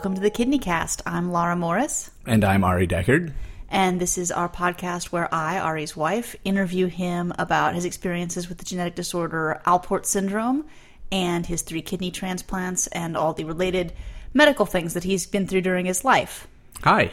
Welcome 0.00 0.14
to 0.14 0.22
the 0.22 0.30
Kidneycast. 0.30 1.02
I'm 1.04 1.30
Laura 1.30 1.54
Morris, 1.54 2.10
And 2.24 2.42
I'm 2.42 2.64
Ari 2.64 2.86
Deckard. 2.86 3.34
and 3.68 4.00
this 4.00 4.16
is 4.16 4.32
our 4.32 4.48
podcast 4.48 5.08
where 5.12 5.28
I, 5.30 5.58
Ari's 5.58 5.94
wife, 5.94 6.34
interview 6.42 6.86
him 6.86 7.34
about 7.38 7.74
his 7.74 7.84
experiences 7.84 8.48
with 8.48 8.56
the 8.56 8.64
genetic 8.64 8.94
disorder 8.94 9.60
Alport 9.66 10.06
syndrome 10.06 10.64
and 11.12 11.44
his 11.44 11.60
three 11.60 11.82
kidney 11.82 12.10
transplants 12.10 12.86
and 12.86 13.14
all 13.14 13.34
the 13.34 13.44
related 13.44 13.92
medical 14.32 14.64
things 14.64 14.94
that 14.94 15.04
he's 15.04 15.26
been 15.26 15.46
through 15.46 15.60
during 15.60 15.84
his 15.84 16.02
life. 16.02 16.48
Hi. 16.82 17.10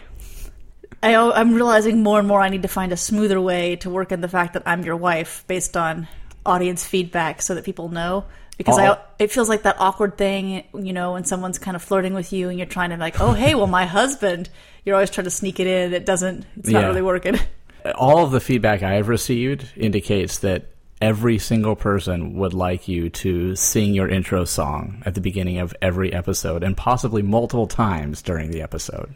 I, 1.04 1.14
I'm 1.14 1.56
realizing 1.56 2.04
more 2.04 2.20
and 2.20 2.28
more 2.30 2.40
I 2.40 2.48
need 2.48 2.62
to 2.62 2.70
find 2.70 2.94
a 2.94 2.98
smoother 2.98 3.42
way 3.42 3.76
to 3.76 3.90
work 3.90 4.14
in 4.14 4.22
the 4.22 4.30
fact 4.30 4.54
that 4.54 4.64
I'm 4.66 4.86
your 4.86 4.96
wife 4.96 5.44
based 5.48 5.76
on 5.76 6.08
audience 6.48 6.86
feedback 6.86 7.42
so 7.42 7.56
that 7.56 7.64
people 7.66 7.90
know. 7.90 8.26
Because 8.58 8.80
oh. 8.80 8.82
I, 8.82 8.90
Oh. 8.96 9.00
it 9.20 9.32
feels 9.32 9.50
like 9.50 9.64
that 9.64 9.76
awkward 9.80 10.18
thing, 10.18 10.64
you 10.74 10.94
know, 10.94 11.14
when 11.14 11.26
someone's 11.26 11.60
kind 11.60 11.76
of 11.76 11.84
flirting 11.84 12.14
with 12.16 12.34
you 12.34 12.50
and 12.50 12.58
you're 12.58 12.66
trying 12.66 12.90
to 12.90 12.98
like, 12.98 13.20
oh, 13.22 13.34
hey, 13.34 13.54
well, 13.54 13.68
my 13.68 13.86
husband. 13.86 14.50
You're 14.84 14.96
always 14.96 15.12
trying 15.12 15.26
to 15.26 15.30
sneak 15.32 15.60
it 15.60 15.68
in. 15.68 15.94
It 15.94 16.06
doesn't. 16.06 16.46
It's 16.58 16.70
not 16.70 16.80
Yeah. 16.82 16.88
really 16.88 17.02
working. 17.04 17.38
All 17.96 18.24
of 18.24 18.32
the 18.32 18.40
feedback 18.40 18.82
I 18.84 18.94
have 18.94 19.10
received 19.10 19.70
indicates 19.76 20.40
that 20.40 20.66
every 21.00 21.38
single 21.38 21.76
person 21.76 22.34
would 22.38 22.54
like 22.56 22.88
you 22.88 23.10
to 23.12 23.56
sing 23.56 23.94
your 23.94 24.10
intro 24.10 24.44
song 24.46 25.04
at 25.06 25.14
the 25.14 25.22
beginning 25.22 25.60
of 25.60 25.76
every 25.80 26.12
episode 26.12 26.64
and 26.64 26.76
possibly 26.76 27.22
multiple 27.22 27.68
times 27.68 28.24
during 28.24 28.50
the 28.50 28.62
episode. 28.64 29.14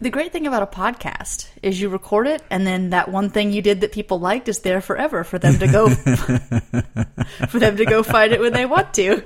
The 0.00 0.10
great 0.10 0.32
thing 0.32 0.46
about 0.46 0.62
a 0.62 0.66
podcast 0.66 1.48
is 1.60 1.80
you 1.80 1.88
record 1.88 2.28
it, 2.28 2.42
and 2.50 2.64
then 2.64 2.90
that 2.90 3.10
one 3.10 3.30
thing 3.30 3.52
you 3.52 3.62
did 3.62 3.80
that 3.80 3.90
people 3.90 4.20
liked 4.20 4.48
is 4.48 4.60
there 4.60 4.80
forever 4.80 5.24
for 5.24 5.38
them 5.38 5.58
to 5.58 5.66
go 5.66 5.88
for 7.48 7.58
them 7.58 7.76
to 7.76 7.84
go 7.84 8.04
find 8.04 8.32
it 8.32 8.40
when 8.40 8.52
they 8.52 8.64
want 8.64 8.94
to. 8.94 9.24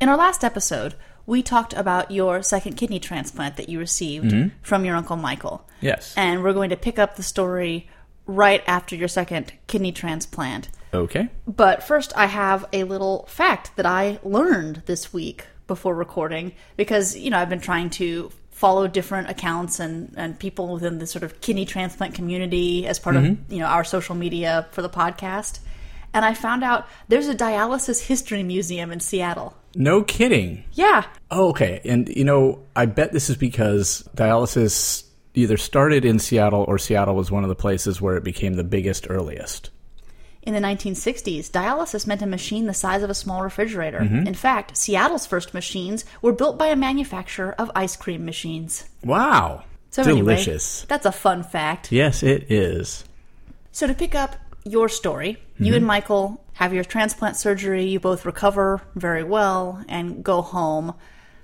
In 0.00 0.08
our 0.08 0.16
last 0.16 0.44
episode, 0.44 0.94
we 1.26 1.42
talked 1.42 1.74
about 1.74 2.12
your 2.12 2.42
second 2.42 2.76
kidney 2.76 3.00
transplant 3.00 3.56
that 3.56 3.68
you 3.68 3.80
received 3.80 4.26
mm-hmm. 4.26 4.48
from 4.62 4.84
your 4.84 4.94
uncle 4.94 5.16
Michael. 5.16 5.68
Yes. 5.80 6.14
And 6.16 6.44
we're 6.44 6.52
going 6.52 6.70
to 6.70 6.76
pick 6.76 6.98
up 6.98 7.16
the 7.16 7.22
story 7.24 7.88
right 8.24 8.62
after 8.66 8.94
your 8.94 9.08
second 9.08 9.52
kidney 9.66 9.90
transplant. 9.90 10.68
Okay. 10.94 11.28
But 11.46 11.82
first, 11.82 12.12
I 12.16 12.26
have 12.26 12.64
a 12.72 12.84
little 12.84 13.26
fact 13.28 13.76
that 13.76 13.84
I 13.84 14.20
learned 14.22 14.84
this 14.86 15.12
week 15.12 15.46
before 15.66 15.94
recording 15.94 16.52
because, 16.76 17.16
you 17.16 17.30
know, 17.30 17.38
I've 17.38 17.50
been 17.50 17.60
trying 17.60 17.90
to 17.90 18.30
follow 18.58 18.88
different 18.88 19.30
accounts 19.30 19.78
and, 19.78 20.12
and 20.16 20.36
people 20.36 20.72
within 20.72 20.98
the 20.98 21.06
sort 21.06 21.22
of 21.22 21.40
kidney 21.40 21.64
transplant 21.64 22.12
community 22.12 22.88
as 22.88 22.98
part 22.98 23.14
of, 23.14 23.22
mm-hmm. 23.22 23.52
you 23.52 23.60
know, 23.60 23.66
our 23.66 23.84
social 23.84 24.16
media 24.16 24.66
for 24.72 24.82
the 24.82 24.88
podcast. 24.88 25.60
And 26.12 26.24
I 26.24 26.34
found 26.34 26.64
out 26.64 26.88
there's 27.06 27.28
a 27.28 27.36
dialysis 27.36 28.04
history 28.04 28.42
museum 28.42 28.90
in 28.90 28.98
Seattle. 28.98 29.54
No 29.76 30.02
kidding. 30.02 30.64
Yeah. 30.72 31.04
Oh, 31.30 31.50
okay. 31.50 31.80
And, 31.84 32.08
you 32.08 32.24
know, 32.24 32.58
I 32.74 32.86
bet 32.86 33.12
this 33.12 33.30
is 33.30 33.36
because 33.36 34.08
dialysis 34.16 35.04
either 35.34 35.56
started 35.56 36.04
in 36.04 36.18
Seattle 36.18 36.64
or 36.66 36.78
Seattle 36.78 37.14
was 37.14 37.30
one 37.30 37.44
of 37.44 37.48
the 37.48 37.54
places 37.54 38.00
where 38.00 38.16
it 38.16 38.24
became 38.24 38.54
the 38.54 38.64
biggest, 38.64 39.06
earliest. 39.08 39.70
In 40.48 40.54
the 40.54 40.60
1960s, 40.60 41.50
dialysis 41.50 42.06
meant 42.06 42.22
a 42.22 42.26
machine 42.26 42.64
the 42.64 42.72
size 42.72 43.02
of 43.02 43.10
a 43.10 43.14
small 43.14 43.42
refrigerator. 43.42 43.98
Mm-hmm. 43.98 44.26
In 44.26 44.32
fact, 44.32 44.78
Seattle's 44.78 45.26
first 45.26 45.52
machines 45.52 46.06
were 46.22 46.32
built 46.32 46.56
by 46.56 46.68
a 46.68 46.74
manufacturer 46.74 47.54
of 47.58 47.70
ice 47.74 47.96
cream 47.96 48.24
machines. 48.24 48.86
Wow. 49.04 49.64
So 49.90 50.00
anyway, 50.00 50.36
Delicious. 50.36 50.86
that's 50.88 51.04
a 51.04 51.12
fun 51.12 51.42
fact. 51.42 51.92
Yes, 51.92 52.22
it 52.22 52.50
is. 52.50 53.04
So 53.72 53.86
to 53.86 53.92
pick 53.92 54.14
up 54.14 54.36
your 54.64 54.88
story, 54.88 55.36
you 55.58 55.74
and 55.74 55.82
mm-hmm. 55.82 55.86
Michael 55.86 56.42
have 56.54 56.72
your 56.72 56.82
transplant 56.82 57.36
surgery, 57.36 57.84
you 57.84 58.00
both 58.00 58.24
recover 58.24 58.80
very 58.94 59.24
well 59.24 59.84
and 59.86 60.24
go 60.24 60.40
home. 60.40 60.94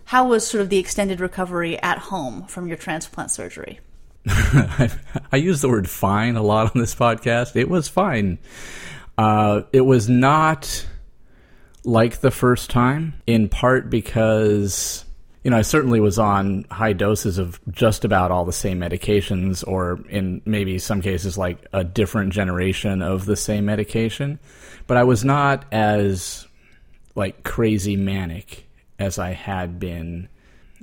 How 0.07 0.27
was 0.27 0.47
sort 0.47 0.63
of 0.63 0.71
the 0.71 0.79
extended 0.79 1.21
recovery 1.21 1.79
at 1.83 1.99
home 1.99 2.47
from 2.47 2.69
your 2.69 2.79
transplant 2.79 3.31
surgery? 3.31 3.81
I 4.27 4.89
use 5.35 5.61
the 5.61 5.69
word 5.69 5.91
fine 5.91 6.37
a 6.37 6.43
lot 6.43 6.75
on 6.75 6.81
this 6.81 6.95
podcast. 6.95 7.55
It 7.55 7.69
was 7.69 7.87
fine. 7.87 8.39
Uh, 9.17 9.63
it 9.73 9.83
was 9.83 10.09
not 10.09 10.87
like 11.85 12.21
the 12.21 12.31
first 12.31 12.71
time, 12.71 13.15
in 13.27 13.49
part 13.49 13.91
because, 13.91 15.05
you 15.43 15.51
know, 15.51 15.59
I 15.59 15.63
certainly 15.63 16.01
was 16.01 16.19
on 16.19 16.65
high 16.71 16.95
doses 16.95 17.39
of 17.39 17.61
just 17.71 18.05
about 18.05 18.31
all 18.31 18.45
the 18.45 18.53
same 18.53 18.81
medications, 18.81 19.63
or 19.67 20.01
in 20.09 20.41
maybe 20.45 20.79
some 20.79 21.03
cases, 21.03 21.39
like 21.39 21.59
a 21.73 21.85
different 21.85 22.33
generation 22.33 23.03
of 23.03 23.27
the 23.27 23.37
same 23.37 23.67
medication. 23.67 24.39
But 24.87 24.97
I 24.97 25.05
was 25.05 25.25
not 25.25 25.67
as, 25.71 26.47
like, 27.15 27.45
crazy 27.45 27.97
manic 27.97 28.67
as 28.99 29.19
I 29.19 29.33
had 29.33 29.79
been 29.79 30.29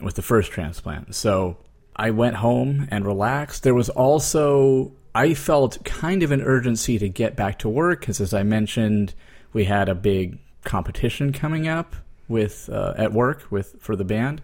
with 0.02 0.16
the 0.16 0.22
first 0.22 0.52
transplant. 0.52 1.16
So 1.16 1.58
I 1.96 2.12
went 2.12 2.36
home 2.36 2.88
and 2.92 3.06
relaxed. 3.06 3.63
There 3.63 3.74
was 3.74 3.90
also, 3.90 4.92
I 5.13 5.33
felt 5.33 5.83
kind 5.83 6.23
of 6.23 6.31
an 6.31 6.41
urgency 6.41 6.97
to 6.99 7.09
get 7.09 7.35
back 7.35 7.59
to 7.59 7.69
work 7.69 7.99
because, 8.01 8.22
as 8.22 8.33
I 8.33 8.44
mentioned, 8.44 9.13
we 9.53 9.66
had 9.66 9.89
a 9.89 9.95
big 9.95 10.39
competition 10.63 11.33
coming 11.33 11.67
up 11.67 11.95
with 12.27 12.69
uh, 12.72 12.94
at 12.97 13.11
work 13.11 13.45
with 13.50 13.75
for 13.79 13.95
the 13.95 14.05
band, 14.05 14.41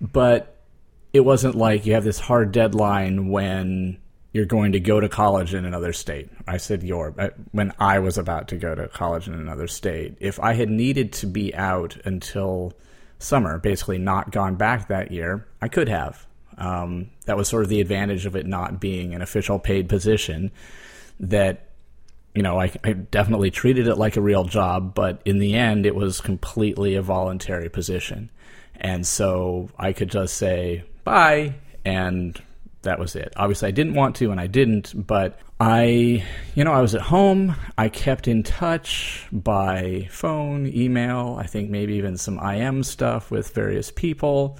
but 0.00 0.62
it 1.12 1.20
wasn't 1.20 1.54
like 1.54 1.86
you 1.86 1.94
have 1.94 2.04
this 2.04 2.18
hard 2.18 2.52
deadline 2.52 3.28
when 3.28 3.98
you're 4.32 4.46
going 4.46 4.72
to 4.72 4.80
go 4.80 4.98
to 4.98 5.08
college 5.08 5.54
in 5.54 5.64
another 5.64 5.92
state. 5.92 6.30
I 6.48 6.56
said 6.56 6.82
your 6.82 7.14
uh, 7.18 7.28
when 7.52 7.72
I 7.78 7.98
was 7.98 8.18
about 8.18 8.48
to 8.48 8.56
go 8.56 8.74
to 8.74 8.88
college 8.88 9.28
in 9.28 9.34
another 9.34 9.68
state. 9.68 10.16
If 10.20 10.40
I 10.40 10.54
had 10.54 10.70
needed 10.70 11.12
to 11.14 11.26
be 11.26 11.54
out 11.54 11.96
until 12.04 12.72
summer, 13.18 13.58
basically 13.58 13.98
not 13.98 14.32
gone 14.32 14.56
back 14.56 14.88
that 14.88 15.12
year, 15.12 15.46
I 15.60 15.68
could 15.68 15.88
have. 15.88 16.26
Um, 16.58 17.10
that 17.26 17.36
was 17.36 17.48
sort 17.48 17.62
of 17.62 17.68
the 17.68 17.80
advantage 17.80 18.26
of 18.26 18.36
it 18.36 18.46
not 18.46 18.80
being 18.80 19.14
an 19.14 19.22
official 19.22 19.58
paid 19.58 19.88
position. 19.88 20.50
That 21.20 21.68
you 22.34 22.42
know, 22.42 22.58
I, 22.58 22.72
I 22.82 22.92
definitely 22.94 23.50
treated 23.50 23.88
it 23.88 23.96
like 23.96 24.16
a 24.16 24.22
real 24.22 24.44
job, 24.44 24.94
but 24.94 25.20
in 25.24 25.38
the 25.38 25.54
end, 25.54 25.84
it 25.84 25.94
was 25.94 26.20
completely 26.20 26.94
a 26.94 27.02
voluntary 27.02 27.68
position, 27.68 28.30
and 28.76 29.06
so 29.06 29.70
I 29.78 29.92
could 29.92 30.10
just 30.10 30.36
say 30.36 30.84
bye, 31.04 31.54
and 31.84 32.40
that 32.82 32.98
was 32.98 33.16
it. 33.16 33.32
Obviously, 33.36 33.68
I 33.68 33.72
didn't 33.72 33.94
want 33.94 34.16
to, 34.16 34.30
and 34.30 34.40
I 34.40 34.46
didn't, 34.46 35.06
but 35.06 35.38
I, 35.60 36.24
you 36.54 36.64
know, 36.64 36.72
I 36.72 36.80
was 36.80 36.94
at 36.94 37.00
home. 37.00 37.54
I 37.78 37.88
kept 37.88 38.26
in 38.28 38.42
touch 38.42 39.26
by 39.30 40.08
phone, 40.10 40.66
email. 40.66 41.36
I 41.38 41.46
think 41.46 41.70
maybe 41.70 41.94
even 41.94 42.16
some 42.16 42.38
IM 42.38 42.82
stuff 42.82 43.30
with 43.30 43.54
various 43.54 43.90
people 43.90 44.58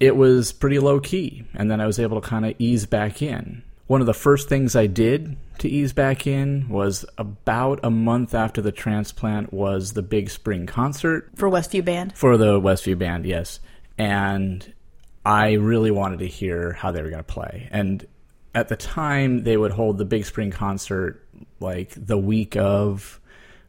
it 0.00 0.16
was 0.16 0.52
pretty 0.52 0.78
low 0.78 1.00
key. 1.00 1.44
And 1.54 1.70
then 1.70 1.80
I 1.80 1.86
was 1.86 1.98
able 1.98 2.20
to 2.20 2.26
kind 2.26 2.46
of 2.46 2.54
ease 2.58 2.86
back 2.86 3.22
in. 3.22 3.62
One 3.86 4.00
of 4.00 4.06
the 4.06 4.14
first 4.14 4.48
things 4.48 4.74
I 4.74 4.86
did 4.86 5.36
to 5.58 5.68
ease 5.68 5.92
back 5.92 6.26
in 6.26 6.68
was 6.68 7.04
about 7.18 7.80
a 7.82 7.90
month 7.90 8.34
after 8.34 8.62
the 8.62 8.72
transplant 8.72 9.52
was 9.52 9.92
the 9.92 10.02
big 10.02 10.30
spring 10.30 10.66
concert 10.66 11.30
For 11.36 11.50
Westview 11.50 11.84
Band? 11.84 12.16
for 12.16 12.36
the 12.36 12.60
Westview 12.60 12.98
band, 12.98 13.26
yes. 13.26 13.60
And 13.98 14.72
I 15.24 15.52
really 15.52 15.90
wanted 15.90 16.20
to 16.20 16.26
hear 16.26 16.72
how 16.72 16.92
they 16.92 17.02
were 17.02 17.10
going 17.10 17.24
to 17.24 17.32
play. 17.32 17.68
And 17.70 18.06
at 18.54 18.68
the 18.68 18.76
time, 18.76 19.44
they 19.44 19.56
would 19.56 19.72
hold 19.72 19.98
the 19.98 20.04
big 20.04 20.24
spring 20.24 20.50
concert 20.50 21.26
like 21.60 21.92
the 21.94 22.18
week 22.18 22.56
of 22.56 23.20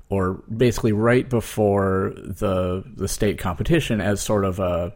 or 0.10 0.44
basically 0.56 0.92
right 0.92 1.28
before 1.30 2.14
the 2.16 2.84
the 2.96 3.08
state 3.08 3.40
competition 3.40 4.00
as 4.02 4.22
sort 4.22 4.46
of 4.46 4.60
a 4.60 4.94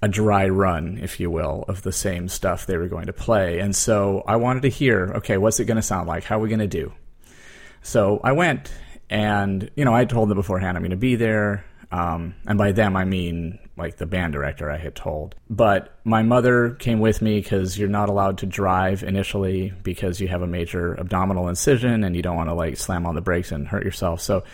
a 0.00 0.08
dry 0.08 0.48
run, 0.48 0.98
if 1.02 1.18
you 1.18 1.30
will, 1.30 1.64
of 1.68 1.82
the 1.82 1.92
same 1.92 2.28
stuff 2.28 2.66
they 2.66 2.76
were 2.76 2.88
going 2.88 3.06
to 3.06 3.12
play. 3.12 3.58
And 3.58 3.74
so 3.74 4.22
I 4.26 4.36
wanted 4.36 4.62
to 4.62 4.68
hear, 4.68 5.12
okay, 5.16 5.38
what's 5.38 5.58
it 5.58 5.64
going 5.64 5.76
to 5.76 5.82
sound 5.82 6.08
like? 6.08 6.24
How 6.24 6.38
are 6.38 6.42
we 6.42 6.48
going 6.48 6.60
to 6.60 6.66
do? 6.66 6.92
So 7.82 8.20
I 8.22 8.32
went, 8.32 8.72
and 9.10 9.70
you 9.74 9.84
know, 9.84 9.94
I 9.94 10.04
told 10.04 10.28
them 10.28 10.36
beforehand 10.36 10.76
I'm 10.76 10.82
going 10.82 10.90
to 10.90 10.96
be 10.96 11.16
there. 11.16 11.64
Um, 11.90 12.34
and 12.46 12.58
by 12.58 12.72
them, 12.72 12.96
I 12.96 13.06
mean 13.06 13.58
like 13.76 13.96
the 13.96 14.06
band 14.06 14.34
director 14.34 14.70
I 14.70 14.76
had 14.76 14.94
told. 14.94 15.34
But 15.48 15.98
my 16.04 16.22
mother 16.22 16.70
came 16.70 17.00
with 17.00 17.22
me 17.22 17.40
because 17.40 17.78
you're 17.78 17.88
not 17.88 18.08
allowed 18.08 18.38
to 18.38 18.46
drive 18.46 19.02
initially 19.02 19.72
because 19.82 20.20
you 20.20 20.28
have 20.28 20.42
a 20.42 20.46
major 20.46 20.98
abdominal 21.00 21.48
incision 21.48 22.04
and 22.04 22.14
you 22.14 22.22
don't 22.22 22.36
want 22.36 22.50
to 22.50 22.54
like 22.54 22.76
slam 22.76 23.06
on 23.06 23.14
the 23.14 23.20
brakes 23.20 23.52
and 23.52 23.66
hurt 23.66 23.84
yourself. 23.84 24.20
So 24.20 24.44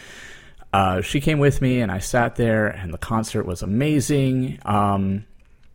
uh, 0.75 1.01
she 1.03 1.21
came 1.21 1.39
with 1.39 1.63
me, 1.63 1.81
and 1.83 1.93
I 1.93 2.01
sat 2.01 2.35
there, 2.35 2.67
and 2.67 2.93
the 2.93 2.99
concert 2.99 3.47
was 3.47 3.63
amazing. 3.63 4.59
Um, 4.65 5.25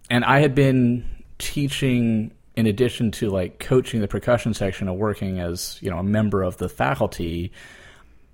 and 0.10 0.26
I 0.26 0.40
had 0.40 0.56
been 0.56 1.06
teaching 1.38 2.32
in 2.56 2.66
addition 2.66 3.12
to 3.12 3.30
like 3.30 3.60
coaching 3.60 4.02
the 4.02 4.08
percussion 4.08 4.54
section 4.54 4.90
and 4.90 4.98
working 4.98 5.40
as 5.40 5.78
you 5.82 5.90
know 5.90 5.98
a 5.98 6.04
member 6.04 6.44
of 6.44 6.58
the 6.58 6.68
faculty 6.68 7.54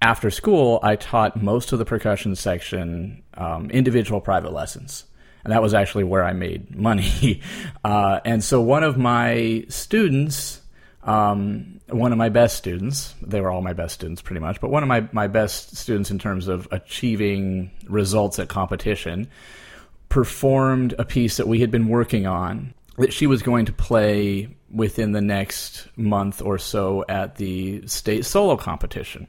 after 0.02 0.32
school 0.32 0.80
i 0.82 0.96
taught 0.96 1.42
most 1.42 1.72
of 1.72 1.80
the 1.80 1.86
percussion 1.86 2.36
section 2.36 3.22
um, 3.36 3.70
individual 3.70 4.20
private 4.20 4.52
lessons. 4.52 5.06
And 5.44 5.54
that 5.54 5.62
was 5.62 5.76
actually 5.76 6.06
where 6.06 6.24
i 6.24 6.34
made 6.34 6.76
money. 6.76 7.42
Uh, 7.84 8.20
and 8.26 8.44
so 8.44 8.62
one 8.62 8.84
of 8.84 8.98
my 8.98 9.66
students 9.70 10.62
um, 11.04 11.80
one 11.88 12.12
of 12.12 12.18
my 12.18 12.30
best 12.30 12.58
students 12.58 13.14
they 13.22 13.40
were 13.40 13.52
all 13.52 13.62
my 13.62 13.74
best 13.74 13.94
students 13.94 14.24
pretty 14.24 14.40
much 14.40 14.60
but 14.60 14.72
one 14.72 14.82
of 14.82 14.90
my, 14.90 15.08
my 15.12 15.28
best 15.28 15.78
students 15.78 16.10
in 16.10 16.18
terms 16.18 16.48
of 16.48 16.68
achieving 16.72 17.70
results 17.88 18.40
at 18.40 18.50
competition 18.50 19.28
performed 20.10 20.94
a 20.98 21.06
piece 21.06 21.38
that 21.38 21.48
we 21.48 21.62
had 21.62 21.72
been 21.72 21.88
working 21.88 22.26
on 22.26 22.74
that 22.98 23.14
she 23.14 23.28
was 23.28 23.42
going 23.42 23.66
to 23.66 23.74
play 23.74 24.50
within 24.72 25.12
the 25.12 25.22
next 25.22 25.88
month 25.98 26.42
or 26.42 26.58
so 26.58 27.06
at 27.08 27.36
the 27.36 27.86
state 27.88 28.26
solo 28.26 28.58
competition. 28.58 29.28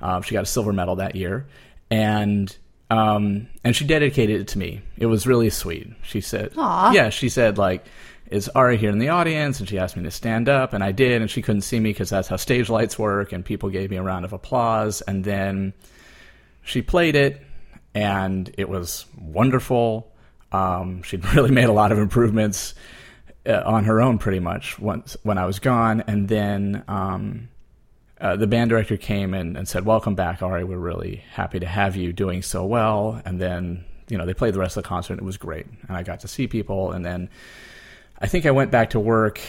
Uh, 0.00 0.20
she 0.20 0.34
got 0.34 0.42
a 0.42 0.46
silver 0.46 0.72
medal 0.72 0.96
that 0.96 1.16
year, 1.16 1.46
and 1.90 2.56
um, 2.90 3.48
and 3.62 3.74
she 3.74 3.86
dedicated 3.86 4.40
it 4.40 4.48
to 4.48 4.58
me. 4.58 4.82
It 4.98 5.06
was 5.06 5.26
really 5.26 5.50
sweet. 5.50 5.88
She 6.02 6.20
said, 6.20 6.52
Aw. 6.56 6.92
"Yeah." 6.92 7.10
She 7.10 7.28
said, 7.28 7.56
"Like, 7.56 7.86
is 8.30 8.48
Ari 8.50 8.76
here 8.76 8.90
in 8.90 8.98
the 8.98 9.08
audience?" 9.08 9.60
And 9.60 9.68
she 9.68 9.78
asked 9.78 9.96
me 9.96 10.02
to 10.02 10.10
stand 10.10 10.48
up, 10.48 10.72
and 10.72 10.84
I 10.84 10.92
did. 10.92 11.22
And 11.22 11.30
she 11.30 11.42
couldn't 11.42 11.62
see 11.62 11.80
me 11.80 11.90
because 11.90 12.10
that's 12.10 12.28
how 12.28 12.36
stage 12.36 12.68
lights 12.68 12.98
work. 12.98 13.32
And 13.32 13.44
people 13.44 13.70
gave 13.70 13.90
me 13.90 13.96
a 13.96 14.02
round 14.02 14.24
of 14.24 14.32
applause, 14.32 15.00
and 15.02 15.24
then 15.24 15.72
she 16.62 16.82
played 16.82 17.16
it, 17.16 17.40
and 17.94 18.52
it 18.58 18.68
was 18.68 19.06
wonderful. 19.18 20.10
Um, 20.54 21.02
she'd 21.02 21.24
really 21.34 21.50
made 21.50 21.64
a 21.64 21.72
lot 21.72 21.92
of 21.92 21.98
improvements 21.98 22.74
uh, 23.46 23.62
on 23.64 23.84
her 23.84 24.00
own, 24.00 24.18
pretty 24.18 24.40
much 24.40 24.78
once 24.78 25.16
when 25.22 25.38
I 25.38 25.46
was 25.46 25.58
gone, 25.58 26.02
and 26.06 26.28
then. 26.28 26.84
Um, 26.88 27.48
uh, 28.20 28.36
the 28.36 28.46
band 28.46 28.70
director 28.70 28.96
came 28.96 29.34
in 29.34 29.56
and 29.56 29.68
said, 29.68 29.84
"Welcome 29.84 30.14
back, 30.14 30.40
Ari. 30.40 30.64
We're 30.64 30.78
really 30.78 31.24
happy 31.32 31.58
to 31.58 31.66
have 31.66 31.96
you 31.96 32.12
doing 32.12 32.42
so 32.42 32.64
well." 32.64 33.20
And 33.24 33.40
then, 33.40 33.84
you 34.08 34.16
know, 34.16 34.24
they 34.24 34.32
played 34.32 34.54
the 34.54 34.60
rest 34.60 34.76
of 34.76 34.84
the 34.84 34.88
concert. 34.88 35.18
It 35.18 35.24
was 35.24 35.36
great, 35.36 35.66
and 35.88 35.96
I 35.96 36.04
got 36.04 36.20
to 36.20 36.28
see 36.28 36.46
people. 36.46 36.92
And 36.92 37.04
then, 37.04 37.28
I 38.20 38.28
think 38.28 38.46
I 38.46 38.52
went 38.52 38.70
back 38.70 38.90
to 38.90 39.00
work 39.00 39.40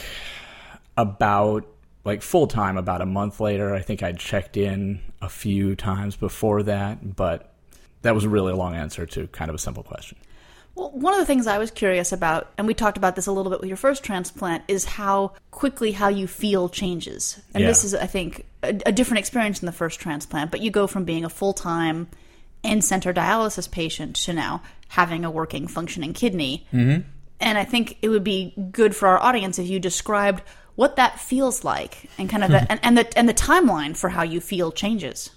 about 0.96 1.64
like 2.04 2.22
full 2.22 2.46
time 2.46 2.76
about 2.76 3.00
a 3.00 3.06
month 3.06 3.40
later. 3.40 3.72
I 3.72 3.80
think 3.80 4.02
I'd 4.02 4.18
checked 4.18 4.56
in 4.56 5.00
a 5.22 5.28
few 5.28 5.74
times 5.74 6.16
before 6.16 6.62
that, 6.64 7.16
but 7.16 7.54
that 8.02 8.14
was 8.14 8.24
a 8.24 8.28
really 8.28 8.52
long 8.52 8.74
answer 8.74 9.06
to 9.06 9.26
kind 9.28 9.48
of 9.48 9.54
a 9.54 9.58
simple 9.58 9.82
question. 9.82 10.18
Well, 10.76 10.90
one 10.90 11.14
of 11.14 11.18
the 11.20 11.26
things 11.26 11.46
I 11.46 11.56
was 11.56 11.70
curious 11.70 12.12
about, 12.12 12.52
and 12.58 12.66
we 12.66 12.74
talked 12.74 12.98
about 12.98 13.16
this 13.16 13.26
a 13.26 13.32
little 13.32 13.50
bit 13.50 13.60
with 13.60 13.68
your 13.68 13.78
first 13.78 14.04
transplant, 14.04 14.62
is 14.68 14.84
how 14.84 15.32
quickly 15.50 15.92
how 15.92 16.08
you 16.08 16.26
feel 16.26 16.68
changes. 16.68 17.40
And 17.54 17.62
Yeah. 17.62 17.68
this 17.68 17.82
is, 17.82 17.94
I 17.94 18.06
think, 18.06 18.44
a, 18.62 18.78
a 18.84 18.92
different 18.92 19.20
experience 19.20 19.60
than 19.60 19.66
the 19.66 19.72
first 19.72 19.98
transplant. 19.98 20.50
But 20.50 20.60
you 20.60 20.70
go 20.70 20.86
from 20.86 21.04
being 21.04 21.24
a 21.24 21.30
full 21.30 21.54
time 21.54 22.08
in 22.62 22.82
center 22.82 23.14
dialysis 23.14 23.70
patient 23.70 24.16
to 24.16 24.34
now 24.34 24.62
having 24.88 25.24
a 25.24 25.30
working, 25.30 25.66
functioning 25.66 26.12
kidney. 26.12 26.66
Mm-hmm. 26.74 27.08
And 27.40 27.58
I 27.58 27.64
think 27.64 27.96
it 28.02 28.10
would 28.10 28.24
be 28.24 28.52
good 28.70 28.94
for 28.94 29.08
our 29.08 29.18
audience 29.22 29.58
if 29.58 29.66
you 29.66 29.80
described 29.80 30.42
what 30.74 30.96
that 30.96 31.18
feels 31.18 31.64
like 31.64 32.10
and 32.18 32.28
kind 32.28 32.44
of 32.44 32.50
the, 32.50 32.66
and, 32.70 32.80
and 32.82 32.98
the 32.98 33.18
and 33.18 33.26
the 33.26 33.34
timeline 33.34 33.96
for 33.96 34.10
how 34.10 34.22
you 34.22 34.40
feel 34.42 34.70
changes. 34.72 35.30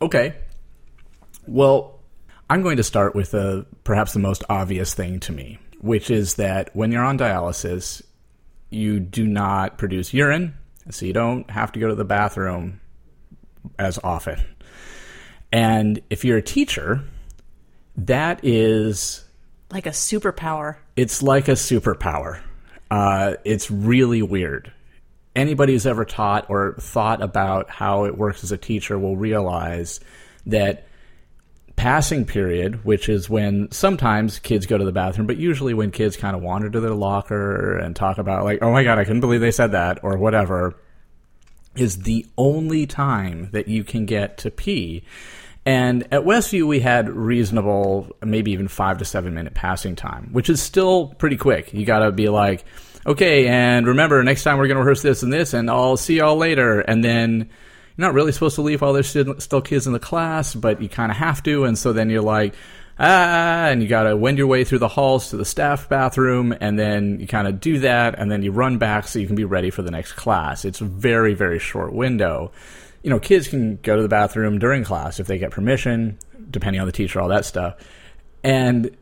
Okay. 0.00 0.34
Well, 1.46 2.00
I'm 2.52 2.60
going 2.60 2.76
to 2.76 2.82
start 2.82 3.14
with 3.14 3.34
uh 3.34 3.62
perhaps 3.82 4.12
the 4.12 4.18
most 4.18 4.44
obvious 4.50 4.92
thing 4.92 5.20
to 5.20 5.32
me, 5.32 5.58
which 5.80 6.10
is 6.10 6.34
that 6.34 6.68
when 6.76 6.92
you're 6.92 7.02
on 7.02 7.16
dialysis, 7.16 8.02
you 8.68 9.00
do 9.00 9.26
not 9.26 9.78
produce 9.78 10.12
urine, 10.12 10.52
so 10.90 11.06
you 11.06 11.14
don't 11.14 11.50
have 11.50 11.72
to 11.72 11.80
go 11.80 11.88
to 11.88 11.94
the 11.94 12.04
bathroom 12.04 12.78
as 13.78 13.98
often. 14.04 14.38
And 15.50 16.02
if 16.10 16.26
you're 16.26 16.36
a 16.36 16.42
teacher, 16.42 17.00
that 17.96 18.40
is 18.42 19.24
Like 19.70 19.86
a 19.86 19.90
superpower. 19.90 20.76
it's 20.94 21.22
like 21.22 21.48
a 21.48 21.52
superpower. 21.52 22.42
Uh, 22.90 23.36
it's 23.46 23.70
really 23.70 24.20
weird. 24.20 24.70
Anybody 25.34 25.72
who's 25.72 25.86
ever 25.86 26.04
taught 26.04 26.50
or 26.50 26.76
thought 26.78 27.22
about 27.22 27.70
how 27.70 28.04
it 28.04 28.18
works 28.18 28.44
as 28.44 28.52
a 28.52 28.58
teacher 28.58 28.98
will 28.98 29.16
realize 29.16 30.00
that 30.44 30.86
passing 31.76 32.24
period, 32.24 32.84
which 32.84 33.08
is 33.08 33.28
when 33.28 33.70
sometimes 33.70 34.38
kids 34.38 34.66
go 34.66 34.78
to 34.78 34.84
the 34.84 34.92
bathroom, 34.92 35.26
but 35.26 35.36
usually 35.36 35.74
when 35.74 35.90
kids 35.90 36.16
kind 36.16 36.36
of 36.36 36.42
wander 36.42 36.70
to 36.70 36.80
their 36.80 36.94
locker 36.94 37.76
and 37.78 37.96
talk 37.96 38.18
about, 38.18 38.44
like, 38.44 38.60
oh 38.62 38.72
my 38.72 38.84
God, 38.84 38.98
I 38.98 39.04
couldn't 39.04 39.20
believe 39.20 39.40
they 39.40 39.50
said 39.50 39.72
that, 39.72 40.00
or 40.02 40.16
whatever, 40.16 40.74
is 41.74 42.00
the 42.00 42.26
only 42.36 42.86
time 42.86 43.48
that 43.52 43.68
you 43.68 43.84
can 43.84 44.06
get 44.06 44.38
to 44.38 44.50
pee. 44.50 45.04
And 45.64 46.02
at 46.12 46.22
Westview, 46.22 46.66
we 46.66 46.80
had 46.80 47.08
reasonable, 47.08 48.16
maybe 48.22 48.52
even 48.52 48.68
five 48.68 48.98
to 48.98 49.04
seven 49.04 49.34
minute 49.34 49.54
passing 49.54 49.96
time, 49.96 50.30
which 50.32 50.50
is 50.50 50.60
still 50.60 51.08
pretty 51.08 51.36
quick. 51.36 51.72
You 51.72 51.86
got 51.86 52.00
to 52.00 52.12
be 52.12 52.28
like, 52.28 52.64
okay, 53.06 53.46
and 53.46 53.86
remember, 53.86 54.22
next 54.22 54.42
time 54.42 54.58
we're 54.58 54.66
going 54.66 54.76
to 54.76 54.82
rehearse 54.82 55.02
this 55.02 55.22
and 55.22 55.32
this, 55.32 55.54
and 55.54 55.70
I'll 55.70 55.96
see 55.96 56.16
y'all 56.16 56.36
later. 56.36 56.80
And 56.80 57.04
then 57.04 57.50
you're 57.96 58.06
not 58.06 58.14
really 58.14 58.32
supposed 58.32 58.54
to 58.56 58.62
leave 58.62 58.80
while 58.80 58.92
there's 58.92 59.08
still 59.08 59.60
kids 59.60 59.86
in 59.86 59.92
the 59.92 59.98
class, 59.98 60.54
but 60.54 60.80
you 60.80 60.88
kind 60.88 61.10
of 61.10 61.18
have 61.18 61.42
to. 61.42 61.64
And 61.64 61.76
so 61.76 61.92
then 61.92 62.10
you're 62.10 62.22
like, 62.22 62.54
ah, 62.98 63.66
and 63.66 63.82
you 63.82 63.88
got 63.88 64.04
to 64.04 64.16
wend 64.16 64.38
your 64.38 64.46
way 64.46 64.64
through 64.64 64.78
the 64.78 64.88
halls 64.88 65.30
to 65.30 65.36
the 65.36 65.44
staff 65.44 65.88
bathroom, 65.88 66.54
and 66.60 66.78
then 66.78 67.20
you 67.20 67.26
kind 67.26 67.48
of 67.48 67.60
do 67.60 67.78
that, 67.80 68.18
and 68.18 68.30
then 68.30 68.42
you 68.42 68.52
run 68.52 68.78
back 68.78 69.08
so 69.08 69.18
you 69.18 69.26
can 69.26 69.36
be 69.36 69.44
ready 69.44 69.70
for 69.70 69.82
the 69.82 69.90
next 69.90 70.12
class. 70.12 70.64
It's 70.64 70.80
a 70.80 70.84
very, 70.84 71.34
very 71.34 71.58
short 71.58 71.92
window. 71.92 72.52
You 73.02 73.10
know, 73.10 73.18
kids 73.18 73.48
can 73.48 73.76
go 73.82 73.96
to 73.96 74.02
the 74.02 74.08
bathroom 74.08 74.58
during 74.58 74.84
class 74.84 75.18
if 75.20 75.26
they 75.26 75.38
get 75.38 75.50
permission, 75.50 76.18
depending 76.50 76.80
on 76.80 76.86
the 76.86 76.92
teacher, 76.92 77.20
all 77.20 77.28
that 77.28 77.44
stuff. 77.44 77.76
And 78.44 78.96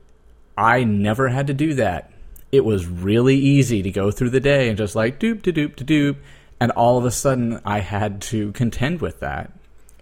I 0.56 0.84
never 0.84 1.28
had 1.28 1.48
to 1.48 1.54
do 1.54 1.74
that. 1.74 2.10
It 2.52 2.64
was 2.64 2.86
really 2.86 3.36
easy 3.36 3.82
to 3.82 3.90
go 3.90 4.10
through 4.10 4.30
the 4.30 4.40
day 4.40 4.68
and 4.68 4.78
just 4.78 4.96
like 4.96 5.20
doop 5.20 5.42
doop 5.42 5.76
to 5.76 5.84
doop. 5.84 6.16
And 6.60 6.70
all 6.72 6.98
of 6.98 7.06
a 7.06 7.10
sudden, 7.10 7.60
I 7.64 7.80
had 7.80 8.20
to 8.22 8.52
contend 8.52 9.00
with 9.00 9.20
that. 9.20 9.50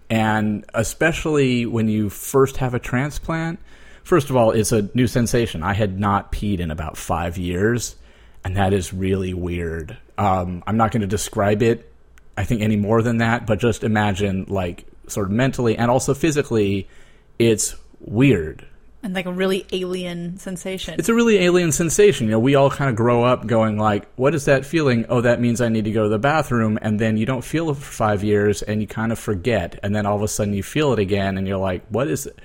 And 0.09 0.65
especially 0.73 1.65
when 1.65 1.87
you 1.87 2.09
first 2.09 2.57
have 2.57 2.73
a 2.73 2.79
transplant, 2.79 3.59
first 4.03 4.29
of 4.29 4.35
all, 4.35 4.51
it's 4.51 4.71
a 4.71 4.89
new 4.93 5.07
sensation. 5.07 5.63
I 5.63 5.73
had 5.73 5.99
not 5.99 6.31
peed 6.31 6.59
in 6.59 6.71
about 6.71 6.97
five 6.97 7.37
years, 7.37 7.95
and 8.43 8.57
that 8.57 8.73
is 8.73 8.93
really 8.93 9.33
weird. 9.33 9.97
Um, 10.17 10.63
I'm 10.67 10.77
not 10.77 10.91
going 10.91 11.01
to 11.01 11.07
describe 11.07 11.61
it, 11.61 11.91
I 12.35 12.43
think, 12.43 12.61
any 12.61 12.75
more 12.75 13.01
than 13.01 13.17
that, 13.17 13.47
but 13.47 13.59
just 13.59 13.83
imagine, 13.83 14.45
like, 14.49 14.85
sort 15.07 15.27
of 15.27 15.31
mentally 15.31 15.77
and 15.77 15.89
also 15.89 16.13
physically, 16.13 16.89
it's 17.37 17.75
weird. 17.99 18.65
And 19.01 19.13
like 19.13 19.25
a 19.25 19.31
really 19.31 19.65
alien 19.71 20.37
sensation. 20.39 20.95
It's 20.99 21.07
a 21.07 21.13
really 21.13 21.37
alien 21.37 21.71
sensation. 21.71 22.27
You 22.27 22.31
know, 22.31 22.39
we 22.39 22.55
all 22.55 22.69
kind 22.69 22.89
of 22.89 22.97
grow 22.97 23.23
up 23.23 23.47
going 23.47 23.77
like, 23.77 24.07
"What 24.17 24.35
is 24.35 24.45
that 24.45 24.65
feeling? 24.65 25.05
Oh, 25.07 25.21
that 25.21 25.39
means 25.39 25.61
I 25.61 25.69
need 25.69 25.85
to 25.85 25.91
go 25.91 26.03
to 26.03 26.09
the 26.09 26.19
bathroom." 26.19 26.77
And 26.81 26.99
then 26.99 27.15
you 27.15 27.25
don't 27.25 27.43
feel 27.43 27.69
it 27.69 27.75
for 27.75 27.81
five 27.81 28.25
years, 28.25 28.61
and 28.61 28.81
you 28.81 28.87
kind 28.87 29.13
of 29.13 29.19
forget. 29.19 29.79
And 29.83 29.95
then 29.95 30.05
all 30.05 30.17
of 30.17 30.21
a 30.21 30.27
sudden, 30.27 30.53
you 30.53 30.63
feel 30.63 30.91
it 30.91 30.99
again, 30.99 31.37
and 31.37 31.47
you're 31.47 31.57
like, 31.57 31.85
"What 31.87 32.09
is? 32.09 32.25
It? 32.25 32.37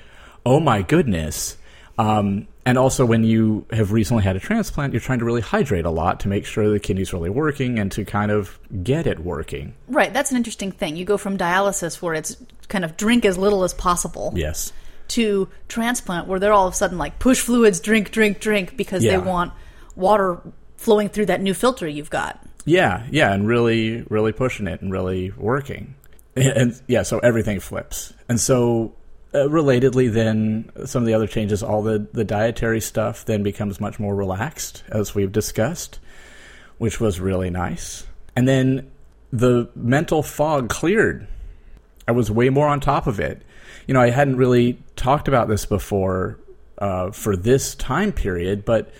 Oh 0.46 0.60
my 0.60 0.82
goodness!" 0.82 1.56
Um, 1.98 2.46
and 2.66 2.78
also, 2.78 3.04
when 3.04 3.24
you 3.24 3.66
have 3.72 3.92
recently 3.92 4.22
had 4.22 4.36
a 4.36 4.40
transplant, 4.40 4.92
you're 4.92 5.00
trying 5.00 5.18
to 5.18 5.24
really 5.24 5.40
hydrate 5.40 5.84
a 5.84 5.90
lot 5.90 6.20
to 6.20 6.28
make 6.28 6.46
sure 6.46 6.68
the 6.70 6.80
kidney's 6.80 7.12
really 7.12 7.30
working 7.30 7.78
and 7.78 7.92
to 7.92 8.04
kind 8.04 8.30
of 8.30 8.58
get 8.82 9.06
it 9.06 9.18
working. 9.20 9.74
Right, 9.88 10.12
that's 10.12 10.30
an 10.30 10.36
interesting 10.36 10.72
thing. 10.72 10.96
You 10.96 11.04
go 11.04 11.18
from 11.18 11.36
dialysis, 11.36 12.00
where 12.00 12.14
it's 12.14 12.36
kind 12.68 12.84
of 12.84 12.96
drink 12.96 13.24
as 13.24 13.36
little 13.36 13.64
as 13.64 13.74
possible, 13.74 14.32
Yes. 14.34 14.72
To 15.08 15.48
transplant, 15.68 16.26
where 16.26 16.38
they're 16.40 16.52
all 16.52 16.66
of 16.66 16.72
a 16.74 16.76
sudden 16.76 16.98
like 16.98 17.18
push 17.18 17.40
fluids, 17.40 17.80
drink, 17.80 18.10
drink, 18.10 18.40
drink, 18.40 18.76
because 18.76 19.04
Yeah. 19.04 19.12
they 19.12 19.18
want 19.18 19.52
water 19.96 20.38
flowing 20.76 21.08
through 21.08 21.26
that 21.26 21.40
new 21.40 21.54
filter 21.54 21.86
you've 21.88 22.10
got. 22.10 22.40
Yeah, 22.64 23.04
yeah, 23.10 23.32
and 23.32 23.46
really, 23.46 24.02
really 24.08 24.32
pushing 24.32 24.66
it 24.66 24.80
and 24.80 24.90
really 24.90 25.30
working. 25.36 25.94
And 26.36 26.80
yeah, 26.88 27.02
so 27.02 27.18
everything 27.20 27.60
flips. 27.60 28.12
And 28.28 28.40
so, 28.40 28.92
uh, 29.34 29.38
relatedly, 29.48 30.12
then 30.12 30.70
some 30.84 31.02
of 31.02 31.06
the 31.06 31.14
other 31.14 31.26
changes, 31.26 31.62
all 31.62 31.82
the, 31.82 32.06
the 32.12 32.24
dietary 32.24 32.80
stuff 32.80 33.24
then 33.24 33.42
becomes 33.42 33.80
much 33.80 34.00
more 34.00 34.14
relaxed, 34.14 34.82
as 34.88 35.14
we've 35.14 35.30
discussed, 35.30 36.00
which 36.78 37.00
was 37.00 37.20
really 37.20 37.50
nice. 37.50 38.06
And 38.34 38.48
then 38.48 38.90
the 39.32 39.68
mental 39.76 40.22
fog 40.22 40.68
cleared. 40.70 41.26
I 42.08 42.12
was 42.12 42.30
way 42.30 42.48
more 42.48 42.66
on 42.68 42.80
top 42.80 43.06
of 43.06 43.20
it. 43.20 43.42
You 43.86 43.94
know, 43.94 44.00
I 44.00 44.10
hadn't 44.10 44.36
really 44.36 44.78
talked 44.96 45.28
about 45.28 45.48
this 45.48 45.66
before 45.66 46.38
uh, 46.78 47.10
for 47.10 47.36
this 47.36 47.74
time 47.74 48.12
period, 48.12 48.64
but 48.64 48.90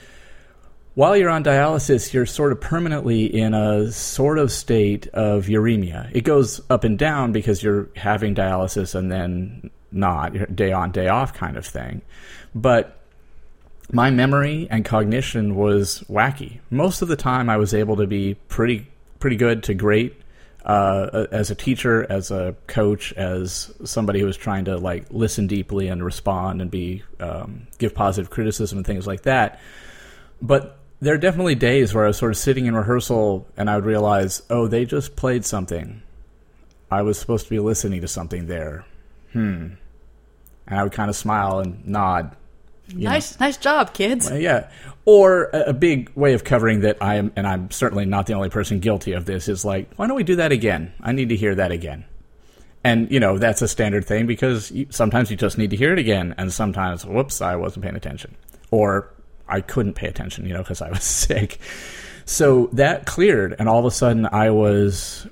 while 0.95 1.17
you're 1.17 1.31
on 1.31 1.43
dialysis, 1.43 2.13
you're 2.13 2.27
sort 2.27 2.53
of 2.53 2.61
permanently 2.61 3.25
in 3.25 3.53
a 3.53 3.91
sort 3.91 4.39
of 4.39 4.53
state 4.53 5.09
of 5.09 5.47
uremia. 5.47 6.09
It 6.15 6.23
goes 6.23 6.61
up 6.71 6.85
and 6.85 6.97
down 6.97 7.33
because 7.33 7.63
you're 7.63 7.89
having 7.97 8.35
dialysis 8.35 8.95
and 8.95 9.11
then 9.11 9.71
not, 9.91 10.55
day 10.55 10.73
on, 10.73 10.93
day 10.93 11.09
off 11.09 11.35
kind 11.35 11.57
of 11.57 11.67
thing. 11.67 12.03
But 12.55 12.97
my 13.93 14.11
memory 14.11 14.69
and 14.71 14.85
cognition 14.85 15.57
was 15.57 16.05
wacky. 16.09 16.61
Most 16.71 17.03
of 17.03 17.09
the 17.09 17.17
time, 17.17 17.51
I 17.51 17.57
was 17.57 17.75
able 17.75 17.97
to 17.97 18.07
be 18.07 18.35
pretty, 18.49 18.87
pretty 19.19 19.37
good 19.37 19.65
to 19.65 19.75
great 19.75 20.15
uh, 20.65 21.27
as 21.31 21.51
a 21.51 21.55
teacher, 21.55 22.07
as 22.11 22.31
a 22.31 22.57
coach, 22.67 23.13
as 23.15 23.73
somebody 23.85 24.21
who 24.21 24.27
was 24.27 24.37
trying 24.37 24.65
to 24.65 24.79
like 24.79 25.07
listen 25.11 25.47
deeply 25.47 25.89
and 25.89 26.05
respond 26.05 26.63
and 26.63 26.71
be 26.71 27.03
um, 27.21 27.67
give 27.79 27.95
positive 27.95 28.31
criticism 28.31 28.79
and 28.79 28.87
things 28.87 29.07
like 29.07 29.23
that. 29.23 29.61
But 30.41 30.79
there 31.01 31.15
are 31.15 31.19
definitely 31.19 31.55
days 31.55 31.95
where 31.95 32.05
I 32.05 32.09
was 32.09 32.17
sort 32.17 32.33
of 32.33 32.39
sitting 32.39 32.67
in 32.67 32.75
rehearsal 32.75 33.47
and 33.57 33.69
I 33.69 33.77
would 33.77 33.85
realize, 33.85 34.43
oh, 34.49 34.67
they 34.67 34.87
just 34.87 35.17
played 35.17 35.45
something. 35.45 36.03
I 36.91 37.03
was 37.03 37.19
supposed 37.19 37.45
to 37.45 37.51
be 37.51 37.59
listening 37.59 38.01
to 38.01 38.09
something 38.09 38.47
there. 38.47 38.87
Hmm. 39.33 39.69
And 40.67 40.81
I 40.81 40.83
would 40.83 40.93
kind 40.93 41.11
of 41.11 41.17
smile 41.17 41.59
and 41.61 41.87
nod 41.87 42.37
nice, 42.93 43.39
nice 43.41 43.57
job, 43.57 43.95
kids. 43.95 44.31
Uh, 44.31 44.35
yeah. 44.35 44.71
Or 45.05 45.51
a, 45.53 45.71
a 45.71 45.73
big 45.73 46.11
way 46.15 46.35
of 46.35 46.45
covering 46.45 46.81
that 46.81 46.99
I 47.01 47.17
am, 47.17 47.33
and 47.37 47.47
I'm 47.47 47.71
certainly 47.71 48.05
not 48.05 48.27
the 48.27 48.35
only 48.35 48.49
person 48.49 48.81
guilty 48.81 49.13
of 49.13 49.25
this, 49.25 49.49
is 49.49 49.65
like, 49.65 49.93
why 49.97 50.07
don't 50.07 50.17
we 50.17 50.25
do 50.25 50.37
that 50.37 50.53
again? 50.53 50.93
I 51.01 51.13
need 51.13 51.29
to 51.31 51.37
hear 51.37 51.55
that 51.55 51.73
again. 51.73 52.05
And, 52.83 53.11
you 53.11 53.19
know, 53.19 53.39
that's 53.39 53.63
a 53.63 53.69
standard 53.69 54.05
thing 54.05 54.27
because 54.27 54.71
you, 54.71 54.87
sometimes 54.91 55.31
you 55.31 55.37
just 55.37 55.57
need 55.57 55.71
to 55.71 55.77
hear 55.77 55.93
it 55.93 55.99
again, 55.99 56.35
and 56.37 56.53
sometimes, 56.53 57.07
whoops, 57.07 57.41
I 57.41 57.57
wasn't 57.57 57.85
paying 57.85 57.97
attention. 57.97 58.37
Or 58.71 59.11
I 59.49 59.61
couldn't 59.61 59.95
pay 59.95 60.07
attention, 60.07 60.47
you 60.47 60.53
know, 60.53 60.63
because 60.63 60.83
I 60.83 60.91
was 60.91 61.03
sick. 61.03 61.59
So 62.27 62.69
that 62.73 63.07
cleared, 63.07 63.57
and 63.59 63.69
all 63.69 63.79
of 63.79 63.85
a 63.85 63.91
sudden 63.91 64.27
I 64.27 64.51
was 64.51 65.27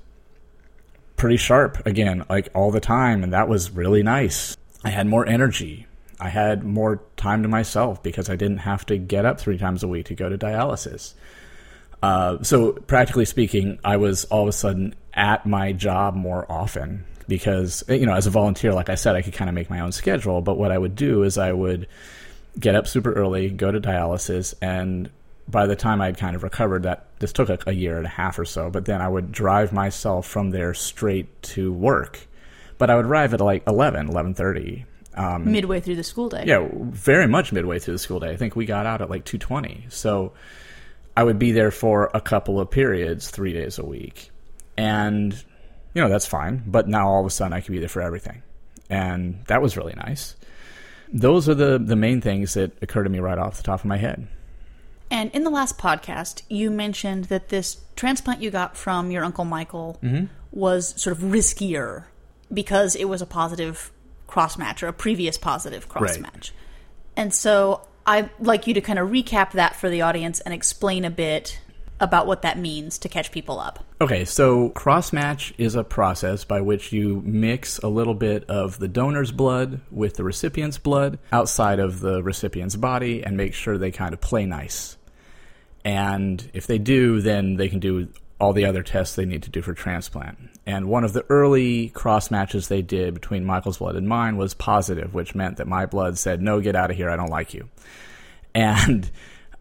pretty 1.16 1.36
sharp 1.36 1.86
again, 1.86 2.24
like 2.28 2.48
all 2.54 2.70
the 2.70 2.80
time, 2.80 3.22
and 3.22 3.32
that 3.32 3.48
was 3.48 3.70
really 3.70 4.02
nice. 4.02 4.56
I 4.84 4.90
had 4.90 5.06
more 5.06 5.26
energy. 5.26 5.86
I 6.22 6.28
had 6.28 6.62
more 6.62 7.02
time 7.16 7.42
to 7.42 7.48
myself 7.48 8.00
because 8.00 8.30
I 8.30 8.36
didn't 8.36 8.58
have 8.58 8.86
to 8.86 8.96
get 8.96 9.24
up 9.24 9.40
three 9.40 9.58
times 9.58 9.82
a 9.82 9.88
week 9.88 10.06
to 10.06 10.14
go 10.14 10.28
to 10.28 10.38
dialysis. 10.38 11.14
Uh, 12.00 12.40
so, 12.44 12.74
practically 12.74 13.24
speaking, 13.24 13.80
I 13.84 13.96
was 13.96 14.24
all 14.26 14.42
of 14.42 14.48
a 14.48 14.52
sudden 14.52 14.94
at 15.12 15.46
my 15.46 15.72
job 15.72 16.14
more 16.14 16.46
often 16.50 17.04
because, 17.26 17.82
you 17.88 18.06
know, 18.06 18.14
as 18.14 18.28
a 18.28 18.30
volunteer, 18.30 18.72
like 18.72 18.88
I 18.88 18.94
said, 18.94 19.16
I 19.16 19.22
could 19.22 19.32
kind 19.32 19.48
of 19.48 19.54
make 19.54 19.68
my 19.68 19.80
own 19.80 19.90
schedule. 19.90 20.42
But 20.42 20.58
what 20.58 20.70
I 20.70 20.78
would 20.78 20.94
do 20.94 21.24
is 21.24 21.38
I 21.38 21.52
would 21.52 21.88
get 22.56 22.76
up 22.76 22.86
super 22.86 23.12
early, 23.12 23.50
go 23.50 23.72
to 23.72 23.80
dialysis, 23.80 24.54
and 24.62 25.10
by 25.48 25.66
the 25.66 25.74
time 25.74 26.00
I'd 26.00 26.18
kind 26.18 26.36
of 26.36 26.44
recovered, 26.44 26.84
that 26.84 27.06
this 27.18 27.32
took 27.32 27.48
a, 27.48 27.58
a 27.66 27.72
year 27.72 27.96
and 27.96 28.06
a 28.06 28.10
half 28.10 28.38
or 28.38 28.44
so. 28.44 28.70
But 28.70 28.84
then 28.84 29.00
I 29.00 29.08
would 29.08 29.32
drive 29.32 29.72
myself 29.72 30.28
from 30.28 30.50
there 30.50 30.72
straight 30.72 31.42
to 31.42 31.72
work. 31.72 32.28
But 32.78 32.90
I 32.90 32.94
would 32.94 33.06
arrive 33.06 33.34
at 33.34 33.40
like 33.40 33.66
11, 33.66 34.08
11.30. 34.08 34.84
Um, 35.14 35.50
midway 35.50 35.80
through 35.80 35.96
the 35.96 36.04
school 36.04 36.28
day. 36.28 36.44
Yeah, 36.46 36.68
very 36.72 37.26
much 37.26 37.52
midway 37.52 37.78
through 37.78 37.94
the 37.94 37.98
school 37.98 38.20
day. 38.20 38.30
I 38.30 38.36
think 38.36 38.56
we 38.56 38.64
got 38.64 38.86
out 38.86 39.02
at 39.02 39.10
like 39.10 39.24
2.20. 39.24 39.92
So 39.92 40.32
I 41.16 41.24
would 41.24 41.38
be 41.38 41.52
there 41.52 41.70
for 41.70 42.10
a 42.14 42.20
couple 42.20 42.58
of 42.58 42.70
periods, 42.70 43.30
three 43.30 43.52
days 43.52 43.78
a 43.78 43.84
week. 43.84 44.30
And, 44.76 45.32
you 45.94 46.02
know, 46.02 46.08
that's 46.08 46.26
fine. 46.26 46.62
But 46.66 46.88
now 46.88 47.08
all 47.08 47.20
of 47.20 47.26
a 47.26 47.30
sudden 47.30 47.52
I 47.52 47.60
could 47.60 47.72
be 47.72 47.78
there 47.78 47.88
for 47.88 48.00
everything. 48.00 48.42
And 48.88 49.44
that 49.46 49.60
was 49.60 49.76
really 49.76 49.94
nice. 49.94 50.36
Those 51.12 51.48
are 51.48 51.54
the, 51.54 51.78
the 51.78 51.96
main 51.96 52.22
things 52.22 52.54
that 52.54 52.72
occur 52.82 53.02
to 53.02 53.10
me 53.10 53.18
right 53.18 53.38
off 53.38 53.58
the 53.58 53.62
top 53.62 53.80
of 53.80 53.84
my 53.84 53.98
head. 53.98 54.26
And 55.10 55.30
in 55.32 55.44
the 55.44 55.50
last 55.50 55.76
podcast, 55.76 56.42
you 56.48 56.70
mentioned 56.70 57.24
that 57.24 57.50
this 57.50 57.82
transplant 57.96 58.40
you 58.40 58.50
got 58.50 58.78
from 58.78 59.10
your 59.10 59.24
uncle 59.24 59.44
Michael 59.44 59.98
mm-hmm. 60.02 60.24
was 60.50 60.98
sort 61.00 61.14
of 61.14 61.22
riskier 61.24 62.04
because 62.52 62.96
it 62.96 63.04
was 63.04 63.20
a 63.20 63.26
positive 63.26 63.92
cross 64.32 64.56
match 64.56 64.82
or 64.82 64.88
a 64.88 64.94
previous 64.94 65.36
positive 65.36 65.90
cross 65.90 66.12
right. 66.12 66.22
match. 66.22 66.54
And 67.18 67.34
so 67.34 67.86
I'd 68.06 68.30
like 68.40 68.66
you 68.66 68.72
to 68.72 68.80
kind 68.80 68.98
of 68.98 69.10
recap 69.10 69.52
that 69.52 69.76
for 69.76 69.90
the 69.90 70.00
audience 70.00 70.40
and 70.40 70.54
explain 70.54 71.04
a 71.04 71.10
bit 71.10 71.60
about 72.00 72.26
what 72.26 72.40
that 72.40 72.58
means 72.58 72.96
to 73.00 73.10
catch 73.10 73.30
people 73.30 73.60
up. 73.60 73.84
Okay, 74.00 74.24
so 74.24 74.70
cross 74.70 75.12
match 75.12 75.52
is 75.58 75.74
a 75.74 75.84
process 75.84 76.44
by 76.44 76.62
which 76.62 76.94
you 76.94 77.20
mix 77.26 77.76
a 77.80 77.88
little 77.88 78.14
bit 78.14 78.48
of 78.48 78.78
the 78.78 78.88
donor's 78.88 79.32
blood 79.32 79.82
with 79.90 80.14
the 80.14 80.24
recipient's 80.24 80.78
blood 80.78 81.18
outside 81.30 81.78
of 81.78 82.00
the 82.00 82.22
recipient's 82.22 82.74
body 82.74 83.22
and 83.22 83.36
make 83.36 83.52
sure 83.52 83.76
they 83.76 83.90
kind 83.90 84.14
of 84.14 84.20
play 84.22 84.46
nice. 84.46 84.96
And 85.84 86.50
if 86.54 86.66
they 86.66 86.78
do, 86.78 87.20
then 87.20 87.56
they 87.56 87.68
can 87.68 87.80
do 87.80 88.08
all 88.42 88.52
the 88.52 88.64
other 88.64 88.82
tests 88.82 89.14
they 89.14 89.24
need 89.24 89.44
to 89.44 89.50
do 89.50 89.62
for 89.62 89.72
transplant. 89.72 90.36
And 90.66 90.88
one 90.88 91.04
of 91.04 91.12
the 91.12 91.24
early 91.28 91.90
cross 91.90 92.28
matches 92.28 92.66
they 92.66 92.82
did 92.82 93.14
between 93.14 93.44
Michael's 93.44 93.78
blood 93.78 93.94
and 93.94 94.08
mine 94.08 94.36
was 94.36 94.52
positive, 94.52 95.14
which 95.14 95.32
meant 95.32 95.58
that 95.58 95.68
my 95.68 95.86
blood 95.86 96.18
said, 96.18 96.42
No, 96.42 96.60
get 96.60 96.74
out 96.74 96.90
of 96.90 96.96
here, 96.96 97.08
I 97.08 97.16
don't 97.16 97.30
like 97.30 97.54
you. 97.54 97.68
And 98.54 99.10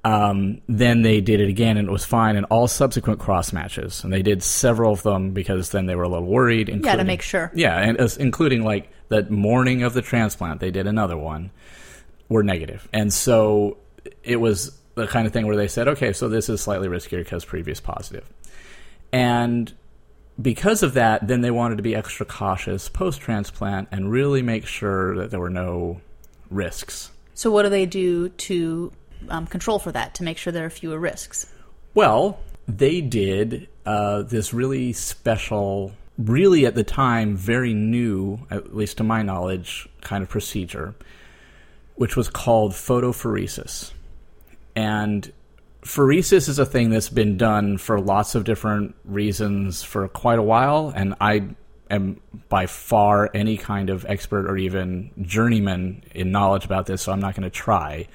um, 0.04 0.60
then 0.68 1.02
they 1.02 1.22
did 1.22 1.40
it 1.40 1.48
again 1.48 1.78
and 1.78 1.88
it 1.88 1.92
was 1.92 2.04
fine 2.04 2.36
in 2.36 2.44
all 2.46 2.68
subsequent 2.68 3.22
cross 3.22 3.54
matches. 3.54 4.04
And 4.04 4.12
they 4.12 4.22
did 4.22 4.44
several 4.44 4.92
of 4.92 5.02
them 5.02 5.32
because 5.32 5.70
then 5.70 5.86
they 5.86 5.96
were 5.96 6.04
a 6.04 6.10
little 6.10 6.28
worried. 6.28 6.68
Yeah, 6.68 6.98
to 6.98 7.06
make 7.06 7.22
sure. 7.22 7.54
Yeah, 7.56 7.80
and 7.80 8.02
uh, 8.02 8.10
including 8.20 8.66
like 8.66 8.92
the 9.08 9.24
morning 9.30 9.84
of 9.84 9.94
the 9.94 10.02
transplant, 10.02 10.60
they 10.60 10.72
did 10.72 10.88
another 10.88 11.16
one, 11.16 11.52
were 12.28 12.44
negative. 12.44 12.90
And 12.92 13.14
so 13.14 13.78
it 14.22 14.42
was 14.42 14.78
the 14.96 15.08
kind 15.08 15.26
of 15.26 15.32
thing 15.32 15.48
where 15.48 15.56
they 15.56 15.70
said, 15.70 15.88
okay, 15.88 16.12
so 16.12 16.28
this 16.28 16.50
is 16.50 16.60
slightly 16.60 16.90
riskier 16.90 17.24
because 17.24 17.46
previous 17.46 17.80
positive. 17.80 18.28
And 19.12 19.72
because 20.42 20.84
of 20.84 20.94
that, 20.94 21.28
then 21.28 21.42
they 21.42 21.52
wanted 21.52 21.78
to 21.78 21.84
be 21.84 21.96
extra 21.96 22.26
cautious 22.26 22.90
post 22.90 23.22
transplant 23.22 23.90
and 23.92 24.12
really 24.12 24.42
make 24.42 24.66
sure 24.66 25.16
that 25.18 25.32
there 25.32 25.40
were 25.40 25.50
no 25.50 26.02
risks. 26.50 27.12
So, 27.34 27.52
what 27.52 27.64
do 27.64 27.70
they 27.70 27.86
do 27.86 28.30
to 28.30 28.92
um, 29.30 29.48
control 29.48 29.80
for 29.80 29.92
that, 29.92 30.16
to 30.16 30.24
make 30.24 30.38
sure 30.38 30.54
there 30.54 30.66
are 30.66 30.70
fewer 30.70 31.00
risks? 31.00 31.52
Well, 31.94 32.40
they 32.68 33.02
did 33.02 33.68
uh, 33.86 34.24
this 34.24 34.54
really 34.54 34.94
special, 34.94 35.94
really 36.18 36.66
at 36.66 36.76
the 36.76 36.84
time, 36.84 37.36
very 37.36 37.74
new, 37.74 38.40
at 38.50 38.76
least 38.76 38.98
to 38.98 39.04
my 39.04 39.22
knowledge, 39.24 39.90
kind 40.02 40.24
of 40.24 40.30
procedure, 40.30 40.96
which 41.96 42.16
was 42.16 42.30
called 42.30 42.72
photopheresis. 42.72 43.92
And 44.76 45.32
pheresis 45.82 46.48
is 46.48 46.60
a 46.60 46.66
thing 46.66 46.90
that's 46.90 47.10
been 47.10 47.38
done 47.38 47.78
for 47.78 48.00
lots 48.00 48.36
of 48.36 48.44
different 48.44 48.96
reasons 49.06 49.84
for 49.84 50.08
quite 50.08 50.40
a 50.40 50.44
while, 50.44 50.94
and 50.96 51.16
I 51.20 51.50
am 51.90 52.22
by 52.50 52.68
far 52.68 53.30
any 53.34 53.58
kind 53.58 53.90
of 53.90 54.06
expert 54.06 54.50
or 54.50 54.58
even 54.58 55.12
journeyman 55.22 56.04
in 56.14 56.32
knowledge 56.32 56.66
about 56.66 56.86
this, 56.86 57.02
so 57.02 57.12
I'm 57.12 57.20
not 57.20 57.36
going 57.36 57.44
to 57.44 57.50
try. 57.50 58.08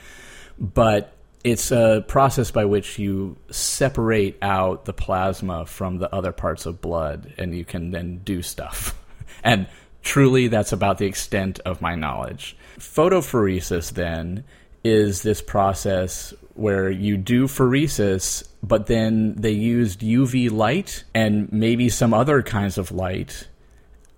But 0.58 1.12
it's 1.44 1.70
a 1.70 2.04
process 2.08 2.50
by 2.50 2.64
which 2.64 2.98
you 2.98 3.36
separate 3.50 4.38
out 4.42 4.84
the 4.84 4.92
plasma 4.92 5.66
from 5.66 5.98
the 5.98 6.12
other 6.14 6.32
parts 6.32 6.66
of 6.66 6.80
blood, 6.80 7.32
and 7.36 7.54
you 7.54 7.64
can 7.64 7.90
then 7.90 8.18
do 8.24 8.42
stuff. 8.42 8.98
and 9.44 9.68
truly, 10.02 10.48
that's 10.48 10.72
about 10.72 10.98
the 10.98 11.06
extent 11.06 11.60
of 11.60 11.80
my 11.82 11.94
knowledge. 11.94 12.56
Photopheresis, 12.78 13.92
then, 13.92 14.44
is 14.82 15.22
this 15.22 15.42
process 15.42 16.32
where 16.58 16.90
you 16.90 17.16
do 17.16 17.46
pheresis, 17.46 18.46
but 18.62 18.86
then 18.86 19.34
they 19.34 19.50
used 19.50 20.00
UV 20.00 20.50
light 20.50 21.04
and 21.14 21.52
maybe 21.52 21.88
some 21.88 22.14
other 22.14 22.42
kinds 22.42 22.78
of 22.78 22.90
light 22.90 23.48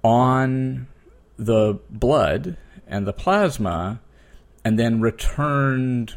on 0.02 0.86
the 1.36 1.78
blood 1.90 2.56
and 2.86 3.06
the 3.06 3.12
plasma, 3.12 4.00
and 4.64 4.78
then 4.78 5.00
returned 5.00 6.14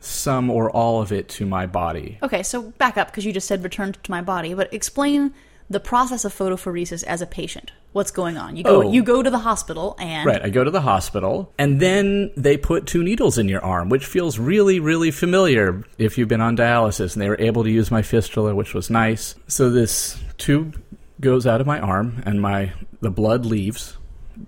some 0.00 0.50
or 0.50 0.70
all 0.70 1.00
of 1.00 1.12
it 1.12 1.28
to 1.28 1.46
my 1.46 1.66
body. 1.66 2.18
Okay, 2.22 2.42
so 2.42 2.62
back 2.72 2.96
up 2.96 3.08
because 3.08 3.24
you 3.24 3.32
just 3.32 3.46
said 3.46 3.62
returned 3.62 4.02
to 4.02 4.10
my 4.10 4.22
body, 4.22 4.54
but 4.54 4.72
explain 4.72 5.32
the 5.68 5.80
process 5.80 6.24
of 6.24 6.34
photopheresis 6.34 7.04
as 7.04 7.22
a 7.22 7.26
patient 7.26 7.70
what's 7.92 8.10
going 8.10 8.36
on. 8.36 8.56
You 8.56 8.64
go 8.64 8.82
oh. 8.82 8.92
you 8.92 9.02
go 9.02 9.22
to 9.22 9.30
the 9.30 9.38
hospital 9.38 9.96
and 9.98 10.26
Right, 10.26 10.42
I 10.42 10.50
go 10.50 10.64
to 10.64 10.70
the 10.70 10.80
hospital 10.80 11.52
and 11.58 11.80
then 11.80 12.30
they 12.36 12.56
put 12.56 12.86
two 12.86 13.02
needles 13.02 13.38
in 13.38 13.48
your 13.48 13.64
arm, 13.64 13.88
which 13.88 14.06
feels 14.06 14.38
really 14.38 14.80
really 14.80 15.10
familiar 15.10 15.84
if 15.98 16.18
you've 16.18 16.28
been 16.28 16.40
on 16.40 16.56
dialysis 16.56 17.14
and 17.14 17.22
they 17.22 17.28
were 17.28 17.40
able 17.40 17.64
to 17.64 17.70
use 17.70 17.90
my 17.90 18.02
fistula, 18.02 18.54
which 18.54 18.74
was 18.74 18.90
nice. 18.90 19.34
So 19.48 19.70
this 19.70 20.20
tube 20.38 20.80
goes 21.20 21.46
out 21.46 21.60
of 21.60 21.66
my 21.66 21.78
arm 21.80 22.22
and 22.24 22.40
my 22.40 22.72
the 23.00 23.10
blood 23.10 23.44
leaves 23.44 23.96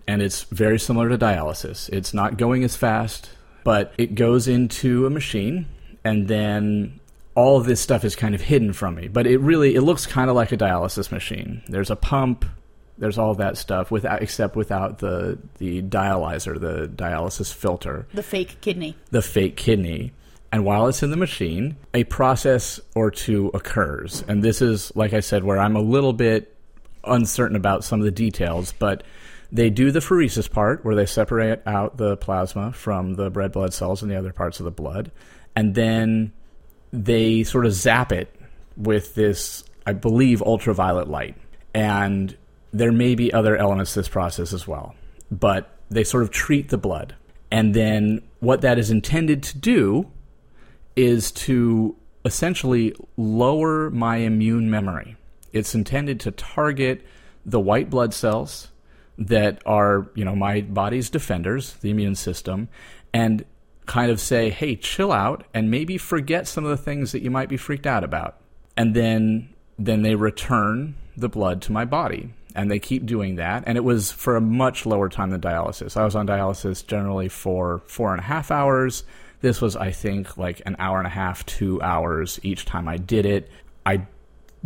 and 0.07 0.23
it's 0.23 0.45
very 0.45 0.79
similar 0.79 1.09
to 1.09 1.19
dialysis. 1.19 1.89
It's 1.91 2.15
not 2.15 2.37
going 2.37 2.65
as 2.65 2.77
fast, 2.77 3.31
but 3.65 3.93
it 3.99 4.15
goes 4.15 4.49
into 4.49 5.07
a 5.07 5.11
machine 5.11 5.67
and 6.05 6.29
then 6.29 7.01
all 7.35 7.57
of 7.57 7.65
this 7.67 7.81
stuff 7.81 8.05
is 8.05 8.15
kind 8.15 8.35
of 8.35 8.43
hidden 8.43 8.73
from 8.73 8.95
me 8.95 9.09
but 9.09 9.27
it 9.27 9.39
really 9.39 9.75
it 9.75 9.81
looks 9.81 10.05
kind 10.05 10.29
of 10.29 10.37
like 10.37 10.53
a 10.53 10.57
dialysis 10.57 11.11
machine 11.11 11.63
there's 11.69 11.91
a 11.91 11.97
pump 11.97 12.45
there's 13.03 13.19
all 13.19 13.35
that 13.35 13.59
stuff 13.59 13.91
without 13.91 14.23
except 14.23 14.55
without 14.55 14.99
the 14.99 15.37
the 15.59 15.83
dialyzer, 15.83 16.59
the 16.61 16.87
dialysis 16.87 17.53
filter, 17.53 18.07
the 18.15 18.23
fake 18.23 18.61
kidney, 18.61 18.97
the 19.11 19.21
fake 19.21 19.57
kidney. 19.57 20.13
And 20.53 20.65
while 20.65 20.87
it's 20.87 21.03
in 21.03 21.11
the 21.11 21.17
machine, 21.17 21.77
a 21.95 22.05
process 22.05 22.79
or 22.95 23.11
two 23.11 23.51
occurs. 23.55 24.23
And 24.29 24.45
this 24.45 24.63
is, 24.63 24.95
like 24.95 25.15
I 25.15 25.21
said, 25.21 25.43
where 25.43 25.59
I'm 25.59 25.75
a 25.75 25.81
little 25.81 26.13
bit 26.13 26.57
uncertain 27.03 27.57
about 27.57 27.83
some 27.83 27.99
of 27.99 28.05
the 28.05 28.13
details, 28.13 28.73
but 28.79 29.03
they 29.51 29.69
do 29.69 29.91
the 29.91 29.99
pheresis 29.99 30.49
part 30.49 30.85
where 30.85 30.95
they 30.95 31.07
separate 31.07 31.61
out 31.67 31.97
the 31.97 32.17
plasma 32.19 32.73
from 32.73 33.15
the 33.15 33.31
red 33.31 33.51
blood 33.51 33.75
cells 33.75 34.03
and 34.03 34.13
the 34.13 34.17
other 34.17 34.33
parts 34.33 34.61
of 34.61 34.65
the 34.65 34.71
blood. 34.71 35.11
And 35.57 35.75
then 35.75 36.33
they 36.93 37.43
sort 37.43 37.67
of 37.67 37.73
zap 37.73 38.13
it 38.13 38.33
with 38.77 39.17
this, 39.17 39.65
I 39.87 39.93
believe, 39.93 40.41
ultraviolet 40.41 41.09
light. 41.09 41.35
And 41.75 42.37
there 42.73 42.93
may 42.93 43.15
be 43.15 43.33
other 43.33 43.57
elements 43.57 43.93
to 43.95 44.01
this 44.01 44.09
process 44.09 44.53
as 44.53 44.67
well, 44.67 44.95
but 45.31 45.71
they 45.91 46.05
sort 46.05 46.23
of 46.23 46.31
treat 46.31 46.71
the 46.71 46.79
blood. 46.79 47.15
And 47.51 47.75
then 47.75 48.23
what 48.41 48.63
that 48.63 48.79
is 48.79 48.91
intended 48.91 49.43
to 49.45 49.59
do 49.59 50.11
is 50.97 51.31
to 51.33 51.95
essentially 52.25 52.95
lower 53.17 53.91
my 53.91 54.17
immune 54.17 54.71
memory. 54.71 55.17
It's 55.53 55.75
intended 55.75 56.19
to 56.21 56.31
target 56.31 57.05
the 57.45 57.61
white 57.61 57.91
blood 57.91 58.15
cells 58.15 58.69
that 59.19 59.61
are, 59.67 60.11
you 60.15 60.25
know, 60.25 60.35
my 60.35 60.63
body's 60.63 61.11
defenders, 61.11 61.75
the 61.75 61.91
immune 61.91 62.15
system, 62.15 62.69
and 63.13 63.45
kind 63.87 64.11
of 64.11 64.21
say, 64.21 64.49
hey, 64.49 64.77
chill 64.77 65.13
out 65.13 65.45
and 65.53 65.71
maybe 65.71 65.99
forget 65.99 66.49
some 66.49 66.65
of 66.65 66.71
the 66.71 66.83
things 66.83 67.13
that 67.13 67.23
you 67.23 67.31
might 67.31 67.49
be 67.49 67.57
freaked 67.57 67.87
out 67.87 68.05
about. 68.05 68.41
And 68.77 68.95
then 68.95 69.51
then 69.79 70.03
they 70.03 70.15
return 70.15 70.95
the 71.17 71.29
blood 71.29 71.61
to 71.63 71.73
my 71.73 71.85
body. 71.85 72.33
And 72.55 72.71
they 72.71 72.79
keep 72.79 73.07
doing 73.07 73.37
that. 73.37 73.65
And 73.67 73.77
it 73.79 73.85
was 73.85 74.11
for 74.13 74.37
a 74.37 74.41
much 74.41 74.85
lower 74.87 75.09
time 75.09 75.31
than 75.31 75.41
dialysis. 75.41 75.97
I 75.97 76.05
was 76.05 76.15
on 76.15 76.27
dialysis 76.27 76.87
generally 76.87 77.29
for 77.29 77.83
four 77.87 78.13
and 78.13 78.21
a 78.21 78.25
half 78.25 78.51
hours. 78.51 79.05
This 79.41 79.61
was, 79.61 79.75
I 79.75 79.91
think, 79.91 80.37
like 80.37 80.63
an 80.67 80.77
hour 80.79 80.99
and 80.99 81.07
a 81.07 81.11
half, 81.11 81.45
two 81.47 81.81
hours 81.83 82.39
each 82.43 82.65
time 82.65 82.89
I 82.89 82.97
did 82.97 83.27
it. 83.27 83.51
I 83.85 84.07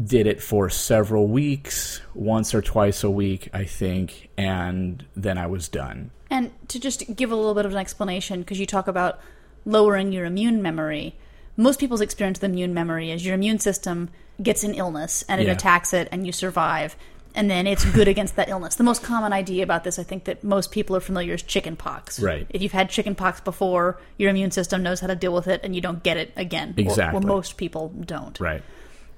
did 0.03 0.27
it 0.27 0.43
for 0.43 0.69
several 0.69 1.27
weeks, 1.29 2.03
once 2.15 2.55
or 2.55 2.61
twice 2.61 3.03
a 3.03 3.11
week, 3.11 3.49
I 3.55 3.65
think, 3.65 4.29
and 4.37 5.03
then 5.17 5.39
I 5.39 5.47
was 5.47 5.69
done. 5.69 6.11
And 6.29 6.51
to 6.69 6.79
just 6.79 7.17
give 7.17 7.31
a 7.33 7.37
little 7.37 7.55
bit 7.55 7.65
of 7.65 7.73
an 7.73 7.79
explanation, 7.79 8.41
because 8.41 8.61
you 8.61 8.67
talk 8.67 8.89
about 8.89 9.21
lowering 9.65 10.13
your 10.13 10.27
immune 10.27 10.61
memory, 10.61 11.15
most 11.57 11.81
people's 11.81 12.03
experience 12.03 12.39
with 12.39 12.51
immune 12.51 12.75
memory 12.75 13.11
is 13.11 13.25
your 13.25 13.35
immune 13.35 13.59
system 13.59 14.11
gets 14.43 14.63
an 14.65 14.75
illness 14.75 15.25
and 15.31 15.41
it 15.41 15.47
Yeah. 15.47 15.55
attacks 15.55 15.95
it 15.95 16.09
and 16.13 16.27
you 16.27 16.33
survive. 16.33 16.95
And 17.37 17.51
then 17.51 17.67
it's 17.67 17.85
good 17.85 18.09
against 18.09 18.37
that 18.37 18.49
illness. 18.49 18.77
The 18.77 18.83
most 18.83 19.03
common 19.03 19.35
idea 19.35 19.63
about 19.63 19.85
this, 19.85 19.99
I 19.99 20.03
think, 20.03 20.25
that 20.25 20.43
most 20.43 20.71
people 20.71 20.97
are 20.97 21.01
familiar 21.01 21.35
is 21.35 21.43
chicken 21.43 21.77
pox. 21.77 22.19
Right. 22.19 22.47
If 22.49 22.63
you've 22.63 22.73
had 22.73 22.89
chicken 22.89 23.15
pox 23.15 23.41
before, 23.41 24.01
your 24.17 24.31
immune 24.31 24.51
system 24.51 24.83
knows 24.83 25.01
how 25.01 25.07
to 25.07 25.15
deal 25.15 25.35
with 25.35 25.47
it 25.47 25.61
and 25.63 25.75
you 25.75 25.83
don't 25.83 26.03
get 26.03 26.17
it 26.17 26.33
again. 26.35 26.73
Exactly. 26.79 27.19
Or, 27.19 27.21
most 27.21 27.59
people 27.59 27.91
don't. 28.01 28.41
Right. 28.41 28.63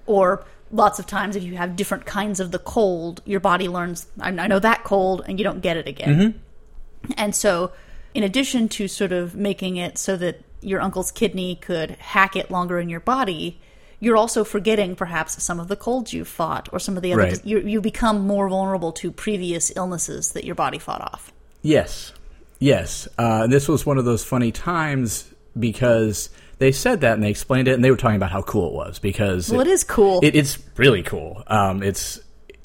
Or 0.07 0.45
lots 0.73 0.99
of 0.99 1.07
times, 1.07 1.37
if 1.37 1.45
you 1.45 1.57
have 1.57 1.77
different 1.77 2.07
kinds 2.07 2.41
of 2.41 2.51
the 2.51 2.59
cold, 2.59 3.23
your 3.25 3.39
body 3.39 3.69
learns, 3.69 4.09
I 4.21 4.31
I 4.31 4.49
know 4.49 4.59
that 4.59 4.83
cold, 4.83 5.23
and 5.27 5.39
you 5.39 5.45
don't 5.45 5.61
get 5.61 5.77
it 5.77 5.87
again. 5.87 6.09
Mm-hmm. 6.09 7.13
And 7.17 7.37
so, 7.37 7.71
in 8.15 8.25
addition 8.25 8.69
to 8.71 8.89
sort 8.89 9.13
of 9.13 9.37
making 9.37 9.77
it 9.77 9.97
so 9.97 10.17
that 10.17 10.43
your 10.61 10.81
uncle's 10.81 11.13
kidney 11.13 11.55
could 11.55 11.93
hack 11.93 12.35
it 12.35 12.51
longer 12.51 12.81
in 12.81 12.89
your 12.89 13.01
body, 13.01 13.61
you're 14.01 14.17
also 14.17 14.45
forgetting 14.45 14.95
perhaps 14.95 15.43
some 15.43 15.59
of 15.59 15.69
the 15.69 15.77
colds 15.77 16.13
you've 16.13 16.29
fought 16.29 16.69
or 16.73 16.79
some 16.79 16.97
of 16.97 17.03
the 17.03 17.13
other. 17.13 17.23
Right. 17.23 17.45
You, 17.45 17.59
you 17.61 17.81
become 17.81 18.27
more 18.27 18.49
vulnerable 18.49 18.93
to 18.93 19.11
previous 19.11 19.73
illnesses 19.77 20.33
that 20.33 20.45
your 20.45 20.55
body 20.55 20.79
fought 20.79 21.01
off. 21.01 21.33
Yes, 21.63 22.13
yes. 22.59 23.09
Uh, 23.19 23.47
this 23.47 23.69
was 23.69 23.85
one 23.85 23.99
of 23.99 24.05
those 24.05 24.25
funny 24.25 24.53
times 24.53 25.33
because 25.59 26.31
they 26.59 26.73
said 26.73 27.01
that 27.01 27.15
and 27.15 27.23
they 27.23 27.31
explained 27.31 27.69
it, 27.69 27.75
and 27.75 27.85
they 27.85 27.91
were 27.91 27.97
talking 27.97 28.17
about 28.17 28.31
how 28.31 28.43
cool 28.43 28.69
it 28.69 28.75
was 28.75 28.99
because 28.99 29.51
Well, 29.51 29.61
it 29.61 29.67
is 29.67 29.85
cool. 29.85 30.21
It, 30.23 30.37
it's 30.37 30.59
really 30.77 31.03
cool. 31.03 31.43
Um, 31.47 31.83
it's 31.83 32.21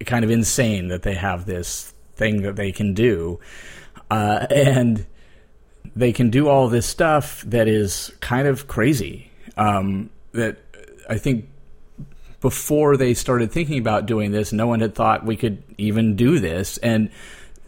kind 0.06 0.24
of 0.24 0.32
insane 0.32 0.90
that 0.90 1.04
they 1.04 1.16
have 1.16 1.46
this 1.46 1.94
thing 2.16 2.44
that 2.44 2.56
they 2.56 2.72
can 2.72 2.94
do, 2.94 3.40
uh, 4.12 4.46
and 4.52 5.06
they 5.96 6.12
can 6.12 6.30
do 6.30 6.48
all 6.48 6.68
this 6.68 6.86
stuff 6.86 7.42
that 7.48 7.68
is 7.68 8.12
kind 8.20 8.48
of 8.48 8.68
crazy. 8.68 9.32
Um, 9.58 10.10
that 10.32 10.58
I 11.10 11.18
think 11.18 11.50
before 12.42 12.98
they 12.98 13.14
started 13.14 13.52
thinking 13.52 13.80
about 13.80 14.06
doing 14.06 14.32
this, 14.32 14.52
no 14.52 14.68
one 14.68 14.82
had 14.82 14.96
thought 14.96 15.26
we 15.26 15.38
could 15.38 15.64
even 15.78 16.16
do 16.16 16.40
this, 16.40 16.78
and 16.80 17.10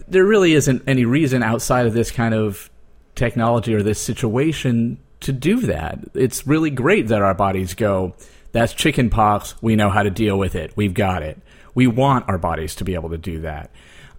there 0.07 0.25
really 0.25 0.53
isn't 0.53 0.83
any 0.87 1.05
reason 1.05 1.43
outside 1.43 1.85
of 1.85 1.93
this 1.93 2.11
kind 2.11 2.33
of 2.33 2.69
technology 3.15 3.73
or 3.73 3.81
this 3.81 3.99
situation 3.99 4.99
to 5.21 5.31
do 5.31 5.61
that. 5.61 5.99
It's 6.13 6.45
really 6.45 6.69
great 6.69 7.07
that 7.07 7.21
our 7.21 7.33
bodies 7.33 7.73
go, 7.73 8.13
that's 8.51 8.73
chicken 8.73 9.09
pox. 9.09 9.55
We 9.61 9.75
know 9.75 9.89
how 9.89 10.03
to 10.03 10.09
deal 10.09 10.37
with 10.37 10.55
it. 10.55 10.73
We've 10.75 10.93
got 10.93 11.23
it. 11.23 11.39
We 11.73 11.87
want 11.87 12.29
our 12.29 12.37
bodies 12.37 12.75
to 12.75 12.83
be 12.83 12.93
able 12.93 13.09
to 13.09 13.17
do 13.17 13.41
that. 13.41 13.71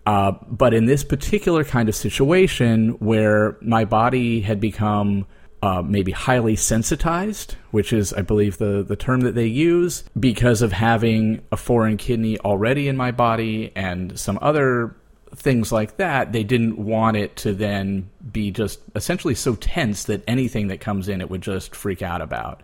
Uh, 0.04 0.32
but 0.48 0.72
in 0.72 0.86
this 0.86 1.04
particular 1.04 1.64
kind 1.64 1.88
of 1.88 1.94
situation 1.94 2.90
where 2.98 3.56
my 3.60 3.84
body 3.84 4.40
had 4.40 4.60
become 4.60 5.26
uh, 5.62 5.82
maybe 5.82 6.12
highly 6.12 6.56
sensitized, 6.56 7.56
which 7.70 7.92
is, 7.92 8.12
I 8.12 8.22
believe, 8.22 8.58
the, 8.58 8.84
the 8.86 8.96
term 8.96 9.20
that 9.22 9.34
they 9.34 9.46
use, 9.46 10.04
because 10.18 10.62
of 10.62 10.72
having 10.72 11.42
a 11.50 11.56
foreign 11.56 11.96
kidney 11.96 12.38
already 12.40 12.88
in 12.88 12.96
my 12.96 13.10
body 13.10 13.72
and 13.74 14.18
some 14.18 14.38
other 14.42 14.94
things 15.34 15.72
like 15.72 15.96
that, 15.96 16.32
they 16.32 16.44
didn't 16.44 16.78
want 16.78 17.16
it 17.16 17.36
to 17.36 17.52
then 17.52 18.08
be 18.32 18.50
just 18.50 18.80
essentially 18.94 19.34
so 19.34 19.54
tense 19.54 20.04
that 20.04 20.22
anything 20.26 20.68
that 20.68 20.80
comes 20.80 21.08
in 21.08 21.20
it 21.20 21.30
would 21.30 21.42
just 21.42 21.74
freak 21.74 22.02
out 22.02 22.20
about. 22.20 22.62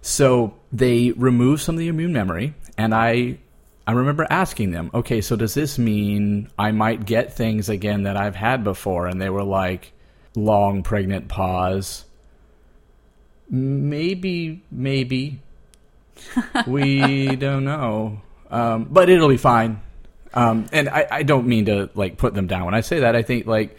So 0.00 0.54
they 0.72 1.12
removed 1.12 1.62
some 1.62 1.76
of 1.76 1.78
the 1.78 1.88
immune 1.88 2.12
memory, 2.12 2.54
and 2.76 2.94
I 2.94 3.38
I 3.86 3.92
remember 3.92 4.26
asking 4.30 4.70
them, 4.70 4.90
okay, 4.94 5.20
so 5.20 5.36
does 5.36 5.54
this 5.54 5.78
mean 5.78 6.48
I 6.58 6.70
might 6.70 7.04
get 7.04 7.34
things 7.34 7.68
again 7.68 8.04
that 8.04 8.16
I've 8.16 8.36
had 8.36 8.62
before? 8.62 9.06
And 9.06 9.20
they 9.20 9.30
were 9.30 9.42
like, 9.42 9.92
long 10.36 10.82
pregnant 10.82 11.28
pause. 11.28 12.04
Maybe, 13.52 14.62
maybe. 14.70 15.40
we 16.66 17.36
don't 17.36 17.64
know. 17.64 18.20
Um, 18.50 18.88
but 18.90 19.08
it'll 19.10 19.28
be 19.28 19.36
fine. 19.36 19.80
Um, 20.34 20.66
and 20.72 20.88
I, 20.88 21.06
I 21.10 21.22
don't 21.22 21.46
mean 21.46 21.66
to 21.66 21.90
like 21.94 22.16
put 22.16 22.34
them 22.34 22.46
down 22.46 22.64
when 22.64 22.74
I 22.74 22.80
say 22.80 23.00
that. 23.00 23.14
I 23.14 23.22
think 23.22 23.46
like 23.46 23.76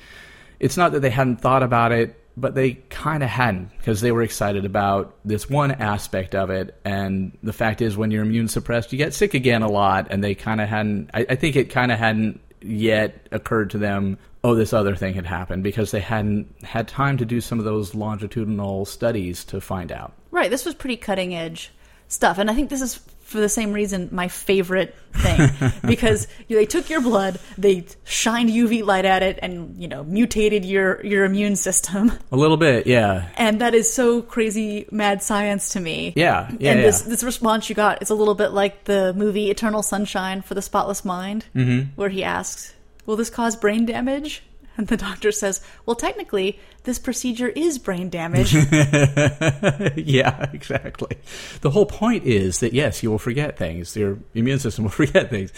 it's 0.60 0.78
not 0.78 0.92
that 0.92 1.00
they 1.00 1.10
hadn't 1.10 1.38
thought 1.38 1.64
about 1.64 1.92
it, 1.92 2.16
but 2.38 2.54
they 2.54 2.74
kind 2.90 3.24
of 3.24 3.30
hadn't 3.30 3.76
because 3.78 4.02
they 4.02 4.12
were 4.12 4.22
excited 4.22 4.64
about 4.64 5.16
this 5.26 5.50
one 5.50 5.72
aspect 5.72 6.36
of 6.36 6.52
it. 6.52 6.80
And 6.86 7.36
the 7.42 7.54
fact 7.54 7.82
is, 7.82 7.98
when 7.98 8.12
you're 8.12 8.24
immune 8.24 8.48
suppressed, 8.48 8.92
you 8.92 8.98
get 9.00 9.16
sick 9.16 9.34
again 9.34 9.64
a 9.64 9.70
lot. 9.70 10.08
And 10.12 10.24
they 10.24 10.36
kind 10.36 10.62
of 10.62 10.70
hadn't. 10.70 11.10
I, 11.14 11.26
I 11.30 11.36
think 11.36 11.56
it 11.56 11.72
kind 11.72 11.92
of 11.92 11.98
hadn't 11.98 12.40
yet 12.62 13.28
occurred 13.32 13.72
to 13.72 13.80
them. 13.80 14.20
Oh, 14.44 14.56
this 14.56 14.74
other 14.74 14.96
thing 14.96 15.14
had 15.14 15.26
happened 15.26 15.64
because 15.64 15.92
they 15.92 16.02
hadn't 16.02 16.64
had 16.64 16.88
time 16.88 17.18
to 17.18 17.26
do 17.26 17.40
some 17.40 17.60
of 17.60 17.66
those 17.66 17.96
longitudinal 17.96 18.86
studies 18.86 19.46
to 19.46 19.62
find 19.62 19.92
out. 19.92 20.14
Right. 20.32 20.50
This 20.50 20.66
was 20.66 20.76
pretty 20.76 20.98
cutting 20.98 21.34
edge 21.34 21.72
stuff. 22.10 22.38
And 22.38 22.50
I 22.50 22.54
think 22.54 22.70
this 22.70 22.82
is 22.82 23.00
for 23.22 23.40
the 23.40 23.50
same 23.50 23.74
reason 23.74 24.10
my 24.12 24.28
favorite 24.28 24.96
thing 25.14 25.50
because 25.88 26.28
they 26.48 26.66
took 26.66 26.90
your 26.90 27.02
blood, 27.02 27.40
they 27.58 27.86
shined 28.04 28.50
UV 28.50 28.86
light 28.86 29.06
at 29.06 29.24
it 29.24 29.40
and, 29.42 29.82
you 29.82 29.88
know, 29.88 30.04
mutated 30.04 30.66
your 30.66 31.04
your 31.06 31.26
immune 31.26 31.56
system. 31.56 32.12
A 32.32 32.36
little 32.36 32.58
bit, 32.58 32.86
yeah, 32.86 33.30
And 33.36 33.62
that 33.62 33.74
is 33.74 33.92
so 33.92 34.22
crazy 34.22 34.88
mad 34.92 35.24
science 35.24 35.70
to 35.70 35.80
me. 35.80 36.14
yeah, 36.16 36.50
yeah. 36.60 36.72
and 36.72 36.80
yeah. 36.80 36.86
this 36.86 37.02
this 37.02 37.24
response 37.24 37.70
you 37.70 37.76
got 37.76 38.02
is 38.02 38.10
a 38.10 38.16
little 38.16 38.36
bit 38.36 38.50
like 38.50 38.84
the 38.84 39.14
movie 39.14 39.50
Eternal 39.50 39.82
Sunshine 39.82 40.42
for 40.42 40.54
the 40.54 40.62
Spotless 40.62 41.04
Mind, 41.04 41.46
mm-hmm. 41.56 41.90
where 41.96 42.10
he 42.10 42.24
asks, 42.24 42.74
"Will 43.06 43.16
this 43.16 43.30
cause 43.30 43.56
brain 43.56 43.86
damage?" 43.86 44.44
And 44.76 44.88
the 44.88 44.98
doctor 44.98 45.32
says, 45.32 45.62
"Well, 45.86 45.96
technically, 45.96 46.60
this 46.84 46.98
procedure 46.98 47.50
is 47.50 47.78
brain 47.78 48.10
damage." 48.10 48.54
yeah, 49.96 50.50
exactly. 50.52 51.18
The 51.62 51.70
whole 51.72 51.86
point 51.86 52.26
is 52.26 52.60
that 52.60 52.74
yes, 52.74 53.04
you 53.04 53.12
will 53.12 53.20
forget 53.20 53.58
things. 53.58 53.96
Your 53.96 54.18
immune 54.34 54.60
system 54.60 54.84
will 54.86 54.92
forget 54.92 55.30
things. 55.30 55.54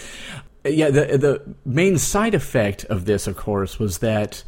Yeah, 0.65 0.89
the 0.89 1.17
the 1.17 1.55
main 1.65 1.97
side 1.97 2.33
effect 2.33 2.85
of 2.85 3.05
this, 3.05 3.27
of 3.27 3.37
course, 3.37 3.79
was 3.79 3.99
that 3.99 4.43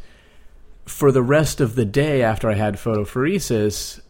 for 0.84 1.12
the 1.12 1.22
rest 1.22 1.60
of 1.60 1.74
the 1.74 1.84
day 1.84 2.22
after 2.22 2.50
I 2.50 2.54
had 2.54 2.74
photopheresis, 2.74 4.00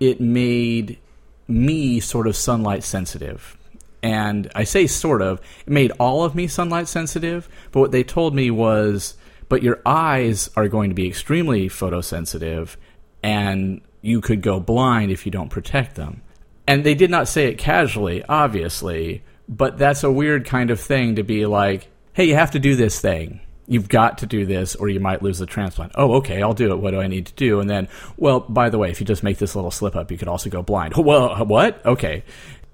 it 0.00 0.20
made 0.20 0.98
me 1.46 2.00
sort 2.00 2.26
of 2.26 2.36
sunlight 2.36 2.82
sensitive. 2.82 3.56
And 4.02 4.50
I 4.54 4.64
say 4.64 4.86
sort 4.86 5.22
of, 5.22 5.40
it 5.66 5.72
made 5.72 5.92
all 5.98 6.24
of 6.24 6.34
me 6.34 6.46
sunlight 6.46 6.88
sensitive, 6.88 7.48
but 7.70 7.80
what 7.80 7.92
they 7.92 8.02
told 8.02 8.34
me 8.34 8.50
was, 8.50 9.14
but 9.48 9.62
your 9.62 9.80
eyes 9.84 10.48
are 10.56 10.68
going 10.68 10.90
to 10.90 10.94
be 10.94 11.06
extremely 11.06 11.68
photosensitive 11.68 12.76
and 13.22 13.80
you 14.00 14.20
could 14.20 14.40
go 14.40 14.60
blind 14.60 15.10
if 15.10 15.26
you 15.26 15.32
don't 15.32 15.50
protect 15.50 15.96
them. 15.96 16.22
And 16.66 16.84
they 16.84 16.94
did 16.94 17.10
not 17.10 17.28
say 17.28 17.46
it 17.46 17.58
casually, 17.58 18.24
obviously, 18.28 19.22
but 19.48 19.76
that's 19.76 20.04
a 20.04 20.12
weird 20.12 20.46
kind 20.46 20.70
of 20.70 20.80
thing 20.80 21.16
to 21.16 21.22
be 21.22 21.44
like, 21.44 21.88
hey, 22.12 22.24
you 22.24 22.36
have 22.36 22.52
to 22.52 22.58
do 22.58 22.76
this 22.76 23.00
thing. 23.00 23.40
You've 23.66 23.88
got 23.88 24.18
to 24.18 24.26
do 24.26 24.46
this 24.46 24.74
or 24.74 24.88
you 24.88 24.98
might 24.98 25.22
lose 25.22 25.38
the 25.38 25.46
transplant. 25.46 25.92
Oh, 25.94 26.14
okay, 26.14 26.42
I'll 26.42 26.54
do 26.54 26.70
it. 26.72 26.78
What 26.78 26.92
do 26.92 27.00
I 27.00 27.06
need 27.06 27.26
to 27.26 27.32
do? 27.34 27.60
And 27.60 27.68
then, 27.68 27.88
well, 28.16 28.40
by 28.40 28.70
the 28.70 28.78
way, 28.78 28.90
if 28.90 29.00
you 29.00 29.06
just 29.06 29.22
make 29.22 29.38
this 29.38 29.54
little 29.54 29.70
slip 29.70 29.94
up, 29.94 30.10
you 30.10 30.18
could 30.18 30.28
also 30.28 30.50
go 30.50 30.62
blind. 30.62 30.94
Well, 30.96 31.44
what? 31.44 31.84
Okay. 31.84 32.24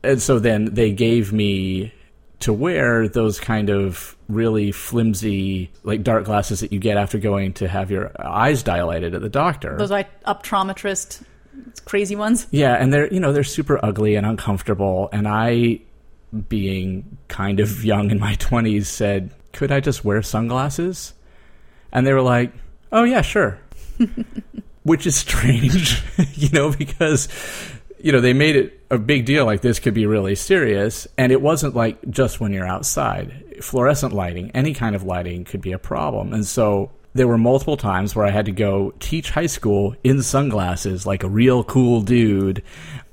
And 0.07 0.23
so 0.23 0.39
then 0.39 0.75
they 0.75 0.93
gave 0.93 1.33
me 1.33 1.93
to 2.41 2.53
wear 2.53 3.09
those 3.09 3.41
kind 3.41 3.71
of 3.71 4.17
really 4.29 4.73
flimsy, 4.73 5.71
like 5.83 6.03
dark 6.03 6.25
glasses 6.25 6.61
that 6.61 6.73
you 6.73 6.79
get 6.79 6.97
after 6.97 7.19
going 7.19 7.55
to 7.55 7.69
have 7.69 7.91
your 7.91 8.13
eyes 8.21 8.63
dilated 8.63 9.15
at 9.15 9.23
the 9.23 9.29
doctor. 9.29 9.77
Those 9.77 9.91
like 9.91 10.23
optometrist 10.25 11.23
crazy 11.85 12.17
ones. 12.17 12.47
Yeah, 12.51 12.75
and 12.75 12.93
they're 12.93 13.13
you 13.13 13.21
know 13.21 13.33
they're 13.33 13.45
super 13.45 13.83
ugly 13.85 14.17
and 14.17 14.27
uncomfortable. 14.27 15.09
And 15.13 15.27
I, 15.27 15.81
being 16.49 17.19
kind 17.29 17.61
of 17.61 17.85
young 17.85 18.11
in 18.11 18.19
my 18.19 18.35
twenties, 18.35 18.89
said, 18.89 19.31
"Could 19.53 19.73
I 19.73 19.81
just 19.81 20.05
wear 20.05 20.23
sunglasses?" 20.23 21.15
And 21.93 22.07
they 22.07 22.13
were 22.13 22.23
like, 22.23 22.53
"Oh 22.93 23.05
yeah, 23.05 23.23
sure." 23.23 23.59
Which 24.83 25.05
is 25.05 25.17
strange, 25.17 26.01
you 26.35 26.49
know, 26.51 26.71
because 26.71 27.29
you 28.07 28.13
know 28.13 28.21
they 28.21 28.33
made 28.33 28.55
it 28.55 28.81
a 28.89 28.99
big 28.99 29.25
deal 29.25 29.45
like 29.45 29.63
this 29.63 29.81
could 29.81 29.93
be 29.93 30.07
really 30.07 30.37
serious, 30.37 31.09
and 31.19 31.33
it 31.33 31.43
wasn't 31.43 31.75
like 31.75 32.09
just 32.09 32.39
when 32.39 32.53
you're 32.53 32.65
outside. 32.65 33.57
Fluorescent 33.61 34.13
lighting, 34.13 34.53
any 34.53 34.75
kind 34.75 34.95
of 34.95 35.03
lighting, 35.03 35.43
could 35.43 35.61
be 35.61 35.73
a 35.73 35.79
problem, 35.79 36.33
and 36.33 36.47
so 36.47 36.93
there 37.15 37.27
were 37.27 37.37
multiple 37.37 37.77
times 37.77 38.15
where 38.15 38.25
I 38.25 38.31
had 38.31 38.45
to 38.45 38.53
go 38.53 38.95
teach 39.01 39.31
high 39.31 39.47
school 39.47 39.97
in 40.05 40.23
sunglasses, 40.23 41.05
like 41.05 41.25
a 41.25 41.29
real 41.29 41.65
cool 41.65 42.01
dude. 42.01 42.63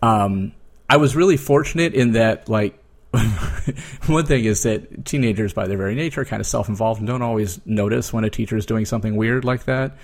Um, 0.03 0.53
I 0.87 0.97
was 0.97 1.15
really 1.15 1.37
fortunate 1.37 1.95
in 1.95 2.11
that, 2.11 2.47
like, 2.47 2.77
one 4.05 4.27
thing 4.27 4.45
is 4.45 4.61
that 4.61 5.05
teenagers, 5.05 5.53
by 5.53 5.65
their 5.65 5.77
very 5.77 5.95
nature, 5.95 6.21
are 6.21 6.25
kind 6.25 6.39
of 6.39 6.45
self 6.45 6.69
involved 6.69 6.99
and 6.99 7.07
don't 7.07 7.23
always 7.23 7.59
notice 7.65 8.13
when 8.13 8.25
a 8.25 8.29
teacher 8.29 8.57
is 8.57 8.67
doing 8.67 8.85
something 8.85 9.15
weird 9.15 9.43
like 9.43 9.63
that 9.63 9.97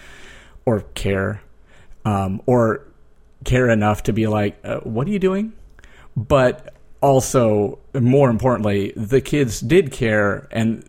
or 0.65 0.79
care 0.95 1.43
um, 2.05 2.41
or 2.47 2.88
care 3.45 3.69
enough 3.69 4.03
to 4.03 4.13
be 4.13 4.27
like, 4.27 4.59
uh, 4.63 4.79
what 4.79 5.07
are 5.07 5.11
you 5.11 5.19
doing? 5.19 5.53
But 6.15 6.73
also, 7.01 7.79
more 7.93 8.29
importantly, 8.29 8.93
the 8.95 9.21
kids 9.21 9.59
did 9.59 9.91
care 9.91 10.47
and 10.51 10.87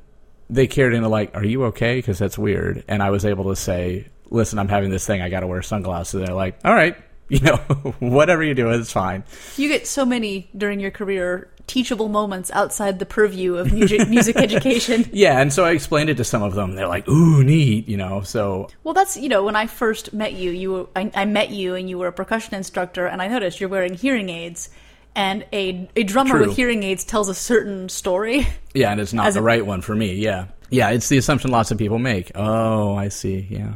they 0.48 0.66
cared 0.66 0.94
into 0.94 1.08
like, 1.08 1.34
are 1.34 1.44
you 1.44 1.64
okay? 1.66 1.96
Because 1.98 2.18
that's 2.18 2.38
weird. 2.38 2.84
And 2.88 3.02
I 3.02 3.10
was 3.10 3.24
able 3.24 3.44
to 3.50 3.56
say, 3.56 4.08
listen, 4.30 4.58
I'm 4.58 4.68
having 4.68 4.90
this 4.90 5.06
thing. 5.06 5.22
I 5.22 5.28
got 5.28 5.40
to 5.40 5.46
wear 5.46 5.62
sunglasses. 5.62 6.24
They're 6.24 6.34
like, 6.34 6.58
all 6.64 6.74
right, 6.74 6.96
you 7.34 7.40
know, 7.40 7.56
whatever 8.00 8.42
you 8.42 8.54
do, 8.54 8.70
it's 8.70 8.90
fine. 8.92 9.22
You 9.56 9.68
get 9.68 9.86
so 9.86 10.04
many 10.04 10.50
during 10.56 10.80
your 10.80 10.90
career 10.90 11.48
teachable 11.70 12.08
moments 12.08 12.50
outside 12.52 12.98
the 12.98 13.06
purview 13.06 13.54
of 13.54 13.72
music, 13.72 14.08
music 14.08 14.36
education. 14.48 15.08
Yeah, 15.12 15.38
and 15.40 15.52
so 15.52 15.64
I 15.64 15.70
explained 15.70 16.10
it 16.10 16.16
to 16.16 16.24
some 16.24 16.42
of 16.42 16.54
them. 16.54 16.74
They're 16.74 16.88
like, 16.88 17.08
"Ooh, 17.08 17.44
neat," 17.44 17.88
you 17.88 17.96
know. 17.96 18.22
So 18.22 18.68
well, 18.82 18.92
that's 18.94 19.16
you 19.16 19.28
know, 19.28 19.44
when 19.44 19.54
I 19.54 19.68
first 19.68 20.12
met 20.12 20.32
you, 20.32 20.50
you 20.50 20.72
were, 20.72 20.86
I, 20.96 21.10
I 21.14 21.24
met 21.26 21.50
you 21.50 21.76
and 21.76 21.88
you 21.88 21.98
were 21.98 22.08
a 22.08 22.12
percussion 22.12 22.54
instructor, 22.56 23.06
and 23.06 23.22
I 23.22 23.28
noticed 23.28 23.60
you're 23.60 23.70
wearing 23.70 23.94
hearing 23.94 24.28
aids. 24.28 24.68
And 25.14 25.44
a 25.52 25.88
a 25.96 26.02
drummer 26.02 26.38
True. 26.38 26.48
with 26.48 26.56
hearing 26.56 26.82
aids 26.82 27.04
tells 27.04 27.28
a 27.28 27.34
certain 27.34 27.88
story. 27.88 28.46
Yeah, 28.74 28.90
and 28.92 29.00
it's 29.00 29.12
not 29.12 29.32
the 29.32 29.40
a- 29.40 29.42
right 29.42 29.64
one 29.64 29.80
for 29.80 29.94
me. 29.94 30.14
Yeah, 30.14 30.46
yeah, 30.70 30.90
it's 30.90 31.08
the 31.08 31.18
assumption 31.18 31.50
lots 31.52 31.70
of 31.70 31.78
people 31.78 31.98
make. 31.98 32.32
Oh, 32.34 32.94
I 32.94 33.08
see. 33.08 33.46
Yeah, 33.50 33.74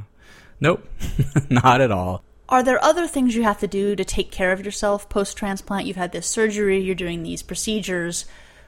nope, 0.60 0.86
not 1.50 1.80
at 1.80 1.90
all. 1.92 2.24
Are 2.54 2.62
there 2.62 2.82
other 2.84 3.08
things 3.08 3.34
you 3.34 3.42
have 3.42 3.58
to 3.58 3.66
do 3.66 3.96
to 3.96 4.04
take 4.04 4.30
care 4.30 4.52
of 4.52 4.64
yourself 4.64 5.08
post 5.08 5.36
transplant? 5.36 5.88
You've 5.88 5.96
had 5.96 6.12
this 6.12 6.28
surgery, 6.28 6.78
you're 6.78 6.94
doing 6.94 7.24
these 7.24 7.42
procedures. 7.42 8.26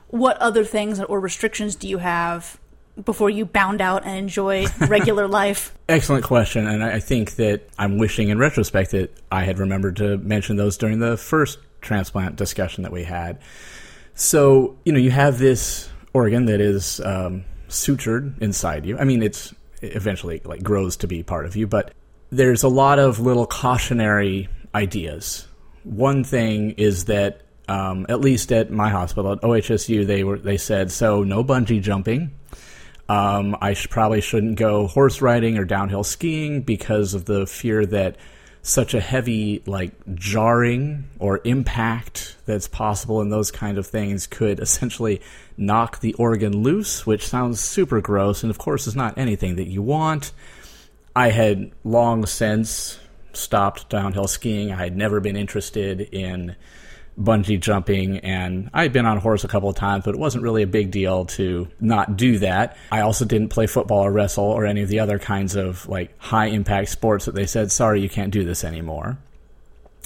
What 0.09 0.37
other 0.39 0.65
things 0.65 0.99
or 1.01 1.21
restrictions 1.21 1.77
do 1.77 1.87
you 1.87 1.99
have 1.99 2.59
before 3.05 3.31
you 3.31 3.45
bound 3.45 3.81
out 3.81 4.05
and 4.05 4.19
enjoy 4.19 4.67
regular 4.89 5.29
life? 5.29 5.73
Excellent 5.89 6.25
question, 6.25 6.67
and 6.67 6.83
I 6.83 6.95
I 6.95 6.99
think 6.99 7.37
that 7.37 7.69
I'm 7.79 7.97
wishing 7.97 8.29
in 8.29 8.41
retrospect 8.41 8.91
that 8.91 9.17
I 9.31 9.45
had 9.45 9.61
remembered 9.61 9.99
to 9.99 10.19
mention 10.19 10.57
those 10.57 10.77
during 10.77 10.99
the 10.99 11.17
first 11.17 11.61
transplant 11.81 12.35
discussion 12.35 12.83
that 12.83 12.91
we 12.91 13.05
had. 13.05 13.39
So, 14.17 14.77
you 14.85 14.93
know, 14.93 14.99
you 14.99 15.13
have 15.13 15.39
this 15.39 15.89
organ 16.13 16.47
that 16.47 16.61
is 16.61 16.99
um, 17.03 17.45
sutured 17.69 18.43
inside 18.43 18.85
you. 18.85 18.99
I 18.99 19.05
mean, 19.05 19.23
it's 19.23 19.55
eventually 19.81 20.43
like 20.45 20.65
grows 20.65 20.97
to 20.97 21.07
be 21.07 21.23
part 21.23 21.47
of 21.47 21.55
you, 21.55 21.69
but 21.69 21.93
there's 22.31 22.63
a 22.63 22.69
lot 22.69 22.99
of 22.99 23.21
little 23.21 23.47
cautionary 23.47 24.49
ideas. 24.75 25.47
One 25.85 26.25
thing 26.25 26.73
is 26.73 27.07
that 27.07 27.43
um, 27.69 28.07
at 28.09 28.21
least 28.21 28.53
at 28.53 28.71
my 28.71 28.91
hospital 28.91 29.33
at 29.33 29.41
OHSU, 29.41 30.07
they 30.07 30.25
were 30.25 30.39
they 30.39 30.57
said 30.57 30.91
so 30.91 31.23
no 31.23 31.43
bungee 31.43 31.83
jumping. 31.83 32.33
Um, 33.09 33.57
I 33.61 33.75
sh- 33.75 33.89
probably 33.89 34.21
shouldn't 34.21 34.59
go 34.59 34.87
horse 34.89 35.21
riding 35.21 35.59
or 35.59 35.65
downhill 35.65 36.05
skiing 36.05 36.63
because 36.63 37.15
of 37.15 37.25
the 37.25 37.47
fear 37.47 37.87
that 37.87 38.17
such 38.63 38.95
a 38.95 39.01
heavy 39.01 39.63
like 39.67 39.93
jarring 40.17 41.09
or 41.21 41.41
impact 41.45 42.37
that's 42.47 42.67
possible 42.67 43.21
in 43.21 43.29
those 43.29 43.53
kind 43.53 43.79
of 43.79 43.87
things 43.87 44.27
could 44.27 44.59
essentially 44.59 45.21
knock 45.57 46.01
the 46.01 46.15
organ 46.15 46.63
loose, 46.63 47.07
which 47.07 47.27
sounds 47.27 47.61
super 47.61 48.01
gross 48.01 48.43
and 48.43 48.51
of 48.51 48.59
course 48.59 48.89
is 48.89 48.97
not 48.97 49.17
anything 49.17 49.57
that 49.57 49.69
you 49.69 49.83
want. 49.83 50.33
I 51.17 51.31
had 51.31 51.73
long 51.83 52.27
since 52.27 52.99
stopped 53.33 53.89
downhill 53.89 54.29
skiing. 54.29 54.71
I 54.71 54.77
had 54.77 54.97
never 54.97 55.19
been 55.19 55.35
interested 55.35 56.03
in 56.03 56.55
bungee 57.19 57.59
jumping 57.59 58.19
and 58.19 58.69
I'd 58.75 58.93
been 58.93 59.07
on 59.07 59.17
horse 59.17 59.43
a 59.43 59.49
couple 59.49 59.71
of 59.71 59.77
times, 59.77 60.05
but 60.05 60.15
it 60.15 60.21
wasn't 60.21 60.45
really 60.45 60.63
a 60.63 60.67
big 60.67 60.91
deal 60.91 61.25
to 61.25 61.69
not 61.81 62.19
do 62.19 62.39
that. 62.41 62.77
I 62.93 63.01
also 63.01 63.25
didn't 63.25 63.49
play 63.49 63.67
football 63.67 64.05
or 64.05 64.13
wrestle 64.13 64.45
or 64.45 64.67
any 64.67 64.83
of 64.83 64.91
the 64.91 65.01
other 65.01 65.19
kinds 65.19 65.57
of 65.57 65.89
like 65.89 66.15
high 66.21 66.49
impact 66.49 66.91
sports 66.91 67.25
that 67.25 67.35
they 67.35 67.47
said, 67.47 67.73
sorry, 67.73 68.03
you 68.03 68.11
can't 68.11 68.31
do 68.31 68.45
this 68.45 68.63
anymore. 68.63 69.17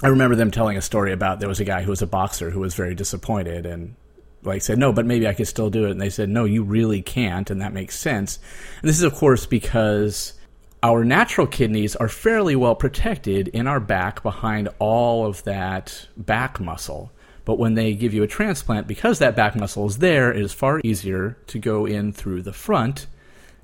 I 0.01 0.07
remember 0.07 0.37
them 0.37 0.49
telling 0.49 0.77
a 0.77 0.81
story 0.81 1.11
about 1.11 1.41
there 1.41 1.49
was 1.49 1.59
a 1.59 1.65
guy 1.65 1.83
who 1.83 1.89
was 1.89 2.01
a 2.01 2.07
boxer 2.07 2.51
who 2.51 2.61
was 2.61 2.73
very 2.73 2.95
disappointed 2.95 3.65
and 3.65 3.95
like 4.43 4.61
said, 4.61 4.77
no, 4.77 4.93
but 4.93 5.05
maybe 5.05 5.27
I 5.27 5.33
could 5.33 5.47
still 5.49 5.69
do 5.69 5.85
it. 5.87 5.91
And 5.91 5.99
they 5.99 6.09
said, 6.09 6.29
no, 6.29 6.45
you 6.45 6.63
really 6.63 7.01
can't. 7.01 7.51
And 7.51 7.61
that 7.61 7.73
makes 7.73 7.99
sense. 7.99 8.39
And 8.81 8.87
this 8.87 8.97
is, 8.97 9.03
of 9.03 9.13
course, 9.13 9.45
because 9.45 10.33
our 10.83 11.03
natural 11.03 11.45
kidneys 11.45 11.95
are 11.95 12.07
fairly 12.07 12.55
well 12.55 12.75
protected 12.75 13.47
in 13.49 13.67
our 13.67 13.79
back 13.79 14.23
behind 14.23 14.69
all 14.79 15.25
of 15.25 15.43
that 15.43 16.07
back 16.17 16.59
muscle. 16.59 17.11
But 17.45 17.59
when 17.59 17.75
they 17.75 17.93
give 17.93 18.13
you 18.13 18.23
a 18.23 18.27
transplant, 18.27 18.87
because 18.87 19.19
that 19.19 19.35
back 19.35 19.55
muscle 19.55 19.85
is 19.85 19.99
there, 19.99 20.31
it 20.31 20.41
is 20.41 20.53
far 20.53 20.81
easier 20.83 21.37
to 21.47 21.59
go 21.59 21.85
in 21.85 22.13
through 22.13 22.43
the 22.43 22.53
front. 22.53 23.07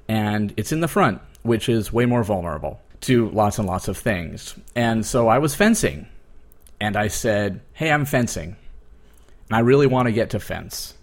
And 0.08 0.54
it's 0.58 0.72
in 0.72 0.82
the 0.82 0.88
front, 0.88 1.22
which 1.44 1.70
is 1.70 1.92
way 1.94 2.06
more 2.06 2.24
vulnerable 2.24 2.80
to 3.02 3.30
lots 3.30 3.60
and 3.60 3.68
lots 3.68 3.88
of 3.88 3.98
things. 3.98 4.56
And 4.76 5.06
so 5.06 5.28
I 5.28 5.40
was 5.40 5.56
fencing. 5.56 6.08
And 6.80 6.96
I 6.96 7.08
said, 7.08 7.62
hey, 7.74 7.92
I'm 7.92 8.06
fencing. 8.06 8.56
And 9.50 9.58
I 9.58 9.60
really 9.60 9.88
want 9.88 10.08
to 10.08 10.12
get 10.12 10.32
to 10.32 10.40
fence. 10.40 10.94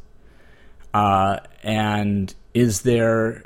Uh, 0.92 1.38
and 1.64 2.32
is 2.52 2.82
there 2.82 3.44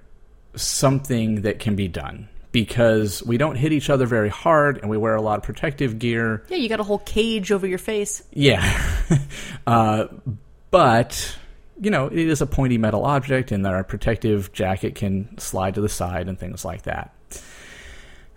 something 0.55 1.43
that 1.43 1.59
can 1.59 1.77
be 1.77 1.89
done? 1.89 2.29
Because 2.59 3.23
we 3.23 3.39
don't 3.39 3.55
hit 3.55 3.73
each 3.73 3.89
other 3.89 4.05
very 4.05 4.29
hard 4.29 4.79
and 4.79 4.91
we 4.91 4.97
wear 4.97 5.15
a 5.15 5.23
lot 5.23 5.39
of 5.39 5.45
protective 5.45 6.01
gear. 6.01 6.43
yeah, 6.49 6.57
you 6.57 6.69
got 6.69 6.81
a 6.81 6.83
whole 6.83 6.99
cage 6.99 7.53
over 7.53 7.69
your 7.69 7.79
face. 7.79 8.21
Yeah. 8.33 8.65
uh, 9.67 10.07
but, 10.73 11.37
you 11.81 11.93
know, 11.93 12.07
it 12.07 12.19
is 12.19 12.41
a 12.41 12.47
pointy 12.47 12.77
metal 12.77 13.05
object 13.05 13.53
and 13.53 13.65
our 13.65 13.85
protective 13.85 14.53
jacket 14.53 14.97
can 14.97 15.39
slide 15.39 15.77
to 15.77 15.81
the 15.81 15.89
side 15.89 16.29
and 16.29 16.37
things 16.37 16.65
like 16.65 16.83
that. 16.83 17.15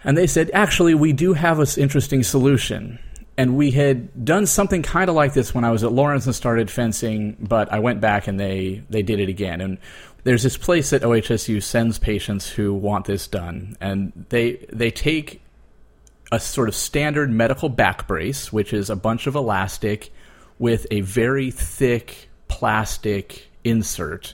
And 0.03 0.15
they 0.15 0.27
said, 0.27 0.51
actually, 0.53 0.93
we 0.93 1.13
do 1.13 1.33
have 1.33 1.59
an 1.59 1.67
interesting 1.77 2.21
solution. 2.21 2.99
And 3.37 3.57
we 3.57 3.71
had 3.71 4.23
done 4.23 4.45
something 4.45 4.83
kind 4.83 5.09
of 5.09 5.15
like 5.15 5.33
this 5.33 5.51
when 5.51 5.63
I 5.63 5.71
was 5.71 5.83
at 5.83 5.91
Lawrence 5.91 6.27
and 6.27 6.35
started 6.35 6.69
fencing, 6.69 7.37
but 7.39 7.73
I 7.73 7.79
went 7.79 8.01
back 8.01 8.27
and 8.27 8.39
they, 8.39 8.83
they 8.89 9.01
did 9.01 9.19
it 9.19 9.29
again. 9.29 9.61
And 9.61 9.79
there's 10.23 10.43
this 10.43 10.57
place 10.57 10.91
that 10.91 11.01
OHSU 11.01 11.61
sends 11.63 11.97
patients 11.97 12.49
who 12.49 12.73
want 12.73 13.05
this 13.05 13.27
done. 13.27 13.75
And 13.81 14.25
they, 14.29 14.65
they 14.71 14.91
take 14.91 15.41
a 16.31 16.39
sort 16.39 16.69
of 16.69 16.75
standard 16.75 17.31
medical 17.31 17.69
back 17.69 18.07
brace, 18.07 18.53
which 18.53 18.73
is 18.73 18.89
a 18.89 18.95
bunch 18.95 19.27
of 19.27 19.35
elastic 19.35 20.11
with 20.59 20.85
a 20.91 21.01
very 21.01 21.49
thick 21.51 22.29
plastic 22.47 23.49
insert 23.63 24.33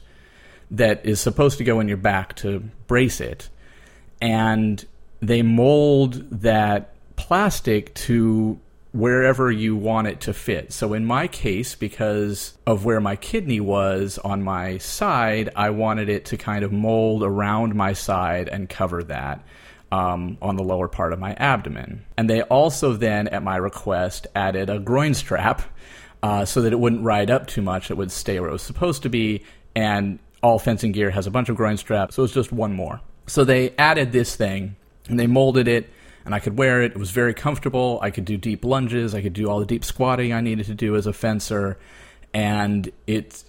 that 0.69 1.05
is 1.05 1.21
supposed 1.21 1.57
to 1.57 1.63
go 1.63 1.79
in 1.79 1.87
your 1.87 1.97
back 1.97 2.35
to 2.35 2.59
brace 2.87 3.21
it. 3.21 3.49
And 4.21 4.83
they 5.21 5.41
mold 5.41 6.41
that 6.41 6.93
plastic 7.15 7.93
to 7.95 8.59
wherever 8.91 9.51
you 9.51 9.75
want 9.75 10.07
it 10.07 10.21
to 10.21 10.33
fit. 10.33 10.73
So 10.73 10.93
in 10.93 11.05
my 11.05 11.27
case, 11.27 11.75
because 11.75 12.57
of 12.65 12.85
where 12.85 13.01
my 13.01 13.15
kidney 13.15 13.59
was 13.59 14.17
on 14.19 14.43
my 14.43 14.77
side, 14.77 15.49
I 15.55 15.69
wanted 15.71 16.09
it 16.09 16.25
to 16.25 16.37
kind 16.37 16.63
of 16.63 16.71
mold 16.71 17.23
around 17.23 17.75
my 17.75 17.93
side 17.93 18.47
and 18.47 18.69
cover 18.69 19.03
that 19.03 19.43
um, 19.91 20.37
on 20.41 20.55
the 20.55 20.63
lower 20.63 20.87
part 20.87 21.13
of 21.13 21.19
my 21.19 21.33
abdomen. 21.33 22.05
And 22.17 22.29
they 22.29 22.41
also 22.43 22.93
then, 22.93 23.27
at 23.27 23.43
my 23.43 23.57
request, 23.57 24.27
added 24.35 24.69
a 24.69 24.79
groin 24.79 25.13
strap 25.13 25.61
uh, 26.23 26.45
so 26.45 26.61
that 26.61 26.73
it 26.73 26.79
wouldn't 26.79 27.03
ride 27.03 27.29
up 27.29 27.47
too 27.47 27.61
much. 27.61 27.91
It 27.91 27.97
would 27.97 28.11
stay 28.11 28.39
where 28.39 28.49
it 28.49 28.53
was 28.53 28.63
supposed 28.63 29.03
to 29.03 29.09
be. 29.09 29.43
And 29.75 30.19
all 30.41 30.59
fencing 30.59 30.91
gear 30.91 31.11
has 31.11 31.27
a 31.27 31.31
bunch 31.31 31.49
of 31.49 31.55
groin 31.55 31.77
straps, 31.77 32.15
so 32.15 32.23
it's 32.23 32.33
just 32.33 32.51
one 32.51 32.73
more. 32.73 33.01
So 33.27 33.43
they 33.43 33.71
added 33.77 34.11
this 34.11 34.35
thing 34.35 34.75
and 35.07 35.19
they 35.19 35.27
molded 35.27 35.67
it 35.67 35.89
and 36.27 36.35
I 36.35 36.39
could 36.39 36.57
wear 36.57 36.83
it. 36.83 36.91
It 36.91 36.97
was 36.97 37.11
very 37.11 37.33
comfortable. 37.33 37.99
I 38.01 38.11
could 38.11 38.25
do 38.25 38.35
deep 38.35 38.65
lunges. 38.65 39.15
I 39.15 39.21
could 39.21 39.31
do 39.31 39.49
all 39.49 39.61
the 39.61 39.65
deep 39.65 39.85
squatting 39.85 40.33
I 40.33 40.41
needed 40.41 40.65
to 40.65 40.75
do 40.75 40.97
as 40.97 41.07
a 41.07 41.13
fencer. 41.13 41.79
And 42.33 42.91
it's, 43.07 43.45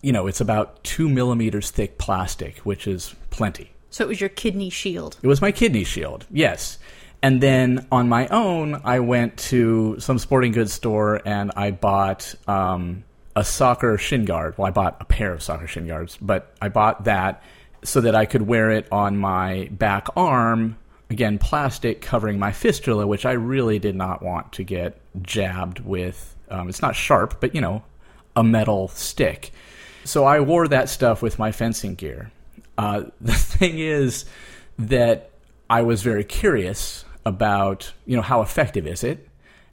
you 0.00 0.12
know, 0.12 0.26
it's 0.26 0.40
about 0.40 0.82
two 0.82 1.10
millimeters 1.10 1.70
thick 1.70 1.98
plastic, 1.98 2.56
which 2.60 2.86
is 2.86 3.14
plenty. 3.28 3.70
So 3.90 4.04
it 4.04 4.08
was 4.08 4.18
your 4.18 4.30
kidney 4.30 4.70
shield. 4.70 5.18
It 5.22 5.26
was 5.26 5.42
my 5.42 5.52
kidney 5.52 5.84
shield, 5.84 6.26
yes. 6.30 6.78
And 7.22 7.42
then 7.42 7.86
on 7.92 8.08
my 8.08 8.26
own, 8.28 8.80
I 8.82 9.00
went 9.00 9.36
to 9.50 10.00
some 10.00 10.18
sporting 10.18 10.52
goods 10.52 10.72
store 10.72 11.20
and 11.26 11.52
I 11.54 11.70
bought 11.70 12.34
um, 12.48 13.04
a 13.36 13.44
soccer 13.44 13.98
shin 13.98 14.24
guard. 14.24 14.56
Well, 14.56 14.66
I 14.66 14.70
bought 14.70 14.96
a 15.00 15.04
pair 15.04 15.34
of 15.34 15.42
soccer 15.42 15.66
shin 15.66 15.86
guards, 15.86 16.16
but 16.18 16.56
I 16.62 16.70
bought 16.70 17.04
that 17.04 17.42
so 17.84 18.00
that 18.00 18.14
I 18.14 18.24
could 18.24 18.42
wear 18.42 18.70
it 18.70 18.90
on 18.90 19.18
my 19.18 19.68
back 19.70 20.08
arm. 20.16 20.78
Again, 21.12 21.38
plastic 21.38 22.00
covering 22.00 22.38
my 22.38 22.52
fistula, 22.52 23.06
which 23.06 23.26
I 23.26 23.32
really 23.32 23.78
did 23.78 23.94
not 23.94 24.22
want 24.22 24.52
to 24.54 24.64
get 24.64 24.98
jabbed 25.20 25.80
with. 25.80 26.34
Um, 26.48 26.70
it's 26.70 26.80
not 26.80 26.96
sharp, 26.96 27.38
but 27.38 27.54
you 27.54 27.60
know, 27.60 27.82
a 28.34 28.42
metal 28.42 28.88
stick. 28.88 29.52
So 30.04 30.24
I 30.24 30.40
wore 30.40 30.66
that 30.68 30.88
stuff 30.88 31.20
with 31.20 31.38
my 31.38 31.52
fencing 31.52 31.96
gear. 31.96 32.32
Uh, 32.78 33.04
the 33.20 33.34
thing 33.34 33.78
is 33.78 34.24
that 34.78 35.30
I 35.68 35.82
was 35.82 36.02
very 36.02 36.24
curious 36.24 37.04
about, 37.26 37.92
you 38.06 38.16
know, 38.16 38.22
how 38.22 38.40
effective 38.40 38.86
is 38.86 39.04
it? 39.04 39.28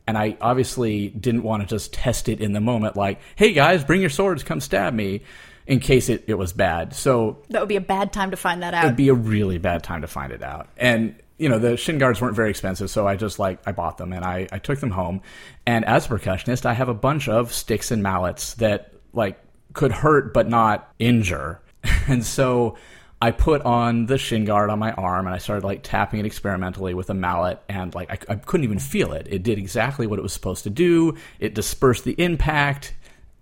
And 0.07 0.17
I 0.17 0.35
obviously 0.41 1.07
didn't 1.07 1.43
want 1.43 1.63
to 1.63 1.67
just 1.69 1.93
test 1.93 2.27
it 2.27 2.41
in 2.41 2.51
the 2.51 2.59
moment, 2.59 2.97
like, 2.97 3.21
hey 3.37 3.53
guys, 3.53 3.85
bring 3.85 4.01
your 4.01 4.09
swords, 4.09 4.43
come 4.43 4.59
stab 4.59 4.93
me, 4.93 5.21
in 5.67 5.79
case 5.79 6.09
it, 6.09 6.25
it 6.27 6.33
was 6.33 6.51
bad. 6.51 6.93
So 6.95 7.37
That 7.49 7.61
would 7.61 7.69
be 7.69 7.77
a 7.77 7.81
bad 7.81 8.11
time 8.11 8.31
to 8.31 8.37
find 8.37 8.61
that 8.61 8.73
out. 8.73 8.83
it'd 8.83 8.97
be 8.97 9.07
a 9.07 9.13
really 9.13 9.57
bad 9.57 9.83
time 9.83 10.01
to 10.01 10.07
find 10.07 10.33
it 10.33 10.43
out. 10.43 10.67
And 10.75 11.15
you 11.39 11.49
know, 11.49 11.57
the 11.57 11.77
shin 11.77 11.97
guards 11.97 12.21
weren't 12.21 12.35
very 12.35 12.49
expensive, 12.49 12.89
so 12.89 13.07
I 13.07 13.15
just 13.15 13.39
like 13.39 13.59
I 13.65 13.71
bought 13.71 13.97
them 13.97 14.13
and 14.13 14.23
I, 14.25 14.47
I 14.51 14.59
took 14.59 14.79
them 14.79 14.91
home. 14.91 15.21
And 15.65 15.85
as 15.85 16.05
a 16.05 16.09
percussionist, 16.09 16.65
I 16.65 16.73
have 16.73 16.89
a 16.89 16.93
bunch 16.93 17.27
of 17.29 17.53
sticks 17.53 17.91
and 17.91 18.03
mallets 18.03 18.55
that 18.55 18.93
like 19.13 19.39
could 19.73 19.91
hurt 19.91 20.33
but 20.33 20.47
not 20.47 20.93
injure. 20.99 21.61
And 22.07 22.25
so 22.25 22.75
I 23.21 23.31
put 23.31 23.61
on 23.61 24.07
the 24.07 24.17
shin 24.17 24.43
guard 24.43 24.69
on 24.69 24.79
my 24.79 24.91
arm 24.93 25.27
and 25.27 25.35
I 25.35 25.37
started 25.37 25.63
like 25.63 25.83
tapping 25.83 26.19
it 26.19 26.25
experimentally 26.25 26.93
with 26.93 27.09
a 27.09 27.13
mallet 27.13 27.61
and 27.69 27.93
like 27.93 28.09
I, 28.09 28.33
I 28.33 28.35
couldn't 28.35 28.63
even 28.63 28.79
feel 28.79 29.13
it. 29.13 29.27
It 29.29 29.43
did 29.43 29.57
exactly 29.57 30.07
what 30.07 30.17
it 30.17 30.21
was 30.23 30.33
supposed 30.33 30.63
to 30.63 30.69
do. 30.69 31.15
It 31.39 31.53
dispersed 31.53 32.03
the 32.03 32.13
impact 32.13 32.95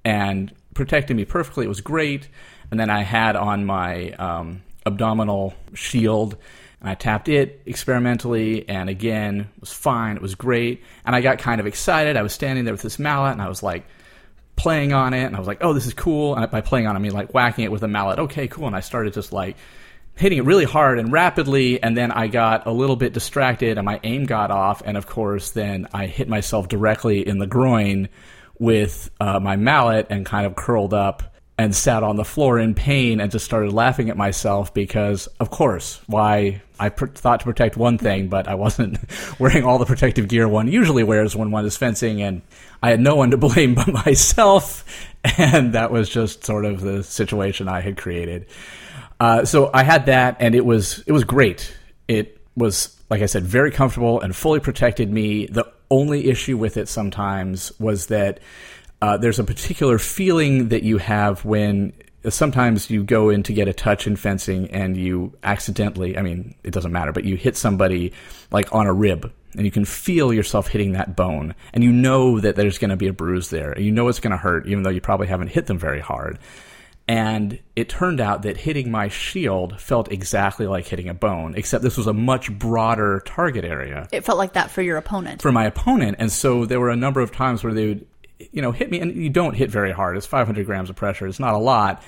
and 0.04 0.54
protected 0.74 1.16
me 1.16 1.26
perfectly. 1.26 1.66
It 1.66 1.70
was 1.70 1.82
great. 1.82 2.28
And 2.72 2.80
then 2.80 2.90
I 2.90 3.04
had 3.04 3.36
on 3.36 3.66
my 3.66 4.12
um, 4.14 4.64
abdominal 4.86 5.54
shield 5.74 6.38
and 6.80 6.90
I 6.90 6.94
tapped 6.94 7.28
it 7.28 7.62
experimentally, 7.66 8.68
and 8.70 8.90
again, 8.90 9.42
it 9.56 9.60
was 9.62 9.74
fine. 9.74 10.16
It 10.16 10.22
was 10.22 10.36
great. 10.36 10.84
And 11.06 11.16
I 11.16 11.22
got 11.22 11.40
kind 11.40 11.60
of 11.60 11.66
excited. 11.66 12.16
I 12.18 12.22
was 12.22 12.34
standing 12.34 12.66
there 12.66 12.74
with 12.74 12.84
this 12.84 13.00
mallet, 13.00 13.34
and 13.34 13.42
I 13.42 13.50
was 13.50 13.63
like 13.63 13.86
playing 14.56 14.94
on 14.94 15.13
it, 15.13 15.24
and 15.24 15.36
I 15.36 15.40
was 15.40 15.48
like, 15.48 15.60
oh, 15.62 15.74
this 15.74 15.88
is 15.88 15.94
cool. 15.94 16.36
And 16.36 16.50
by 16.52 16.62
playing 16.62 16.86
on 16.86 16.96
it, 16.96 17.00
I 17.00 17.02
mean 17.02 17.13
like 17.13 17.34
whacking 17.34 17.66
it 17.66 17.72
with 17.72 17.84
a 17.84 17.88
mallet. 17.88 18.20
Okay, 18.20 18.48
cool. 18.48 18.68
And 18.68 18.76
I 18.76 18.82
started 18.82 19.13
just 19.13 19.34
like 19.34 19.58
hitting 20.16 20.38
it 20.38 20.46
really 20.46 20.66
hard 20.66 21.00
and 21.00 21.12
rapidly, 21.12 21.82
and 21.82 21.98
then 21.98 22.12
I 22.12 22.28
got 22.28 22.68
a 22.68 22.72
little 22.72 22.96
bit 22.96 23.12
distracted, 23.12 23.80
and 23.80 23.86
my 23.86 24.00
aim 24.04 24.26
got 24.26 24.52
off. 24.52 24.84
And 24.86 24.98
of 24.98 25.08
course, 25.08 25.52
then 25.52 25.88
I 25.94 26.06
hit 26.06 26.30
myself 26.30 26.68
directly 26.68 27.28
in 27.28 27.40
the 27.40 27.48
groin 27.48 28.10
with 28.60 29.10
uh, 29.20 29.40
my 29.40 29.56
mallet 29.56 30.08
and 30.10 30.26
kind 30.26 30.46
of 30.46 30.56
curled 30.56 30.94
up 30.94 31.37
and 31.58 31.76
sat 31.76 32.04
on 32.04 32.17
the 32.17 32.24
floor 32.24 32.60
in 32.60 32.76
pain 32.76 33.20
and 33.20 33.32
just 33.32 33.46
started 33.46 33.74
laughing 33.74 34.10
at 34.10 34.17
myself 34.17 34.74
because, 34.74 35.28
of 35.39 35.50
course, 35.50 36.00
why 36.06 36.62
I 36.80 36.89
pr- 36.89 37.08
thought 37.08 37.39
to 37.39 37.46
protect 37.46 37.78
one 37.78 37.98
thing, 37.98 38.28
but 38.28 38.48
I 38.48 38.56
wasn't 38.56 39.00
wearing 39.39 39.63
all 39.63 39.80
the 39.80 39.86
protective 39.86 40.28
gear 40.28 40.48
one 40.48 40.67
usually 40.67 41.04
wears 41.04 41.36
when 41.36 41.50
one 41.50 41.65
is 41.65 41.76
fencing, 41.76 42.22
and 42.22 42.43
I 42.84 42.91
had 42.91 43.00
no 43.00 43.15
one 43.15 43.32
to 43.32 43.38
blame 43.48 43.74
but 43.74 43.88
myself, 43.88 44.86
and 45.38 45.74
that 45.74 45.91
was 45.91 46.10
just 46.10 46.46
sort 46.46 46.65
of 46.65 46.82
the 46.82 47.04
situation 47.04 47.67
I 47.67 47.82
had 47.82 47.98
created. 47.98 48.46
Uh, 49.20 49.46
so 49.46 49.72
I 49.74 49.84
had 49.84 50.06
that, 50.06 50.38
and 50.39 50.54
it 50.54 50.65
was 50.65 51.04
it 51.08 51.12
was 51.12 51.24
great. 51.24 51.76
It 52.08 52.39
was, 52.56 52.96
like 53.10 53.24
I 53.24 53.26
said, 53.26 53.43
very 53.43 53.72
comfortable 53.72 54.22
and 54.22 54.36
fully 54.36 54.60
protected 54.60 55.12
me. 55.12 55.48
The 55.48 55.65
only 55.89 56.30
issue 56.30 56.58
with 56.58 56.78
it 56.78 56.88
sometimes 56.88 57.72
was 57.80 58.08
that 58.08 58.39
uh, 59.02 59.18
there's 59.18 59.40
a 59.40 59.44
particular 59.44 60.00
feeling 60.00 60.70
that 60.70 60.84
you 60.84 60.98
have 60.98 61.46
when 61.46 61.94
sometimes 62.30 62.90
you 62.90 63.04
go 63.04 63.30
in 63.30 63.44
to 63.44 63.54
get 63.54 63.68
a 63.68 63.74
touch 63.74 64.08
in 64.08 64.16
fencing 64.16 64.70
and 64.72 64.98
you 64.98 65.34
accidentally, 65.44 66.18
I 66.18 66.22
mean, 66.22 66.56
it 66.64 66.72
doesn't 66.72 66.92
matter, 66.92 67.12
but 67.12 67.24
you 67.24 67.36
hit 67.36 67.56
somebody 67.56 68.14
like 68.52 68.74
on 68.74 68.88
a 68.88 68.94
rib 68.94 69.32
and 69.56 69.66
you 69.66 69.72
can 69.72 69.86
feel 69.86 70.34
yourself 70.34 70.68
hitting 70.68 70.94
that 70.94 71.16
bone 71.16 71.56
and 71.74 71.84
you 71.84 71.92
know 71.92 72.40
that 72.40 72.56
there's 72.56 72.78
going 72.78 72.90
to 72.90 72.98
be 72.98 73.08
a 73.08 73.14
bruise 73.14 73.50
there. 73.50 73.72
And 73.72 73.86
you 73.86 73.92
know 73.92 74.08
it's 74.08 74.20
going 74.20 74.32
to 74.32 74.38
hurt 74.38 74.68
even 74.68 74.84
though 74.84 74.90
you 74.90 75.02
probably 75.02 75.28
haven't 75.28 75.50
hit 75.50 75.68
them 75.68 75.78
very 75.78 76.02
hard. 76.02 76.40
And 77.10 77.60
it 77.78 77.88
turned 77.88 78.20
out 78.20 78.42
that 78.42 78.58
hitting 78.58 78.92
my 78.92 79.08
shield 79.08 79.80
felt 79.80 80.12
exactly 80.12 80.68
like 80.68 80.86
hitting 80.88 81.08
a 81.08 81.14
bone, 81.14 81.54
except 81.56 81.82
this 81.82 81.96
was 81.96 82.08
a 82.08 82.14
much 82.14 82.52
broader 82.52 83.22
target 83.26 83.64
area. 83.64 84.10
It 84.12 84.26
felt 84.26 84.38
like 84.38 84.54
that 84.54 84.72
for 84.72 84.82
your 84.82 84.98
opponent. 84.98 85.42
For 85.42 85.54
my 85.54 85.66
opponent. 85.66 86.18
And 86.20 86.30
so 86.30 86.66
there 86.66 86.82
were 86.82 86.90
a 86.90 86.98
number 86.98 87.22
of 87.22 87.32
times 87.32 87.64
where 87.64 87.74
they 87.74 87.88
would 87.88 88.08
you 88.52 88.62
know, 88.62 88.71
hit 88.71 88.91
me, 88.91 89.00
and 89.00 89.15
you 89.15 89.30
don't 89.30 89.54
hit 89.54 89.69
very 89.69 89.91
hard. 89.91 90.17
It's 90.17 90.26
500 90.26 90.65
grams 90.65 90.89
of 90.89 90.95
pressure. 90.95 91.28
It's 91.28 91.39
not 91.39 91.54
a 91.54 91.60
lot. 91.60 92.04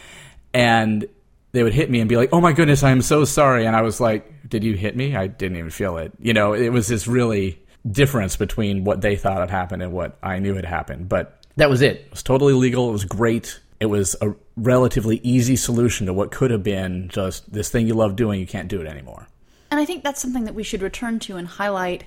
And 0.54 1.08
they 1.52 1.64
would 1.64 1.74
hit 1.74 1.90
me 1.90 2.00
and 2.00 2.10
be 2.10 2.18
like, 2.18 2.30
"Oh 2.32 2.42
my 2.42 2.54
goodness, 2.54 2.84
I'm 2.84 3.02
so 3.02 3.26
sorry." 3.26 3.66
And 3.66 3.76
I 3.76 3.82
was 3.82 4.00
like, 4.00 4.32
"Did 4.48 4.64
you 4.64 4.74
hit 4.74 4.96
me? 4.96 5.16
I 5.16 5.28
didn't 5.28 5.58
even 5.58 5.72
feel 5.72 5.98
it." 5.98 6.12
You 6.20 6.34
know, 6.34 6.54
it 6.54 6.70
was 6.70 6.88
this 6.88 7.08
really 7.08 7.60
difference 7.90 8.36
between 8.36 8.84
what 8.84 9.02
they 9.02 9.16
thought 9.16 9.40
had 9.40 9.50
happened 9.50 9.82
and 9.82 9.92
what 9.92 10.18
I 10.22 10.40
knew 10.40 10.56
had 10.56 10.66
happened. 10.66 11.10
But 11.10 11.40
that 11.56 11.70
was 11.70 11.82
it. 11.82 11.98
It 11.98 12.12
was 12.12 12.24
totally 12.24 12.54
legal. 12.54 12.90
It 12.90 12.94
was 12.94 13.06
great. 13.06 13.60
It 13.80 13.88
was 13.88 14.16
a 14.22 14.34
relatively 14.58 15.18
easy 15.24 15.56
solution 15.56 16.06
to 16.08 16.14
what 16.14 16.32
could 16.32 16.52
have 16.52 16.64
been 16.64 17.08
just 17.10 17.52
this 17.52 17.70
thing 17.70 17.88
you 17.88 17.94
love 17.94 18.16
doing. 18.16 18.40
You 18.40 18.48
can't 18.48 18.68
do 18.68 18.82
it 18.82 18.88
anymore. 18.88 19.28
And 19.72 19.80
I 19.80 19.86
think 19.86 20.04
that's 20.04 20.22
something 20.22 20.46
that 20.46 20.56
we 20.56 20.64
should 20.64 20.82
return 20.82 21.20
to 21.20 21.38
and 21.38 21.48
highlight 21.48 22.04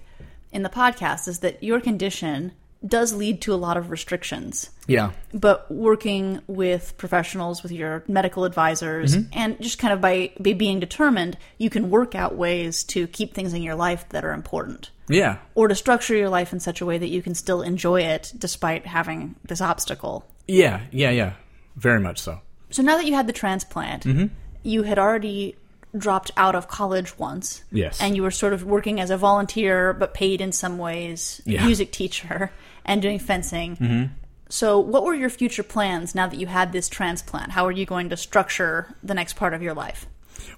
in 0.53 0.63
the 0.63 0.69
podcast 0.69 1.29
is 1.29 1.39
that 1.41 1.63
your 1.63 1.81
condition 1.81 2.53
does 2.87 3.15
lead 3.15 3.41
to 3.43 3.55
a 3.55 3.57
lot 3.57 3.77
of 3.77 3.91
restrictions. 3.91 4.71
Yeah. 4.87 5.13
But 5.33 5.71
working 5.71 6.41
with 6.47 6.97
professionals, 6.99 7.63
with 7.63 7.73
your 7.73 8.03
medical 8.09 8.45
advisors, 8.45 9.17
mm-hmm. 9.17 9.39
and 9.39 9.61
just 9.61 9.79
kind 9.79 9.93
of 9.93 10.01
by, 10.01 10.33
by 10.41 10.53
being 10.55 10.81
determined, 10.81 11.39
you 11.59 11.71
can 11.71 11.91
work 11.91 12.15
out 12.15 12.37
ways 12.37 12.83
to 12.85 13.07
keep 13.07 13.35
things 13.35 13.55
in 13.55 13.63
your 13.63 13.77
life 13.77 14.09
that 14.11 14.25
are 14.25 14.33
important. 14.33 14.91
Yeah. 15.09 15.39
Or 15.55 15.69
to 15.69 15.75
structure 15.75 16.17
your 16.17 16.29
life 16.29 16.53
in 16.53 16.61
such 16.61 16.81
a 16.81 16.87
way 16.87 16.99
that 16.99 17.09
you 17.09 17.23
can 17.23 17.35
still 17.35 17.63
enjoy 17.63 18.03
it 18.03 18.33
despite 18.37 18.87
having 18.87 19.37
this 19.45 19.61
obstacle. 19.61 20.27
Yeah. 20.49 20.81
Yeah. 20.91 21.11
Yeah. 21.11 21.35
Very 21.77 22.01
much 22.01 22.19
so. 22.19 22.41
So 22.71 22.83
now 22.83 22.97
that 22.97 23.07
you 23.07 23.15
had 23.15 23.27
the 23.27 23.33
transplant, 23.33 24.05
mm-hmm. 24.05 24.27
you 24.63 24.83
had 24.83 24.99
already 24.99 25.57
dropped 25.97 26.31
out 26.37 26.55
of 26.55 26.69
college 26.69 27.19
once. 27.19 27.65
Yes. 27.71 28.01
And 28.01 28.17
you 28.17 28.23
were 28.23 28.31
sort 28.31 28.53
of 28.55 28.65
working 28.65 29.01
as 29.01 29.11
a 29.11 29.17
volunteer, 29.17 29.93
but 29.93 30.15
paid 30.15 30.41
in 30.41 30.53
some 30.53 30.79
ways, 30.79 31.43
Yeah. 31.45 31.65
music 31.67 31.93
teacher, 31.93 32.51
and 32.85 33.03
doing 33.03 33.19
fencing. 33.19 33.77
Mm-hmm. 33.77 34.15
So, 34.49 34.79
what 34.79 35.05
were 35.05 35.15
your 35.15 35.31
future 35.31 35.63
plans 35.63 36.15
now 36.15 36.27
that 36.27 36.39
you 36.39 36.47
had 36.47 36.73
this 36.73 36.89
transplant? 36.89 37.53
How 37.53 37.65
are 37.65 37.73
you 37.73 37.87
going 37.87 38.11
to 38.11 38.17
structure 38.17 38.95
the 39.03 39.15
next 39.15 39.35
part 39.35 39.55
of 39.55 39.63
your 39.63 39.73
life? 39.73 40.07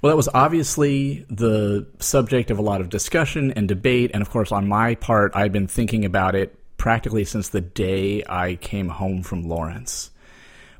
Well, 0.02 0.10
that 0.10 0.16
was 0.16 0.28
obviously 0.34 1.24
the 1.30 1.86
subject 1.98 2.50
of 2.50 2.58
a 2.58 2.62
lot 2.62 2.80
of 2.80 2.88
discussion 2.88 3.52
and 3.52 3.68
debate. 3.68 4.10
And 4.12 4.22
of 4.22 4.30
course, 4.30 4.52
on 4.52 4.66
my 4.66 4.96
part, 4.96 5.32
I've 5.34 5.52
been 5.52 5.66
thinking 5.66 6.04
about 6.04 6.34
it 6.34 6.58
practically 6.76 7.24
since 7.24 7.48
the 7.48 7.60
day 7.60 8.22
I 8.28 8.56
came 8.56 8.88
home 8.88 9.22
from 9.22 9.42
Lawrence. 9.44 10.10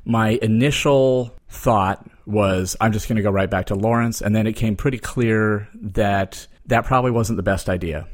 My 0.03 0.37
initial 0.41 1.35
thought 1.49 2.05
was, 2.25 2.75
I'm 2.79 2.91
just 2.91 3.07
going 3.07 3.15
to 3.15 3.23
go 3.23 3.31
right 3.31 3.49
back 3.49 3.67
to 3.67 3.75
Lawrence. 3.75 4.21
And 4.21 4.35
then 4.35 4.45
it 4.45 4.53
came 4.53 4.75
pretty 4.75 4.99
clear 4.99 5.67
that 5.73 6.47
that 6.67 6.85
probably 6.85 7.11
wasn't 7.11 7.37
the 7.37 7.43
best 7.43 7.69
idea. 7.69 8.07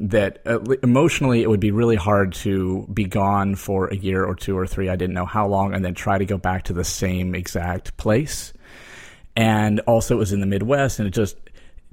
That 0.00 0.42
uh, 0.44 0.60
emotionally, 0.82 1.42
it 1.42 1.48
would 1.48 1.60
be 1.60 1.70
really 1.70 1.96
hard 1.96 2.32
to 2.34 2.88
be 2.92 3.04
gone 3.04 3.54
for 3.54 3.86
a 3.86 3.96
year 3.96 4.24
or 4.24 4.34
two 4.34 4.58
or 4.58 4.66
three. 4.66 4.88
I 4.88 4.96
didn't 4.96 5.14
know 5.14 5.26
how 5.26 5.46
long, 5.46 5.72
and 5.72 5.84
then 5.84 5.94
try 5.94 6.18
to 6.18 6.24
go 6.24 6.36
back 6.36 6.64
to 6.64 6.72
the 6.72 6.84
same 6.84 7.34
exact 7.34 7.96
place 7.96 8.52
and 9.36 9.80
also 9.80 10.14
it 10.14 10.18
was 10.18 10.32
in 10.32 10.40
the 10.40 10.46
Midwest, 10.46 10.98
and 10.98 11.08
it 11.08 11.12
just 11.12 11.36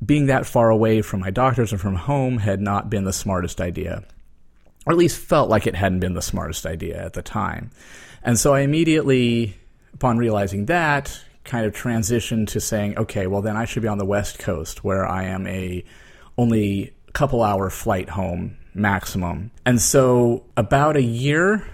being 0.04 0.28
that 0.28 0.46
far 0.46 0.70
away 0.70 1.02
from 1.02 1.20
my 1.20 1.30
doctors 1.30 1.72
and 1.72 1.82
from 1.82 1.96
home 1.96 2.38
had 2.38 2.62
not 2.62 2.90
been 2.90 3.04
the 3.04 3.14
smartest 3.14 3.62
idea, 3.62 4.04
or 4.86 4.94
at 4.94 5.00
least 5.00 5.18
felt 5.18 5.50
like 5.50 5.68
it 5.68 5.76
hadn't 5.76 6.00
been 6.00 6.14
the 6.14 6.22
smartest 6.22 6.66
idea 6.66 7.04
at 7.04 7.14
the 7.14 7.22
time. 7.22 7.72
And 8.24 8.40
so 8.40 8.54
I 8.54 8.62
immediately, 8.62 9.56
upon 9.94 10.18
realizing 10.18 10.68
that, 10.68 11.20
kind 11.44 11.66
of 11.66 11.74
transitioned 11.74 12.48
to 12.50 12.60
saying, 12.60 12.98
okay, 12.98 13.26
well 13.26 13.42
then 13.42 13.58
I 13.58 13.66
should 13.66 13.82
be 13.82 13.88
on 13.88 13.98
the 13.98 14.06
West 14.06 14.38
Coast 14.38 14.84
where 14.84 15.08
I 15.08 15.24
am 15.24 15.48
a 15.48 15.84
only 16.38 16.94
couple 17.12 17.44
hour 17.44 17.70
flight 17.70 18.10
home 18.10 18.58
maximum. 18.74 19.52
And 19.66 19.82
so 19.82 20.46
about 20.58 20.96
a 20.96 21.02
year 21.02 21.66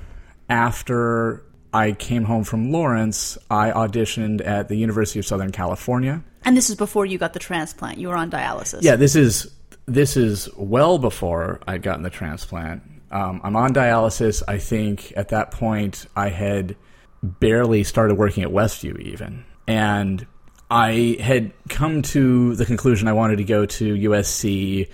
after 0.50 1.43
I 1.73 1.91
came 1.91 2.23
home 2.23 2.43
from 2.43 2.71
Lawrence, 2.71 3.38
I 3.50 3.71
auditioned 3.71 4.45
at 4.45 4.67
the 4.67 4.76
University 4.76 5.19
of 5.19 5.26
Southern 5.26 5.52
California. 5.52 6.23
And 6.43 6.56
this 6.56 6.69
is 6.69 6.76
before 6.76 7.06
you 7.06 7.17
got 7.17 7.34
the 7.34 7.39
transplant. 7.39 7.97
You 7.97 8.08
were 8.08 8.15
on 8.15 8.32
dialysis. 8.32 8.82
Yeah, 8.82 8.95
this 8.95 9.15
is 9.15 9.52
this 9.86 10.17
is 10.17 10.50
well 10.58 10.97
before 10.97 11.62
I'd 11.67 11.82
gotten 11.82 12.04
the 12.04 12.10
transplant. 12.10 12.84
Um, 13.12 13.41
I'm 13.43 13.56
on 13.56 13.73
dialysis. 13.73 14.43
I 14.47 14.58
think 14.58 15.13
at 15.15 15.30
that 15.30 15.52
point 15.52 16.08
I 16.15 16.30
had 16.30 16.76
barely 17.21 17.84
started 17.84 18.15
working 18.15 18.43
at 18.43 18.50
Westview 18.50 19.00
even, 19.00 19.45
and 19.67 20.26
I 20.69 21.17
had 21.19 21.54
come 21.69 22.02
to 22.04 22.56
the 22.56 22.65
conclusion 22.65 23.08
I 23.08 23.13
wanted 23.13 23.38
to 23.38 23.45
go 23.45 23.65
to 23.65 23.95
USC 23.95 24.89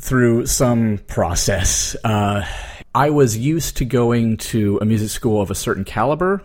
through 0.00 0.46
some 0.46 0.98
process. 1.06 1.96
Uh, 2.04 2.46
I 2.94 3.10
was 3.10 3.36
used 3.36 3.78
to 3.78 3.84
going 3.84 4.36
to 4.38 4.78
a 4.82 4.84
music 4.84 5.10
school 5.10 5.40
of 5.40 5.50
a 5.50 5.54
certain 5.54 5.84
caliber. 5.84 6.42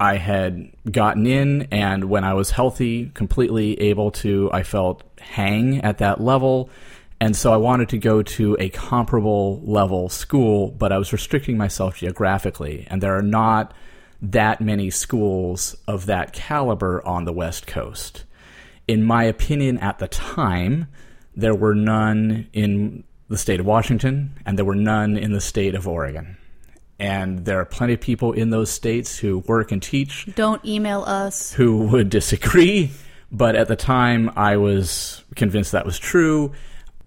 I 0.00 0.16
had 0.16 0.72
gotten 0.90 1.26
in, 1.26 1.62
and 1.70 2.04
when 2.06 2.24
I 2.24 2.34
was 2.34 2.50
healthy, 2.50 3.10
completely 3.14 3.80
able 3.80 4.10
to, 4.12 4.50
I 4.52 4.64
felt 4.64 5.04
hang 5.20 5.80
at 5.82 5.98
that 5.98 6.20
level. 6.20 6.68
And 7.20 7.36
so 7.36 7.52
I 7.52 7.56
wanted 7.56 7.88
to 7.90 7.98
go 7.98 8.22
to 8.22 8.56
a 8.58 8.68
comparable 8.70 9.62
level 9.64 10.08
school, 10.08 10.72
but 10.72 10.92
I 10.92 10.98
was 10.98 11.12
restricting 11.12 11.56
myself 11.56 11.98
geographically. 11.98 12.86
And 12.90 13.00
there 13.00 13.16
are 13.16 13.22
not 13.22 13.72
that 14.20 14.60
many 14.60 14.90
schools 14.90 15.76
of 15.86 16.06
that 16.06 16.32
caliber 16.32 17.06
on 17.06 17.24
the 17.24 17.32
West 17.32 17.66
Coast. 17.66 18.24
In 18.88 19.04
my 19.04 19.24
opinion, 19.24 19.78
at 19.78 19.98
the 20.00 20.08
time, 20.08 20.88
there 21.36 21.54
were 21.54 21.74
none 21.74 22.48
in 22.52 23.04
the 23.28 23.38
state 23.38 23.60
of 23.60 23.66
Washington, 23.66 24.34
and 24.46 24.58
there 24.58 24.64
were 24.64 24.74
none 24.74 25.16
in 25.16 25.32
the 25.32 25.40
state 25.40 25.74
of 25.74 25.88
Oregon. 25.88 26.36
And 26.98 27.44
there 27.44 27.58
are 27.60 27.64
plenty 27.64 27.94
of 27.94 28.00
people 28.00 28.32
in 28.32 28.50
those 28.50 28.70
states 28.70 29.18
who 29.18 29.38
work 29.40 29.72
and 29.72 29.82
teach 29.82 30.26
Don't 30.36 30.64
email 30.64 31.02
us. 31.02 31.52
who 31.52 31.86
would 31.88 32.08
disagree. 32.08 32.90
But 33.32 33.56
at 33.56 33.66
the 33.66 33.74
time, 33.76 34.30
I 34.36 34.58
was 34.58 35.24
convinced 35.34 35.72
that 35.72 35.84
was 35.84 35.98
true. 35.98 36.52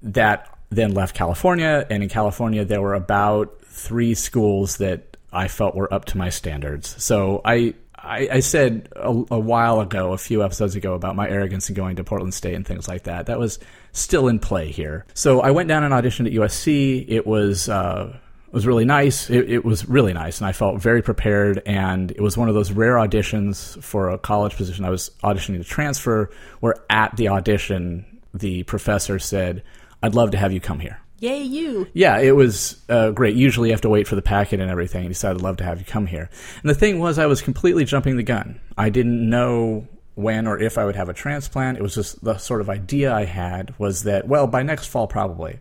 That 0.01 0.53
then 0.69 0.93
left 0.93 1.15
California, 1.15 1.87
and 1.89 2.03
in 2.03 2.09
California, 2.09 2.65
there 2.65 2.81
were 2.81 2.95
about 2.95 3.61
three 3.63 4.13
schools 4.13 4.77
that 4.77 5.15
I 5.31 5.47
felt 5.47 5.75
were 5.75 5.91
up 5.93 6.05
to 6.05 6.17
my 6.17 6.29
standards. 6.29 7.01
So 7.01 7.41
I. 7.45 7.73
I, 7.99 8.29
I 8.33 8.39
said 8.41 8.87
a, 8.95 9.09
a 9.09 9.39
while 9.39 9.81
ago, 9.81 10.13
a 10.13 10.17
few 10.17 10.41
episodes 10.43 10.75
ago, 10.75 10.93
about 10.93 11.15
my 11.17 11.27
arrogance 11.27 11.67
in 11.67 11.75
going 11.75 11.97
to 11.97 12.05
Portland 12.05 12.33
State 12.33 12.53
and 12.53 12.65
things 12.65 12.87
like 12.87 13.03
that. 13.03 13.25
That 13.25 13.37
was 13.39 13.59
still 13.97 14.27
in 14.27 14.39
play 14.39 14.71
here. 14.71 15.05
So 15.13 15.41
I 15.41 15.51
went 15.51 15.67
down 15.67 15.83
and 15.83 15.93
auditioned 15.93 16.27
at 16.27 16.33
USC. 16.33 17.05
It 17.07 17.25
was 17.25 17.69
uh, 17.69 18.17
it 18.47 18.53
was 18.53 18.65
really 18.65 18.85
nice. 18.85 19.29
It, 19.29 19.49
it, 19.49 19.65
was 19.65 19.87
really 19.87 20.13
nice, 20.13 20.39
and 20.39 20.47
I 20.47 20.53
felt 20.53 20.81
very 20.81 21.01
prepared. 21.01 21.61
And 21.65 22.11
it 22.11 22.21
was 22.21 22.37
one 22.37 22.47
of 22.47 22.55
those 22.55 22.71
rare 22.71 22.95
auditions 22.95 23.81
for 23.83 24.09
a 24.09 24.17
college 24.17 24.55
position. 24.55 24.85
I 24.85 24.89
was 24.89 25.11
auditioning 25.23 25.57
to 25.57 25.63
transfer, 25.63 26.29
where 26.61 26.75
at 26.89 27.15
the 27.17 27.29
audition, 27.29 28.05
the 28.33 28.63
professor 28.63 29.19
said, 29.19 29.63
"I'd 30.01 30.15
love 30.15 30.31
to 30.31 30.37
have 30.37 30.53
you 30.53 30.61
come 30.61 30.79
here." 30.79 30.99
Yay, 31.19 31.41
you. 31.41 31.87
Yeah, 31.93 32.19
it 32.19 32.35
was 32.35 32.79
uh, 32.89 33.09
great. 33.09 33.35
Usually 33.35 33.69
you 33.69 33.73
have 33.73 33.81
to 33.81 33.89
wait 33.89 34.07
for 34.07 34.15
the 34.15 34.21
packet 34.21 34.59
and 34.59 34.69
everything. 34.69 35.01
And 35.01 35.09
he 35.09 35.13
said, 35.15 35.31
I'd 35.31 35.41
love 35.41 35.57
to 35.57 35.63
have 35.63 35.79
you 35.79 35.85
come 35.85 36.05
here. 36.05 36.29
And 36.61 36.69
the 36.69 36.75
thing 36.75 36.99
was, 36.99 37.17
I 37.17 37.25
was 37.25 37.41
completely 37.41 37.85
jumping 37.85 38.17
the 38.17 38.23
gun. 38.23 38.59
I 38.77 38.89
didn't 38.89 39.27
know 39.27 39.87
when 40.17 40.47
or 40.47 40.59
if 40.59 40.77
I 40.77 40.83
would 40.83 40.95
have 40.97 41.07
a 41.07 41.13
transplant. 41.13 41.77
It 41.77 41.83
was 41.83 41.95
just 41.95 42.23
the 42.23 42.37
sort 42.37 42.59
of 42.59 42.69
idea 42.69 43.13
I 43.13 43.25
had 43.25 43.73
was 43.79 44.03
that, 44.03 44.27
well, 44.27 44.47
by 44.47 44.63
next 44.63 44.87
fall, 44.87 45.07
probably. 45.07 45.59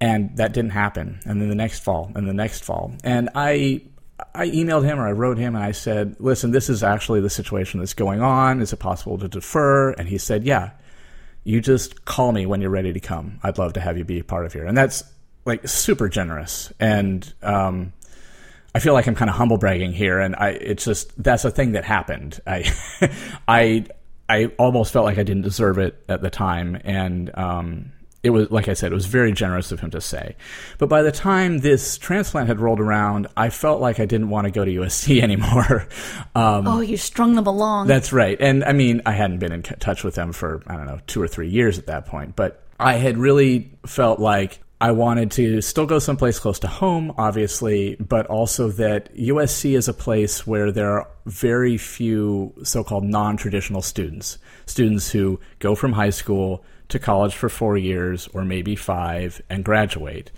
And 0.00 0.36
that 0.36 0.52
didn't 0.52 0.72
happen. 0.72 1.20
And 1.24 1.40
then 1.40 1.48
the 1.48 1.54
next 1.54 1.80
fall, 1.82 2.12
and 2.14 2.28
the 2.28 2.34
next 2.34 2.64
fall. 2.64 2.92
And 3.02 3.30
I. 3.34 3.82
I 4.34 4.48
emailed 4.48 4.84
him 4.84 4.98
or 4.98 5.06
I 5.06 5.12
wrote 5.12 5.38
him 5.38 5.54
and 5.54 5.64
I 5.64 5.70
said, 5.70 6.16
listen, 6.18 6.50
this 6.50 6.68
is 6.68 6.82
actually 6.82 7.20
the 7.20 7.30
situation 7.30 7.78
that's 7.78 7.94
going 7.94 8.20
on. 8.20 8.60
Is 8.60 8.72
it 8.72 8.78
possible 8.78 9.16
to 9.18 9.28
defer? 9.28 9.92
And 9.92 10.08
he 10.08 10.18
said, 10.18 10.42
yeah, 10.42 10.70
you 11.44 11.60
just 11.60 12.04
call 12.04 12.32
me 12.32 12.44
when 12.44 12.60
you're 12.60 12.68
ready 12.68 12.92
to 12.92 12.98
come. 12.98 13.38
I'd 13.44 13.58
love 13.58 13.74
to 13.74 13.80
have 13.80 13.96
you 13.96 14.04
be 14.04 14.18
a 14.18 14.24
part 14.24 14.44
of 14.44 14.52
here. 14.52 14.66
And 14.66 14.76
that's 14.76 15.04
like 15.44 15.68
super 15.68 16.08
generous. 16.08 16.72
And 16.80 17.32
um, 17.44 17.92
I 18.78 18.80
feel 18.80 18.92
like 18.92 19.08
I'm 19.08 19.16
kind 19.16 19.28
of 19.28 19.34
humble 19.34 19.58
bragging 19.58 19.92
here. 19.92 20.20
And 20.20 20.36
I, 20.36 20.50
it's 20.50 20.84
just, 20.84 21.20
that's 21.20 21.44
a 21.44 21.50
thing 21.50 21.72
that 21.72 21.84
happened. 21.84 22.40
I, 22.46 22.72
I, 23.48 23.86
I 24.28 24.44
almost 24.56 24.92
felt 24.92 25.04
like 25.04 25.18
I 25.18 25.24
didn't 25.24 25.42
deserve 25.42 25.78
it 25.78 26.00
at 26.08 26.22
the 26.22 26.30
time. 26.30 26.80
And, 26.84 27.36
um, 27.36 27.90
it 28.22 28.30
was 28.30 28.52
like 28.52 28.68
I 28.68 28.74
said, 28.74 28.92
it 28.92 28.94
was 28.94 29.06
very 29.06 29.32
generous 29.32 29.72
of 29.72 29.80
him 29.80 29.90
to 29.90 30.00
say. 30.00 30.36
But 30.78 30.88
by 30.88 31.02
the 31.02 31.10
time 31.10 31.58
this 31.58 31.98
transplant 31.98 32.46
had 32.46 32.60
rolled 32.60 32.78
around, 32.78 33.26
I 33.36 33.50
felt 33.50 33.80
like 33.80 33.98
I 33.98 34.06
didn't 34.06 34.30
want 34.30 34.44
to 34.44 34.52
go 34.52 34.64
to 34.64 34.70
USC 34.70 35.20
anymore. 35.22 35.88
Um, 36.36 36.68
oh, 36.68 36.80
you 36.80 36.96
strung 36.96 37.34
them 37.34 37.48
along. 37.48 37.88
That's 37.88 38.12
right. 38.12 38.40
And 38.40 38.62
I 38.62 38.74
mean, 38.74 39.02
I 39.04 39.10
hadn't 39.10 39.40
been 39.40 39.50
in 39.50 39.64
touch 39.64 40.04
with 40.04 40.14
them 40.14 40.32
for 40.32 40.62
I 40.68 40.76
don't 40.76 40.86
know 40.86 41.00
two 41.08 41.20
or 41.20 41.26
three 41.26 41.48
years 41.48 41.80
at 41.80 41.86
that 41.86 42.06
point, 42.06 42.36
but 42.36 42.62
I 42.78 42.94
had 42.94 43.18
really 43.18 43.72
felt 43.86 44.20
like 44.20 44.60
I 44.80 44.92
wanted 44.92 45.32
to 45.32 45.60
still 45.60 45.86
go 45.86 45.98
someplace 45.98 46.38
close 46.38 46.60
to 46.60 46.68
home, 46.68 47.12
obviously, 47.18 47.96
but 47.96 48.26
also 48.26 48.68
that 48.68 49.12
USC 49.16 49.76
is 49.76 49.88
a 49.88 49.94
place 49.94 50.46
where 50.46 50.70
there 50.70 50.90
are 50.98 51.08
very 51.26 51.76
few 51.76 52.54
so 52.62 52.84
called 52.84 53.04
non 53.04 53.36
traditional 53.36 53.82
students. 53.82 54.38
Students 54.66 55.10
who 55.10 55.40
go 55.58 55.74
from 55.74 55.92
high 55.92 56.10
school 56.10 56.64
to 56.90 56.98
college 56.98 57.34
for 57.34 57.48
four 57.48 57.76
years 57.76 58.28
or 58.32 58.44
maybe 58.44 58.76
five 58.76 59.42
and 59.50 59.64
graduate. 59.64 60.30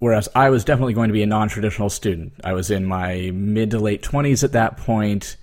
Whereas 0.00 0.28
I 0.34 0.50
was 0.50 0.64
definitely 0.64 0.94
going 0.94 1.08
to 1.08 1.14
be 1.14 1.22
a 1.22 1.26
non 1.26 1.48
traditional 1.48 1.90
student. 1.90 2.32
I 2.42 2.54
was 2.54 2.70
in 2.70 2.84
my 2.84 3.30
mid 3.32 3.70
to 3.72 3.78
late 3.78 4.02
20s 4.02 4.42
at 4.42 4.52
that 4.52 4.76
point, 4.76 5.36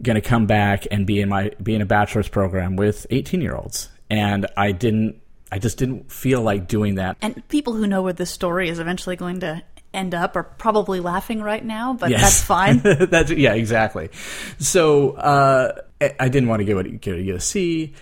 going 0.00 0.20
to 0.20 0.26
come 0.26 0.46
back 0.46 0.86
and 0.90 1.06
be 1.06 1.20
in, 1.20 1.28
my, 1.28 1.50
be 1.62 1.74
in 1.74 1.82
a 1.82 1.86
bachelor's 1.86 2.28
program 2.28 2.76
with 2.76 3.06
18 3.10 3.42
year 3.42 3.54
olds. 3.54 3.90
And 4.08 4.46
I 4.56 4.72
didn't, 4.72 5.20
I 5.50 5.58
just 5.58 5.78
didn't 5.78 6.12
feel 6.12 6.42
like 6.42 6.68
doing 6.68 6.96
that. 6.96 7.16
And 7.22 7.46
people 7.48 7.72
who 7.72 7.86
know 7.86 8.02
where 8.02 8.12
this 8.12 8.30
story 8.30 8.68
is 8.68 8.78
eventually 8.78 9.16
going 9.16 9.40
to 9.40 9.62
end 9.94 10.14
up 10.14 10.36
are 10.36 10.42
probably 10.42 11.00
laughing 11.00 11.42
right 11.42 11.64
now, 11.64 11.94
but 11.94 12.10
yes. 12.10 12.20
that's 12.20 12.42
fine. 12.42 12.78
that's 13.10 13.30
yeah, 13.30 13.54
exactly. 13.54 14.10
So 14.58 15.12
uh, 15.12 15.80
I 16.00 16.28
didn't 16.28 16.48
want 16.48 16.60
to 16.60 16.64
go 16.64 16.82
to, 16.82 16.90
go 16.90 17.12
to 17.12 17.24
USC. 17.24 17.94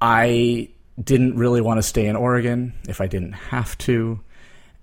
I 0.00 0.68
didn't 1.02 1.36
really 1.36 1.60
want 1.60 1.78
to 1.78 1.82
stay 1.82 2.06
in 2.06 2.16
Oregon 2.16 2.74
if 2.88 3.00
I 3.00 3.06
didn't 3.06 3.32
have 3.32 3.76
to. 3.78 4.20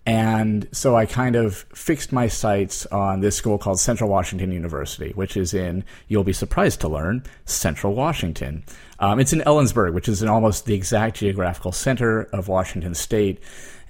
And 0.10 0.67
so 0.72 0.95
I 0.95 1.06
kind 1.06 1.36
of 1.36 1.56
fixed 1.76 2.12
my 2.12 2.30
sights 2.30 2.88
on 2.88 3.19
this 3.19 3.36
school 3.36 3.60
called 3.60 3.80
Central 3.80 4.10
Washington 4.10 4.52
University, 4.52 5.12
which 5.12 5.38
is 5.38 5.54
in, 5.54 5.84
you'll 6.08 6.24
be 6.24 6.34
surprised 6.34 6.82
to 6.82 6.88
learn, 6.88 7.24
Central 7.45 7.93
Washington. 7.93 8.63
Um, 8.98 9.19
it's 9.19 9.34
in 9.34 9.41
Ellensburg, 9.41 9.93
which 9.93 10.10
is 10.10 10.24
in 10.24 10.28
almost 10.28 10.65
the 10.65 10.74
exact 10.74 11.17
geographical 11.17 11.72
center 11.72 12.24
of 12.24 12.48
Washington 12.48 12.95
state. 12.95 13.39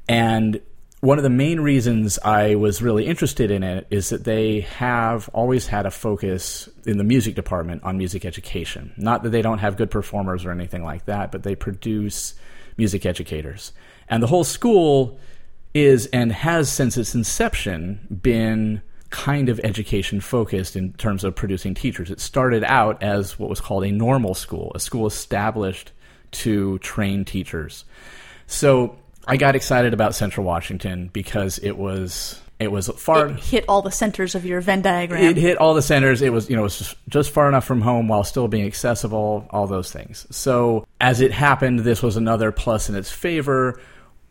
And 0.10 0.60
one 1.00 1.18
of 1.18 1.24
the 1.24 1.30
main 1.30 1.62
reasons 1.62 2.20
I 2.20 2.56
was 2.56 2.82
really 2.82 3.06
interested 3.06 3.50
in 3.50 3.64
it 3.64 3.88
is 3.90 4.10
that 4.10 4.26
they 4.26 4.60
have 4.60 5.30
always 5.30 5.68
had 5.68 5.86
a 5.86 5.92
focus 5.92 6.68
in 6.86 6.98
the 6.98 7.06
music 7.06 7.36
department 7.36 7.84
on 7.86 7.98
music 7.98 8.26
education. 8.26 8.94
Not 8.98 9.24
that 9.24 9.30
they 9.30 9.42
don't 9.42 9.60
have 9.60 9.78
good 9.78 9.90
performers 9.90 10.44
or 10.44 10.52
anything 10.52 10.84
like 10.84 11.06
that, 11.06 11.32
but 11.32 11.44
they 11.44 11.56
produce 11.56 12.34
music 12.76 13.06
educators. 13.06 13.72
And 14.10 14.22
the 14.22 14.28
whole 14.28 14.44
school 14.44 15.18
is 15.74 16.08
and 16.08 16.32
has 16.32 16.72
since 16.72 16.98
its 16.98 17.14
inception 17.16 18.20
been 18.22 18.82
kind 19.10 19.50
of 19.50 19.60
education 19.64 20.20
focused 20.20 20.76
in 20.76 20.94
terms 20.94 21.24
of 21.24 21.36
producing 21.36 21.74
teachers. 21.74 22.12
It 22.12 22.20
started 22.20 22.64
out 22.64 23.02
as 23.02 23.40
what 23.40 23.50
was 23.50 23.60
called 23.60 23.84
a 23.84 23.92
normal 23.92 24.36
school, 24.36 24.72
a 24.76 24.80
school 24.80 25.08
established 25.08 25.92
to 26.32 26.78
train 26.80 27.26
teachers. 27.26 27.86
So 28.48 28.98
I 29.28 29.38
got 29.38 29.56
excited 29.56 29.94
about 29.94 30.16
Central 30.16 30.46
Washington 30.46 31.10
because 31.12 31.60
it 31.60 31.78
was 31.78 32.40
it 32.60 32.72
was 32.72 32.90
far 32.90 33.28
it 33.28 33.40
hit 33.40 33.66
all 33.68 33.82
the 33.82 33.92
centers 33.92 34.36
of 34.36 34.46
your 34.46 34.62
Venn 34.62 34.82
diagram. 34.82 35.24
It 35.24 35.38
hit 35.38 35.58
all 35.58 35.74
the 35.74 35.82
centers. 35.82 36.22
It 36.22 36.32
was 36.32 36.50
you 36.50 36.56
know 36.56 36.64
it 36.64 36.66
was 36.66 36.96
just 37.08 37.32
far 37.32 37.48
enough 37.48 37.66
from 37.66 37.82
home 37.82 38.08
while 38.08 38.24
still 38.24 38.48
being 38.48 38.66
accessible. 38.66 39.48
All 39.50 39.66
those 39.66 39.92
things. 39.92 40.28
So 40.30 40.86
as 41.00 41.22
it 41.22 41.32
happened, 41.32 41.80
this 41.80 42.04
was 42.04 42.18
another 42.18 42.52
plus 42.52 42.90
in 42.90 42.96
its 42.96 43.12
favor. 43.12 43.80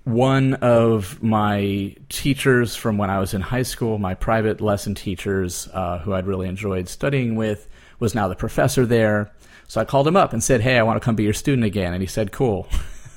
One 0.09 0.55
of 0.55 1.23
my 1.23 1.94
teachers 2.09 2.75
from 2.75 2.97
when 2.97 3.11
I 3.11 3.18
was 3.18 3.35
in 3.35 3.42
high 3.42 3.62
school, 3.62 3.99
my 3.99 4.14
private 4.14 4.62
lesson 4.62 4.94
teachers, 4.94 5.68
uh, 5.75 5.99
who 5.99 6.14
I'd 6.14 6.27
really 6.27 6.49
enjoyed 6.49 6.88
studying 6.88 7.37
with, 7.37 7.68
was 8.01 8.14
now 8.14 8.27
the 8.27 8.35
professor 8.35 8.87
there. 8.87 9.31
So 9.66 9.83
I 9.83 9.85
called 9.85 10.09
him 10.09 10.16
up 10.16 10.33
and 10.33 10.42
said, 10.42 10.62
"Hey, 10.62 10.79
I 10.79 10.83
want 10.83 10.97
to 10.97 11.05
come 11.05 11.14
be 11.14 11.25
your 11.25 11.35
student 11.35 11.66
again." 11.66 11.92
And 11.92 12.03
he 12.03 12.07
said, 12.07 12.33
"Cool." 12.33 12.66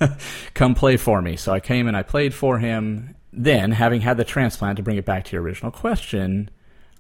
come 0.54 0.76
play 0.76 0.98
for 0.98 1.22
me. 1.22 1.38
So 1.38 1.54
I 1.54 1.62
came 1.62 1.88
and 1.88 1.96
I 1.96 2.04
played 2.04 2.34
for 2.34 2.60
him. 2.60 3.16
Then, 3.32 3.72
having 3.72 4.02
had 4.02 4.18
the 4.18 4.26
transplant, 4.26 4.76
to 4.76 4.84
bring 4.84 4.98
it 4.98 5.06
back 5.06 5.24
to 5.24 5.32
your 5.32 5.44
original 5.44 5.72
question, 5.72 6.50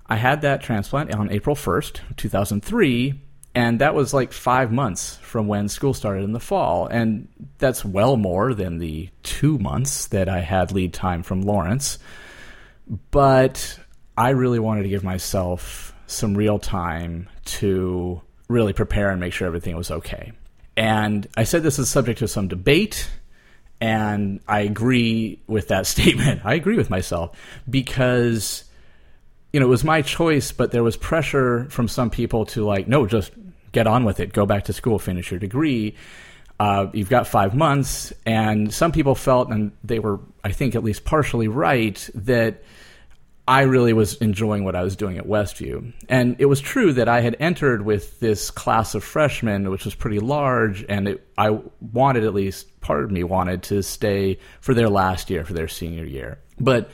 I 0.08 0.15
had 0.15 0.41
that 0.43 0.62
transplant 0.62 1.13
on 1.13 1.30
April 1.32 1.58
1st, 1.58 1.99
2003, 2.15 3.19
and 3.53 3.79
that 3.79 3.93
was 3.93 4.13
like 4.13 4.31
five 4.31 4.71
months 4.71 5.17
from 5.17 5.47
when 5.47 5.67
school 5.67 5.93
started 5.93 6.23
in 6.23 6.31
the 6.31 6.39
fall. 6.39 6.87
And 6.87 7.27
that's 7.57 7.83
well 7.83 8.15
more 8.15 8.54
than 8.54 8.77
the 8.77 9.10
two 9.23 9.58
months 9.58 10.08
that 10.08 10.29
I 10.29 10.39
had 10.39 10.71
lead 10.71 10.93
time 10.93 11.21
from 11.21 11.41
Lawrence. 11.41 11.99
But 13.12 13.77
I 14.17 14.29
really 14.29 14.60
wanted 14.60 14.83
to 14.83 14.89
give 14.89 15.04
myself 15.04 15.93
some 16.08 16.35
real 16.35 16.60
time 16.60 17.29
to 17.45 18.21
really 18.47 18.73
prepare 18.73 19.10
and 19.10 19.19
make 19.19 19.33
sure 19.33 19.47
everything 19.47 19.75
was 19.75 19.91
okay. 19.91 20.31
And 20.77 21.27
I 21.35 21.43
said 21.43 21.63
this 21.63 21.79
is 21.79 21.89
subject 21.89 22.19
to 22.19 22.27
some 22.27 22.47
debate, 22.47 23.10
and 23.79 24.39
I 24.47 24.62
agree 24.62 25.41
with 25.47 25.69
that 25.69 25.87
statement. 25.87 26.41
I 26.45 26.54
agree 26.54 26.77
with 26.77 26.89
myself 26.89 27.37
because 27.69 28.63
you 29.54 29.60
know 29.60 29.65
it 29.65 29.69
was 29.69 29.83
my 29.83 30.02
choice, 30.02 30.52
but 30.52 30.71
there 30.71 30.83
was 30.83 30.97
pressure 30.97 31.65
from 31.69 31.87
some 31.87 32.10
people 32.10 32.45
to 32.47 32.63
like, 32.63 32.87
no, 32.87 33.06
just 33.06 33.31
get 33.71 33.87
on 33.87 34.04
with 34.04 34.19
it, 34.19 34.33
go 34.33 34.45
back 34.45 34.65
to 34.65 34.73
school, 34.73 34.99
finish 34.99 35.31
your 35.31 35.39
degree. 35.39 35.95
Uh, 36.60 36.87
you've 36.93 37.10
got 37.10 37.25
five 37.25 37.56
months, 37.56 38.13
and 38.25 38.71
some 38.71 38.91
people 38.91 39.15
felt, 39.15 39.49
and 39.49 39.71
they 39.83 39.97
were, 39.97 40.19
I 40.43 40.52
think, 40.52 40.75
at 40.75 40.83
least 40.83 41.06
partially 41.06 41.47
right, 41.47 42.08
that 42.13 42.62
I 43.47 43.62
really 43.62 43.93
was 43.93 44.13
enjoying 44.17 44.63
what 44.63 44.75
I 44.75 44.83
was 44.83 44.95
doing 44.95 45.17
at 45.17 45.25
Westview. 45.25 45.91
And 46.08 46.35
it 46.37 46.45
was 46.45 46.62
true 46.62 46.93
that 46.93 47.10
I 47.10 47.21
had 47.21 47.35
entered 47.39 47.83
with 47.83 48.19
this 48.19 48.52
class 48.52 48.93
of 48.93 49.04
freshmen, 49.04 49.71
which 49.71 49.85
was 49.85 49.95
pretty 49.95 50.19
large, 50.19 50.85
and 50.87 51.08
it, 51.08 51.27
I 51.35 51.60
wanted, 51.91 52.25
at 52.25 52.35
least 52.35 52.79
part 52.79 53.04
of 53.04 53.10
me 53.10 53.23
wanted, 53.23 53.63
to 53.63 53.81
stay 53.81 54.37
for 54.60 54.75
their 54.75 54.89
last 54.89 55.31
year, 55.31 55.43
for 55.43 55.54
their 55.54 55.67
senior 55.67 56.06
year. 56.06 56.37
But 56.60 56.91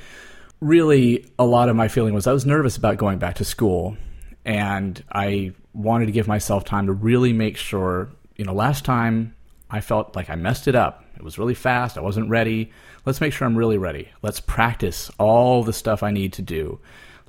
really, 0.60 1.26
a 1.38 1.45
lot 1.45 1.70
of 1.70 1.76
my 1.76 1.88
feeling 1.88 2.14
was 2.14 2.28
I 2.28 2.34
was 2.34 2.45
nervous 2.45 2.78
about 2.78 2.97
going 2.97 3.20
back 3.20 3.36
to 3.36 3.45
school, 3.45 3.97
and 4.45 5.03
I 5.12 5.53
wanted 5.74 6.08
to 6.08 6.12
give 6.12 6.28
myself 6.28 6.66
time 6.66 6.88
to 6.88 6.93
really 6.93 7.34
make 7.34 7.58
sure. 7.58 8.10
You 8.36 8.45
know, 8.45 8.53
last 8.53 8.86
time 8.86 9.36
I 9.70 9.82
felt 9.82 10.16
like 10.16 10.30
I 10.30 10.36
messed 10.36 10.68
it 10.68 10.76
up 10.76 11.03
It 11.16 11.24
was 11.24 11.39
really 11.39 11.55
fast. 11.55 11.97
I 11.97 12.01
wasn't 12.01 12.30
ready. 12.30 12.72
Let's 13.05 13.20
make 13.20 13.34
sure 13.34 13.47
I'm 13.47 13.55
really 13.55 13.78
ready. 13.78 14.10
Let's 14.22 14.39
practice 14.39 15.10
all 15.18 15.64
the 15.64 15.74
stuff 15.74 16.03
I 16.03 16.12
need 16.12 16.34
to 16.34 16.41
do. 16.41 16.80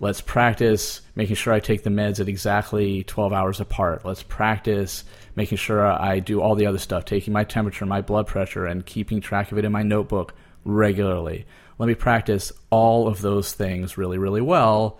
Let's 0.00 0.20
practice 0.20 1.00
making 1.16 1.36
sure 1.36 1.52
I 1.52 1.60
take 1.60 1.82
the 1.82 1.90
meds 1.90 2.20
at 2.20 2.28
exactly 2.28 3.02
12 3.04 3.32
hours 3.32 3.60
apart. 3.60 4.04
Let's 4.04 4.22
practice 4.22 5.04
making 5.34 5.58
sure 5.58 5.84
I 5.84 6.20
do 6.20 6.40
all 6.40 6.54
the 6.54 6.66
other 6.66 6.78
stuff, 6.78 7.04
taking 7.04 7.32
my 7.32 7.44
temperature, 7.44 7.86
my 7.86 8.02
blood 8.02 8.26
pressure, 8.26 8.66
and 8.66 8.86
keeping 8.86 9.20
track 9.20 9.50
of 9.50 9.58
it 9.58 9.64
in 9.64 9.72
my 9.72 9.82
notebook 9.82 10.34
regularly. 10.64 11.46
Let 11.78 11.86
me 11.86 11.94
practice 11.94 12.52
all 12.70 13.06
of 13.08 13.20
those 13.20 13.52
things 13.52 13.96
really, 13.96 14.18
really 14.18 14.40
well 14.40 14.98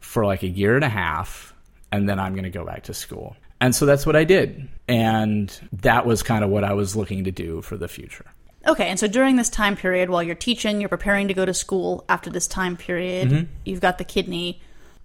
for 0.00 0.24
like 0.26 0.42
a 0.42 0.48
year 0.48 0.74
and 0.76 0.84
a 0.84 0.88
half, 0.88 1.54
and 1.92 2.08
then 2.08 2.18
I'm 2.18 2.32
going 2.34 2.44
to 2.44 2.50
go 2.50 2.64
back 2.64 2.84
to 2.84 2.94
school. 2.94 3.36
And 3.60 3.74
so 3.74 3.86
that's 3.86 4.04
what 4.04 4.16
I 4.16 4.24
did. 4.24 4.68
And 4.88 5.56
that 5.72 6.04
was 6.06 6.22
kind 6.22 6.44
of 6.44 6.50
what 6.50 6.64
I 6.64 6.74
was 6.74 6.94
looking 6.96 7.24
to 7.24 7.30
do 7.30 7.62
for 7.62 7.76
the 7.76 7.88
future. 7.88 8.26
Okay, 8.66 8.88
and 8.88 8.98
so 8.98 9.06
during 9.06 9.36
this 9.36 9.48
time 9.48 9.76
period, 9.76 10.10
while 10.10 10.22
you're 10.22 10.34
teaching, 10.34 10.80
you're 10.80 10.88
preparing 10.88 11.28
to 11.28 11.34
go 11.34 11.44
to 11.46 11.54
school 11.54 12.04
after 12.08 12.28
this 12.30 12.46
time 12.48 12.76
period, 12.76 13.28
Mm-hmm. 13.30 13.44
you've 13.64 13.80
got 13.80 13.98
the 13.98 14.04
kidney. 14.04 14.60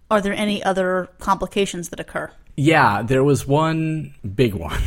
Are 0.09 0.19
there 0.19 0.33
any 0.33 0.63
other 0.63 1.07
complications 1.19 1.89
that 1.89 1.99
occur? 1.99 2.31
Yeah, 2.57 3.01
there 3.03 3.23
was 3.23 3.47
one 3.47 4.13
big 4.35 4.53
one, 4.55 4.81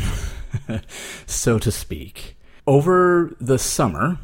so 1.27 1.59
to 1.59 1.71
speak. 1.71 2.37
Over 2.67 3.35
the 3.41 3.59
summer, 3.59 4.19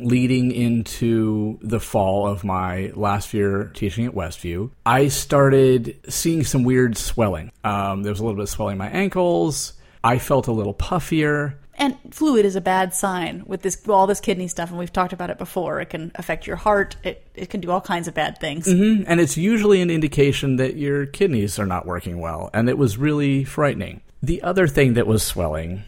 leading 0.00 0.50
into 0.50 1.58
the 1.62 1.80
fall 1.80 2.26
of 2.26 2.44
my 2.44 2.92
last 2.94 3.34
year 3.34 3.70
teaching 3.74 4.06
at 4.06 4.14
Westview, 4.14 4.70
I 4.84 5.08
started 5.08 5.98
seeing 6.08 6.44
some 6.44 6.64
weird 6.64 6.96
swelling. 6.96 7.52
Um, 7.64 8.02
there 8.02 8.12
was 8.12 8.20
a 8.20 8.22
little 8.24 8.36
bit 8.36 8.44
of 8.44 8.48
swelling 8.48 8.74
in 8.74 8.78
my 8.78 8.88
ankles. 8.90 9.74
I 10.02 10.18
felt 10.18 10.46
a 10.46 10.52
little 10.52 10.74
puffier. 10.74 11.54
And 11.80 11.96
fluid 12.10 12.44
is 12.44 12.56
a 12.56 12.60
bad 12.60 12.92
sign 12.92 13.44
with 13.46 13.62
this 13.62 13.80
all 13.88 14.08
this 14.08 14.20
kidney 14.20 14.48
stuff, 14.48 14.70
and 14.70 14.78
we've 14.78 14.92
talked 14.92 15.12
about 15.12 15.30
it 15.30 15.38
before. 15.38 15.80
It 15.80 15.90
can 15.90 16.10
affect 16.16 16.46
your 16.46 16.56
heart. 16.56 16.96
It 17.04 17.24
it 17.36 17.50
can 17.50 17.60
do 17.60 17.70
all 17.70 17.80
kinds 17.80 18.08
of 18.08 18.14
bad 18.14 18.38
things. 18.40 18.66
and 18.66 19.20
it's 19.20 19.36
usually 19.36 19.80
an 19.80 19.88
indication 19.88 20.56
that 20.56 20.76
your 20.76 21.06
kidneys 21.06 21.56
are 21.58 21.66
not 21.66 21.86
working 21.86 22.18
well, 22.18 22.50
and 22.52 22.68
it 22.68 22.76
was 22.76 22.98
really 22.98 23.44
frightening. 23.44 24.00
The 24.20 24.42
other 24.42 24.66
thing 24.66 24.94
that 24.94 25.06
was 25.06 25.22
swelling, 25.22 25.84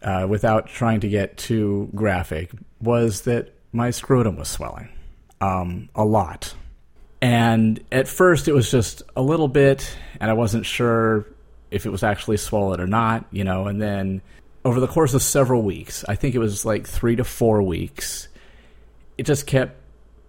uh, 0.00 0.26
without 0.28 0.68
trying 0.68 1.00
to 1.00 1.08
get 1.08 1.36
too 1.36 1.90
graphic, 1.92 2.52
was 2.80 3.22
that 3.22 3.54
my 3.72 3.90
scrotum 3.90 4.36
was 4.36 4.48
swelling 4.48 4.88
um, 5.40 5.88
a 5.94 6.04
lot. 6.04 6.54
And 7.20 7.82
at 7.90 8.08
first, 8.08 8.48
it 8.48 8.52
was 8.52 8.70
just 8.70 9.02
a 9.16 9.22
little 9.22 9.48
bit, 9.48 9.96
and 10.20 10.30
I 10.30 10.34
wasn't 10.34 10.66
sure 10.66 11.26
if 11.70 11.86
it 11.86 11.90
was 11.90 12.02
actually 12.02 12.36
swollen 12.36 12.80
or 12.80 12.86
not, 12.86 13.24
you 13.30 13.44
know. 13.44 13.66
And 13.66 13.80
then 13.80 14.22
over 14.64 14.80
the 14.80 14.86
course 14.86 15.14
of 15.14 15.22
several 15.22 15.62
weeks, 15.62 16.04
I 16.08 16.14
think 16.14 16.34
it 16.34 16.38
was 16.38 16.64
like 16.64 16.86
three 16.86 17.16
to 17.16 17.24
four 17.24 17.62
weeks, 17.62 18.28
it 19.16 19.24
just 19.24 19.46
kept 19.46 19.76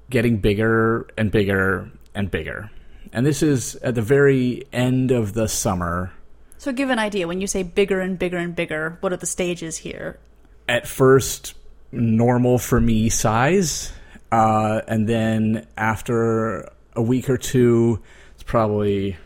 getting 0.09 0.37
bigger 0.37 1.07
and 1.17 1.31
bigger 1.31 1.91
and 2.15 2.31
bigger. 2.31 2.71
And 3.11 3.25
this 3.25 3.41
is 3.43 3.75
at 3.77 3.95
the 3.95 4.01
very 4.01 4.65
end 4.71 5.11
of 5.11 5.33
the 5.33 5.47
summer. 5.47 6.11
So 6.57 6.71
give 6.71 6.89
an 6.89 6.99
idea 6.99 7.27
when 7.27 7.41
you 7.41 7.47
say 7.47 7.63
bigger 7.63 7.99
and 7.99 8.17
bigger 8.17 8.37
and 8.37 8.55
bigger. 8.55 8.97
What 9.01 9.13
are 9.13 9.17
the 9.17 9.25
stages 9.25 9.77
here? 9.77 10.19
At 10.67 10.87
first, 10.87 11.53
normal 11.91 12.57
for 12.57 12.79
me 12.79 13.09
size. 13.09 13.91
Uh, 14.31 14.81
and 14.87 15.07
then 15.07 15.67
after 15.77 16.71
a 16.93 17.01
week 17.01 17.29
or 17.29 17.37
two, 17.37 18.01
it's 18.33 18.43
probably, 18.43 19.17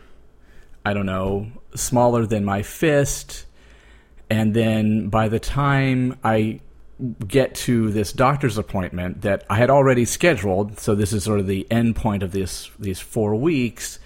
I 0.84 0.94
don't 0.94 1.06
know, 1.06 1.50
smaller 1.74 2.26
than 2.26 2.44
my 2.44 2.62
fist. 2.62 3.46
And 4.30 4.54
then 4.54 5.08
by 5.08 5.28
the 5.28 5.40
time 5.40 6.18
I 6.22 6.60
get 7.26 7.54
to 7.54 7.90
this 7.90 8.12
doctor's 8.12 8.58
appointment 8.58 9.22
that 9.22 9.44
I 9.50 9.56
had 9.56 9.70
already 9.70 10.04
scheduled, 10.04 10.78
so 10.78 10.94
this 10.94 11.12
is 11.12 11.24
sort 11.24 11.40
of 11.40 11.46
the 11.46 11.66
end 11.70 11.96
point 11.96 12.22
of 12.22 12.32
this 12.32 12.70
these 12.78 13.00
four 13.00 13.34
weeks, 13.34 13.98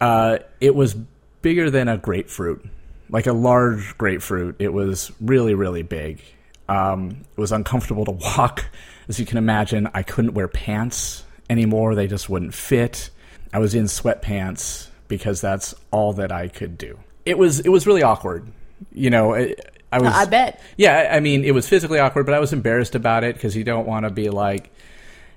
uh, 0.00 0.38
it 0.60 0.74
was 0.74 0.96
bigger 1.42 1.70
than 1.70 1.88
a 1.88 1.96
grapefruit, 1.96 2.64
like 3.08 3.26
a 3.26 3.32
large 3.32 3.96
grapefruit. 3.96 4.56
It 4.58 4.72
was 4.72 5.12
really, 5.20 5.54
really 5.54 5.82
big. 5.82 6.22
Um, 6.70 7.26
it 7.36 7.40
was 7.40 7.52
uncomfortable 7.52 8.04
to 8.04 8.12
walk, 8.12 8.66
as 9.08 9.18
you 9.18 9.26
can 9.26 9.36
imagine. 9.36 9.88
I 9.92 10.02
couldn't 10.02 10.34
wear 10.34 10.48
pants 10.48 11.24
anymore; 11.50 11.94
they 11.94 12.06
just 12.06 12.30
wouldn't 12.30 12.54
fit. 12.54 13.10
I 13.52 13.58
was 13.58 13.74
in 13.74 13.84
sweatpants 13.84 14.88
because 15.08 15.40
that's 15.40 15.74
all 15.90 16.12
that 16.14 16.32
I 16.32 16.48
could 16.48 16.78
do. 16.78 16.98
It 17.26 17.36
was 17.36 17.60
it 17.60 17.68
was 17.68 17.86
really 17.86 18.02
awkward. 18.02 18.50
You 18.92 19.10
know, 19.10 19.34
I, 19.34 19.56
I 19.92 19.98
was. 19.98 20.14
I 20.14 20.24
bet. 20.24 20.62
Yeah, 20.76 21.10
I 21.12 21.20
mean, 21.20 21.44
it 21.44 21.52
was 21.52 21.68
physically 21.68 21.98
awkward, 21.98 22.24
but 22.24 22.34
I 22.34 22.38
was 22.38 22.52
embarrassed 22.52 22.94
about 22.94 23.24
it 23.24 23.34
because 23.34 23.56
you 23.56 23.64
don't 23.64 23.86
want 23.86 24.04
to 24.04 24.10
be 24.10 24.30
like, 24.30 24.70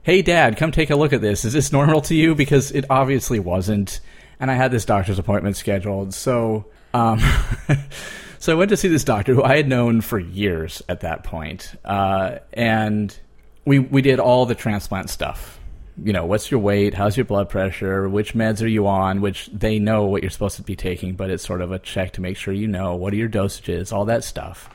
"Hey, 0.03 0.21
Dad, 0.21 0.55
come 0.55 0.71
take 0.71 0.91
a 0.91 0.95
look 0.95 1.11
at 1.11 1.21
this. 1.21 1.43
Is 1.43 1.53
this 1.53 1.71
normal 1.71 2.01
to 2.01 2.15
you?" 2.15 2.35
Because 2.35 2.71
it 2.71 2.85
obviously 2.89 3.39
wasn't. 3.39 3.99
And 4.39 4.51
I 4.51 4.55
had 4.55 4.71
this 4.71 4.85
doctor's 4.85 5.19
appointment 5.19 5.55
scheduled, 5.55 6.13
so 6.13 6.65
um, 6.93 7.21
so 8.43 8.51
I 8.51 8.55
went 8.55 8.71
to 8.71 8.75
see 8.75 8.89
this 8.89 9.05
doctor 9.05 9.33
who 9.33 9.41
I 9.41 9.55
had 9.55 9.69
known 9.69 10.01
for 10.01 10.19
years 10.19 10.83
at 10.89 10.99
that 10.99 11.23
point, 11.23 11.75
uh, 11.85 12.39
and 12.51 13.17
we 13.63 13.79
we 13.79 14.01
did 14.01 14.19
all 14.19 14.45
the 14.45 14.53
transplant 14.53 15.09
stuff. 15.09 15.61
You 16.03 16.11
know, 16.11 16.25
what's 16.25 16.51
your 16.51 16.59
weight? 16.59 16.93
How's 16.93 17.15
your 17.15 17.23
blood 17.23 17.47
pressure? 17.47 18.09
Which 18.09 18.33
meds 18.33 18.61
are 18.61 18.67
you 18.67 18.85
on? 18.85 19.21
Which 19.21 19.45
they 19.53 19.79
know 19.79 20.03
what 20.03 20.23
you're 20.23 20.29
supposed 20.29 20.57
to 20.57 20.61
be 20.61 20.75
taking, 20.75 21.15
but 21.15 21.29
it's 21.29 21.47
sort 21.47 21.61
of 21.61 21.71
a 21.71 21.79
check 21.79 22.11
to 22.13 22.21
make 22.21 22.35
sure 22.35 22.53
you 22.53 22.67
know 22.67 22.95
what 22.95 23.13
are 23.13 23.15
your 23.15 23.29
dosages, 23.29 23.93
all 23.93 24.03
that 24.05 24.25
stuff. 24.25 24.69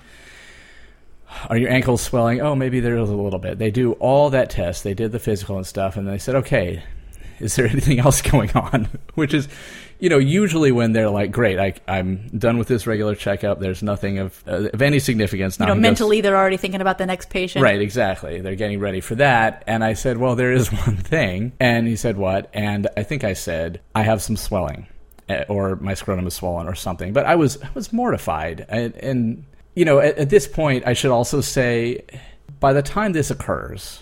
Are 1.51 1.59
your 1.59 1.69
ankles 1.69 2.01
swelling? 2.01 2.41
Oh, 2.41 2.55
maybe 2.55 2.81
there's 2.81 3.11
a 3.11 3.15
little 3.15 3.39
bit. 3.39 3.59
They 3.59 3.71
do 3.71 3.93
all 3.93 4.31
that 4.31 4.49
test. 4.49 4.83
They 4.83 4.95
did 4.95 5.13
the 5.13 5.19
physical 5.19 5.59
and 5.59 5.67
stuff, 5.67 5.99
and 5.99 6.09
they 6.09 6.17
said, 6.17 6.37
okay, 6.37 6.83
is 7.39 7.57
there 7.57 7.67
anything 7.71 7.99
else 8.01 8.23
going 8.23 8.51
on? 8.53 8.89
Which 9.15 9.35
is, 9.35 9.47
you 9.99 10.09
know, 10.09 10.19
usually 10.19 10.71
when 10.71 10.93
they're 10.93 11.11
like, 11.11 11.33
great, 11.33 11.59
I, 11.59 11.75
I'm 11.89 12.29
done 12.29 12.57
with 12.59 12.69
this 12.69 12.87
regular 12.87 13.15
checkup. 13.15 13.59
There's 13.59 13.83
nothing 13.83 14.19
of 14.19 14.43
uh, 14.47 14.69
of 14.73 14.81
any 14.83 14.99
significance 14.99 15.59
now. 15.59 15.67
You 15.67 15.69
know, 15.69 15.75
he 15.75 15.81
goes- 15.81 15.83
mentally 15.83 16.21
they're 16.21 16.37
already 16.37 16.57
thinking 16.57 16.81
about 16.81 16.99
the 16.99 17.07
next 17.07 17.31
patient. 17.31 17.63
Right, 17.63 17.81
exactly. 17.81 18.41
They're 18.41 18.55
getting 18.57 18.81
ready 18.81 19.01
for 19.01 19.17
that. 19.17 19.65
And 19.67 19.83
I 19.83 19.95
said, 19.95 20.19
Well, 20.19 20.37
there 20.37 20.53
is 20.53 20.69
one 20.87 20.97
thing. 20.97 21.53
And 21.59 21.87
he 21.87 21.97
said, 21.97 22.17
What? 22.17 22.51
And 22.53 22.87
I 22.97 23.03
think 23.03 23.25
I 23.25 23.33
said, 23.33 23.81
I 23.95 24.03
have 24.03 24.23
some 24.23 24.37
swelling, 24.37 24.87
eh, 25.29 25.45
or 25.49 25.77
my 25.77 25.95
scrotum 25.95 26.27
is 26.27 26.35
swollen, 26.35 26.69
or 26.69 26.75
something. 26.75 27.13
But 27.13 27.27
I 27.27 27.35
was, 27.35 27.61
I 27.63 27.69
was 27.75 27.93
mortified. 27.93 28.67
And, 28.69 28.95
and 28.97 29.45
you 29.75 29.85
know, 29.85 29.99
at, 29.99 30.17
at 30.19 30.31
this 30.31 30.47
point, 30.47 30.87
I 30.87 30.93
should 30.93 31.11
also 31.11 31.41
say, 31.41 32.05
by 32.61 32.73
the 32.73 32.83
time 32.83 33.13
this 33.13 33.31
occurs, 33.31 34.01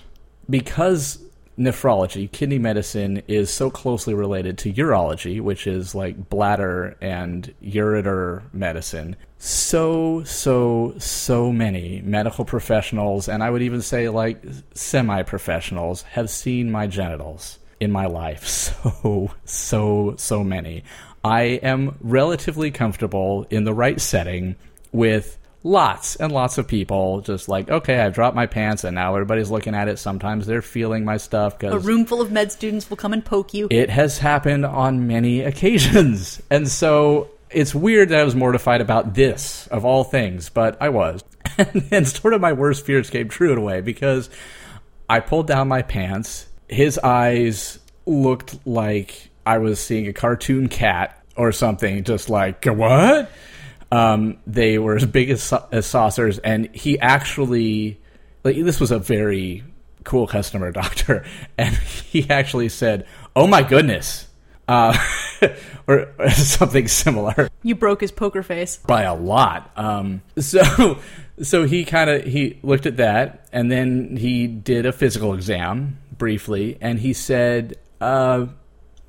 because 0.49 1.19
nephrology, 1.59 2.31
kidney 2.31 2.59
medicine, 2.59 3.23
is 3.29 3.51
so 3.51 3.71
closely 3.71 4.15
related 4.15 4.59
to 4.59 4.73
urology, 4.73 5.41
which 5.41 5.67
is 5.67 5.95
like 5.95 6.29
bladder 6.29 6.97
and 7.01 7.55
ureter 7.63 8.43
medicine. 8.53 9.17
So, 9.39 10.23
so, 10.25 10.95
so 10.99 11.53
many 11.53 12.03
medical 12.03 12.45
professionals, 12.45 13.29
and 13.29 13.43
I 13.43 13.51
would 13.51 13.63
even 13.63 13.83
say 13.83 14.09
like 14.09 14.43
semi 14.75 15.23
professionals, 15.23 16.03
have 16.03 16.31
seen 16.31 16.71
my 16.71 16.87
genitals 16.87 17.59
in 17.81 17.91
my 17.91 18.07
life. 18.07 18.45
So, 18.87 19.31
so, 19.45 20.15
so 20.17 20.45
many. 20.45 20.85
I 21.25 21.43
am 21.63 21.97
relatively 22.01 22.71
comfortable 22.71 23.47
in 23.51 23.65
the 23.65 23.75
right 23.75 24.01
setting 24.01 24.57
with 24.93 25.39
lots 25.67 26.15
and 26.17 26.31
lots 26.31 26.59
of 26.59 26.69
people 26.69 27.21
just 27.23 27.49
like 27.49 27.69
okay 27.69 27.99
i've 27.99 28.15
dropped 28.15 28.37
my 28.37 28.47
pants 28.47 28.85
and 28.85 28.95
now 28.95 29.15
everybody's 29.15 29.51
looking 29.51 29.75
at 29.75 29.89
it. 29.89 29.99
Sometimes 29.99 30.47
they're 30.47 30.63
feeling 30.63 31.05
my 31.05 31.17
stuff 31.17 31.59
because 31.59 31.75
A 31.85 31.87
room 31.87 32.07
full 32.07 32.21
of 32.21 32.31
med 32.31 32.53
students 32.53 32.89
will 32.89 32.97
come 32.97 33.13
and 33.13 33.25
poke 33.25 33.53
you. 33.53 33.67
it 33.71 33.91
has 33.91 34.19
happened 34.19 34.65
on 34.65 35.07
many 35.09 35.41
occasions. 35.53 36.41
And 36.51 36.69
so 36.69 37.31
it's 37.51 37.75
weird 37.75 38.09
that 38.11 38.21
i 38.21 38.25
was 38.25 38.35
mortified 38.35 38.81
about 38.81 39.15
this 39.15 39.67
of 39.69 39.85
all 39.85 40.05
things 40.05 40.49
but 40.51 40.81
i 40.81 40.89
was. 40.89 41.23
And 41.59 41.83
then 41.91 42.05
sort 42.05 42.35
of 42.35 42.41
my 42.41 42.53
worst 42.53 42.85
fears 42.85 43.09
came 43.11 43.29
true 43.29 43.53
in 43.53 43.59
a 43.59 43.63
way 43.63 43.81
because 43.81 44.31
i 45.09 45.21
pulled 45.21 45.47
down 45.49 45.69
my 45.69 45.83
pants. 45.83 46.47
His 46.69 46.99
eyes 46.99 47.79
looked 48.07 48.65
like 48.67 49.31
i 49.45 49.59
was 49.59 49.81
seeing 49.81 50.07
a 50.07 50.13
cartoon 50.13 50.69
cat 50.69 51.21
or 51.37 51.51
something 51.53 52.05
just 52.05 52.31
like 52.31 52.65
what 52.67 53.31
um, 53.97 54.37
they 54.47 54.79
were 54.79 54.97
as 54.97 55.07
big 55.07 55.31
as, 55.31 55.55
as 55.73 55.87
saucers, 55.87 56.39
and 56.41 56.69
he 56.75 56.99
actually, 56.99 57.99
like, 58.45 58.57
this 58.57 58.79
was 58.79 58.91
a 58.91 58.99
very 58.99 59.65
cool 60.05 60.27
customer 60.27 60.71
doctor, 60.83 61.25
and 61.57 61.75
he 61.75 62.29
actually 62.29 62.69
said, 62.69 63.07
"Oh 63.35 63.47
my 63.47 63.63
goodness," 63.63 64.29
uh, 64.69 64.97
or, 65.87 66.09
or 66.19 66.31
something 66.31 66.89
similar 66.89 67.49
You 67.63 67.75
broke 67.75 68.03
his 68.03 68.13
poker 68.13 68.43
face. 68.43 68.77
by 68.77 69.03
a 69.05 69.15
lot. 69.15 69.71
Um, 69.77 70.21
so, 70.39 70.99
so 71.41 71.65
he 71.65 71.87
kind 71.87 72.11
of 72.11 72.25
he 72.25 72.59
looked 72.63 72.85
at 72.85 72.99
that, 72.99 73.49
and 73.51 73.73
then 73.73 74.19
he 74.19 74.47
did 74.47 74.85
a 74.85 74.93
physical 74.93 75.33
exam 75.33 75.99
briefly, 76.19 76.77
and 76.83 76.99
he 76.99 77.15
said, 77.15 77.77
uh, 78.03 78.45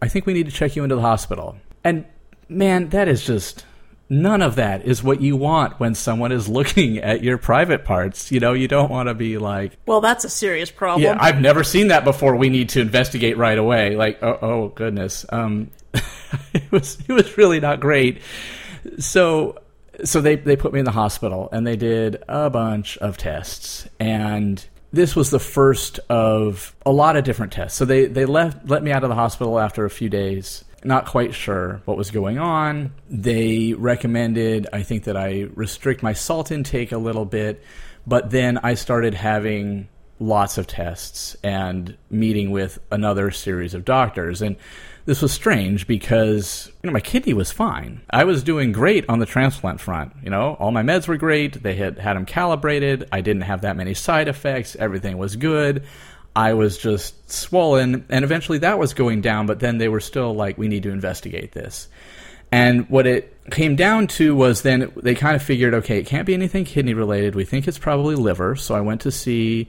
"I 0.02 0.08
think 0.08 0.26
we 0.26 0.34
need 0.34 0.46
to 0.46 0.52
check 0.54 0.78
you 0.78 0.84
into 0.84 0.96
the 0.96 1.02
hospital." 1.02 1.58
And 1.84 2.06
man, 2.48 2.88
that 2.90 3.10
is 3.10 3.26
just 3.26 3.66
none 4.10 4.42
of 4.42 4.56
that 4.56 4.86
is 4.86 5.04
what 5.04 5.22
you 5.22 5.36
want 5.36 5.80
when 5.80 5.96
someone 5.96 6.32
is 6.32 6.48
looking 6.58 6.98
at 6.98 7.24
your 7.24 7.38
private 7.38 7.86
parts. 7.86 8.32
You 8.32 8.40
know, 8.40 8.54
you 8.54 8.68
don't 8.68 8.90
want 8.90 9.10
to 9.10 9.14
be 9.14 9.38
like, 9.38 9.78
Well, 9.86 10.02
that's 10.02 10.26
a 10.26 10.30
serious 10.30 10.72
problem. 10.72 11.04
yeah, 11.04 11.18
I've 11.20 11.42
never 11.42 11.64
seen 11.64 11.90
that 11.90 12.04
before. 12.04 12.36
We 12.36 12.50
need 12.50 12.70
to 12.70 12.82
investigate 12.82 13.38
right 13.38 13.58
away. 13.58 13.96
Like, 13.96 14.22
oh, 14.24 14.40
oh 14.42 14.68
goodness. 14.70 15.26
Um, 15.30 15.72
it 16.54 16.72
was 16.72 16.98
it 17.08 17.14
was 17.14 17.38
really 17.38 17.60
not 17.60 17.80
great. 17.80 18.22
So 19.00 19.60
so 20.04 20.22
they 20.22 20.36
they 20.36 20.56
put 20.56 20.74
me 20.74 20.80
in 20.80 20.86
the 20.86 20.92
hospital 20.92 21.50
and 21.52 21.66
they 21.66 21.76
did 21.76 22.24
a 22.28 22.50
bunch 22.50 22.98
of 22.98 23.18
tests 23.18 23.88
and 24.00 24.64
this 24.94 25.16
was 25.16 25.30
the 25.30 25.40
first 25.40 26.00
of 26.10 26.76
a 26.86 26.92
lot 26.92 27.18
of 27.18 27.24
different 27.24 27.52
tests. 27.52 27.78
So 27.78 27.86
they 27.86 28.06
they 28.06 28.26
left 28.26 28.70
let 28.70 28.84
me 28.84 28.92
out 28.92 29.04
of 29.04 29.10
the 29.10 29.16
hospital 29.16 29.60
after 29.60 29.86
a 29.86 29.90
few 29.90 30.10
days. 30.10 30.64
Not 30.88 31.06
quite 31.06 31.34
sure 31.34 31.82
what 31.84 31.98
was 31.98 32.12
going 32.12 32.40
on. 32.40 32.94
They 33.10 33.74
recommended 33.74 34.68
I 34.72 34.84
think 34.84 35.04
that 35.04 35.18
I 35.18 35.50
restrict 35.54 36.02
my 36.02 36.14
salt 36.14 36.50
intake 36.50 36.94
a 36.94 36.98
little 36.98 37.26
bit, 37.26 37.62
but 38.08 38.30
then 38.30 38.58
I 38.60 38.76
started 38.76 39.14
having 39.14 39.90
lots 40.18 40.58
of 40.58 40.66
tests 40.66 41.36
and 41.44 41.98
meeting 42.10 42.52
with 42.52 42.80
another 42.90 43.32
series 43.32 43.74
of 43.74 43.84
doctors 43.84 44.42
and 44.42 44.56
this 45.04 45.22
was 45.22 45.34
strange 45.34 45.88
because 45.88 46.72
you 46.82 46.88
know 46.88 46.94
my 46.94 47.02
kidney 47.02 47.34
was 47.34 47.52
fine. 47.52 48.02
I 48.10 48.24
was 48.24 48.42
doing 48.42 48.72
great 48.72 49.04
on 49.10 49.20
the 49.20 49.26
transplant 49.26 49.82
front. 49.82 50.14
You 50.24 50.30
know, 50.30 50.56
all 50.60 50.72
my 50.72 50.84
meds 50.84 51.08
were 51.08 51.18
great. 51.18 51.64
They 51.64 51.76
had 51.76 51.98
had 51.98 52.16
them 52.16 52.26
calibrated. 52.26 53.10
I 53.12 53.20
didn't 53.20 53.44
have 53.44 53.62
that 53.62 53.76
many 53.76 53.94
side 53.94 54.30
effects. 54.30 54.78
Everything 54.78 55.18
was 55.18 55.36
good. 55.36 55.84
I 56.38 56.54
was 56.54 56.78
just 56.78 57.32
swollen, 57.32 58.06
and 58.10 58.24
eventually 58.24 58.60
that 58.60 58.78
was 58.78 58.94
going 58.94 59.22
down. 59.22 59.48
But 59.48 59.60
then 59.60 59.80
they 59.80 59.90
were 59.90 60.00
still 60.00 60.36
like, 60.36 60.56
"We 60.56 60.68
need 60.68 60.84
to 60.84 60.92
investigate 60.92 61.52
this." 61.52 61.88
And 62.52 62.88
what 62.92 63.08
it 63.08 63.36
came 63.50 63.76
down 63.76 64.06
to 64.08 64.36
was 64.36 64.62
then 64.62 64.92
they 64.96 65.16
kind 65.16 65.36
of 65.36 65.42
figured, 65.42 65.74
okay, 65.74 65.98
it 65.98 66.06
can't 66.06 66.28
be 66.28 66.36
anything 66.36 66.64
kidney 66.64 66.94
related. 66.94 67.34
We 67.34 67.44
think 67.44 67.68
it's 67.68 67.80
probably 67.80 68.16
liver. 68.16 68.56
So 68.56 68.76
I 68.76 68.82
went 68.82 69.02
to 69.02 69.12
see 69.12 69.68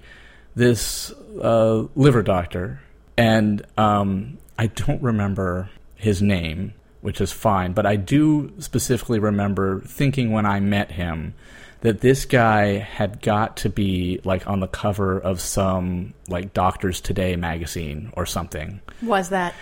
this 0.54 1.10
uh, 1.40 1.84
liver 1.96 2.22
doctor, 2.22 2.80
and 3.16 3.64
um, 3.78 4.36
I 4.58 4.66
don't 4.66 5.02
remember 5.02 5.70
his 5.94 6.20
name, 6.20 6.74
which 7.00 7.22
is 7.22 7.32
fine, 7.32 7.72
but 7.72 7.86
I 7.86 7.96
do 7.96 8.52
specifically 8.58 9.18
remember 9.18 9.80
thinking 9.80 10.32
when 10.32 10.44
I 10.44 10.60
met 10.60 10.92
him 10.92 11.32
that 11.80 12.00
this 12.00 12.24
guy 12.24 12.78
had 12.78 13.22
got 13.22 13.58
to 13.58 13.68
be 13.68 14.20
like 14.24 14.46
on 14.46 14.60
the 14.60 14.66
cover 14.66 15.18
of 15.18 15.40
some 15.40 16.14
like 16.28 16.52
Doctors 16.52 17.00
Today 17.00 17.36
magazine 17.36 18.12
or 18.14 18.26
something. 18.26 18.80
Was 19.02 19.28
that? 19.30 19.54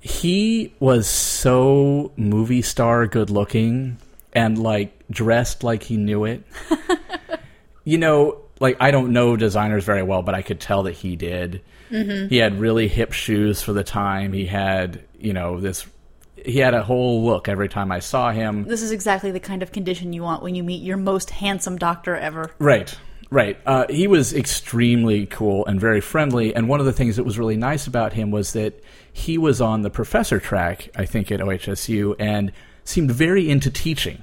He 0.00 0.72
was 0.78 1.08
so 1.08 2.12
movie 2.16 2.62
star 2.62 3.06
good 3.06 3.30
looking 3.30 3.98
and 4.32 4.58
like 4.58 4.92
dressed 5.10 5.64
like 5.64 5.82
he 5.82 5.96
knew 5.96 6.24
it. 6.24 6.44
you 7.84 7.98
know, 7.98 8.38
like 8.60 8.76
I 8.80 8.90
don't 8.90 9.12
know 9.12 9.36
designers 9.36 9.84
very 9.84 10.02
well, 10.02 10.22
but 10.22 10.34
I 10.34 10.42
could 10.42 10.60
tell 10.60 10.84
that 10.84 10.92
he 10.92 11.16
did. 11.16 11.62
Mm-hmm. 11.90 12.28
He 12.28 12.36
had 12.36 12.60
really 12.60 12.88
hip 12.88 13.12
shoes 13.12 13.62
for 13.62 13.72
the 13.72 13.84
time. 13.84 14.32
He 14.32 14.46
had, 14.46 15.02
you 15.18 15.32
know, 15.32 15.60
this. 15.60 15.86
He 16.44 16.58
had 16.58 16.74
a 16.74 16.82
whole 16.82 17.24
look 17.24 17.48
every 17.48 17.68
time 17.68 17.92
I 17.92 18.00
saw 18.00 18.32
him. 18.32 18.64
This 18.64 18.82
is 18.82 18.90
exactly 18.90 19.30
the 19.30 19.40
kind 19.40 19.62
of 19.62 19.72
condition 19.72 20.12
you 20.12 20.22
want 20.22 20.42
when 20.42 20.54
you 20.54 20.62
meet 20.62 20.82
your 20.82 20.96
most 20.96 21.30
handsome 21.30 21.76
doctor 21.76 22.16
ever. 22.16 22.50
Right, 22.58 22.94
right. 23.30 23.58
Uh, 23.66 23.86
he 23.88 24.06
was 24.06 24.32
extremely 24.32 25.26
cool 25.26 25.66
and 25.66 25.80
very 25.80 26.00
friendly. 26.00 26.54
And 26.54 26.68
one 26.68 26.80
of 26.80 26.86
the 26.86 26.92
things 26.92 27.16
that 27.16 27.24
was 27.24 27.38
really 27.38 27.56
nice 27.56 27.86
about 27.86 28.12
him 28.12 28.30
was 28.30 28.52
that 28.52 28.82
he 29.12 29.38
was 29.38 29.60
on 29.60 29.82
the 29.82 29.90
professor 29.90 30.38
track, 30.40 30.90
I 30.96 31.06
think, 31.06 31.32
at 31.32 31.40
OHSU, 31.40 32.16
and 32.18 32.52
seemed 32.84 33.10
very 33.10 33.48
into 33.48 33.70
teaching 33.70 34.22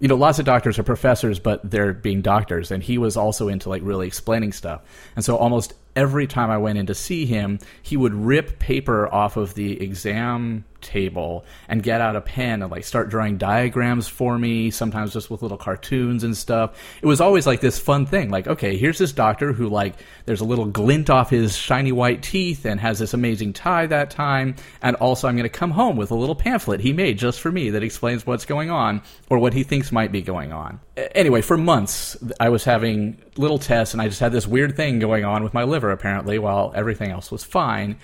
you 0.00 0.08
know, 0.08 0.16
lots 0.16 0.38
of 0.38 0.44
doctors 0.44 0.78
are 0.78 0.82
professors, 0.82 1.38
but 1.38 1.60
they're 1.70 1.94
being 1.94 2.20
doctors, 2.20 2.70
and 2.70 2.82
he 2.82 2.98
was 2.98 3.16
also 3.16 3.48
into 3.48 3.70
like 3.70 3.80
really 3.82 4.06
explaining 4.06 4.52
stuff. 4.52 4.82
And 5.16 5.24
so 5.24 5.36
almost 5.36 5.72
every 5.96 6.26
time 6.26 6.50
I 6.50 6.58
went 6.58 6.78
in 6.78 6.86
to 6.86 6.94
see 6.94 7.26
him, 7.26 7.58
he 7.82 7.96
would 7.96 8.12
rip 8.12 8.58
paper 8.58 9.12
off 9.12 9.36
of 9.36 9.54
the 9.54 9.80
exam 9.80 10.64
table 10.84 11.44
and 11.68 11.82
get 11.82 12.00
out 12.00 12.14
a 12.14 12.20
pen 12.20 12.62
and 12.62 12.70
like 12.70 12.84
start 12.84 13.08
drawing 13.08 13.38
diagrams 13.38 14.06
for 14.06 14.38
me, 14.38 14.70
sometimes 14.70 15.12
just 15.12 15.30
with 15.30 15.42
little 15.42 15.56
cartoons 15.56 16.22
and 16.22 16.36
stuff. 16.36 16.78
It 17.02 17.06
was 17.06 17.20
always 17.20 17.46
like 17.46 17.60
this 17.60 17.78
fun 17.78 18.06
thing. 18.06 18.30
Like, 18.30 18.46
okay, 18.46 18.76
here's 18.76 18.98
this 18.98 19.12
doctor 19.12 19.52
who 19.52 19.68
like 19.68 19.94
there's 20.26 20.40
a 20.40 20.44
little 20.44 20.66
glint 20.66 21.10
off 21.10 21.30
his 21.30 21.56
shiny 21.56 21.92
white 21.92 22.22
teeth 22.22 22.64
and 22.64 22.78
has 22.78 22.98
this 22.98 23.14
amazing 23.14 23.52
tie 23.52 23.86
that 23.86 24.10
time, 24.10 24.56
and 24.82 24.96
also 24.96 25.26
I'm 25.26 25.36
going 25.36 25.44
to 25.44 25.48
come 25.48 25.70
home 25.70 25.96
with 25.96 26.10
a 26.10 26.14
little 26.14 26.34
pamphlet 26.34 26.80
he 26.80 26.92
made 26.92 27.18
just 27.18 27.40
for 27.40 27.50
me 27.50 27.70
that 27.70 27.82
explains 27.82 28.26
what's 28.26 28.44
going 28.44 28.70
on 28.70 29.02
or 29.30 29.38
what 29.38 29.54
he 29.54 29.62
thinks 29.62 29.90
might 29.90 30.12
be 30.12 30.22
going 30.22 30.52
on. 30.52 30.80
Anyway, 30.96 31.40
for 31.40 31.56
months 31.56 32.16
I 32.38 32.50
was 32.50 32.64
having 32.64 33.20
little 33.36 33.58
tests 33.58 33.94
and 33.94 34.02
I 34.02 34.08
just 34.08 34.20
had 34.20 34.32
this 34.32 34.46
weird 34.46 34.76
thing 34.76 34.98
going 34.98 35.24
on 35.24 35.42
with 35.42 35.54
my 35.54 35.64
liver 35.64 35.90
apparently 35.90 36.38
while 36.38 36.72
everything 36.74 37.10
else 37.10 37.30
was 37.30 37.42
fine. 37.42 37.96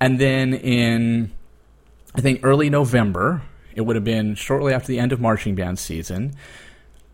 And 0.00 0.20
then 0.20 0.54
in 0.54 1.32
I 2.18 2.20
think 2.20 2.40
early 2.42 2.68
November, 2.68 3.42
it 3.76 3.82
would 3.82 3.94
have 3.94 4.04
been 4.04 4.34
shortly 4.34 4.74
after 4.74 4.88
the 4.88 4.98
end 4.98 5.12
of 5.12 5.20
marching 5.20 5.54
band 5.54 5.78
season, 5.78 6.34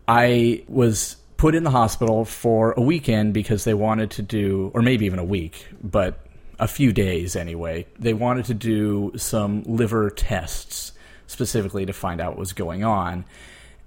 I 0.07 0.63
was 0.67 1.17
put 1.37 1.53
in 1.53 1.63
the 1.63 1.69
hospital 1.69 2.25
for 2.25 2.71
a 2.71 2.81
weekend 2.81 3.31
because 3.31 3.65
they 3.65 3.75
wanted 3.75 4.09
to 4.11 4.23
do, 4.23 4.71
or 4.73 4.81
maybe 4.81 5.05
even 5.05 5.19
a 5.19 5.23
week, 5.23 5.67
but 5.83 6.25
a 6.57 6.67
few 6.67 6.91
days 6.91 7.35
anyway. 7.35 7.85
They 7.99 8.15
wanted 8.15 8.45
to 8.45 8.55
do 8.55 9.11
some 9.15 9.61
liver 9.67 10.09
tests 10.09 10.91
specifically 11.27 11.85
to 11.85 11.93
find 11.93 12.19
out 12.19 12.31
what 12.31 12.39
was 12.39 12.53
going 12.53 12.83
on. 12.83 13.25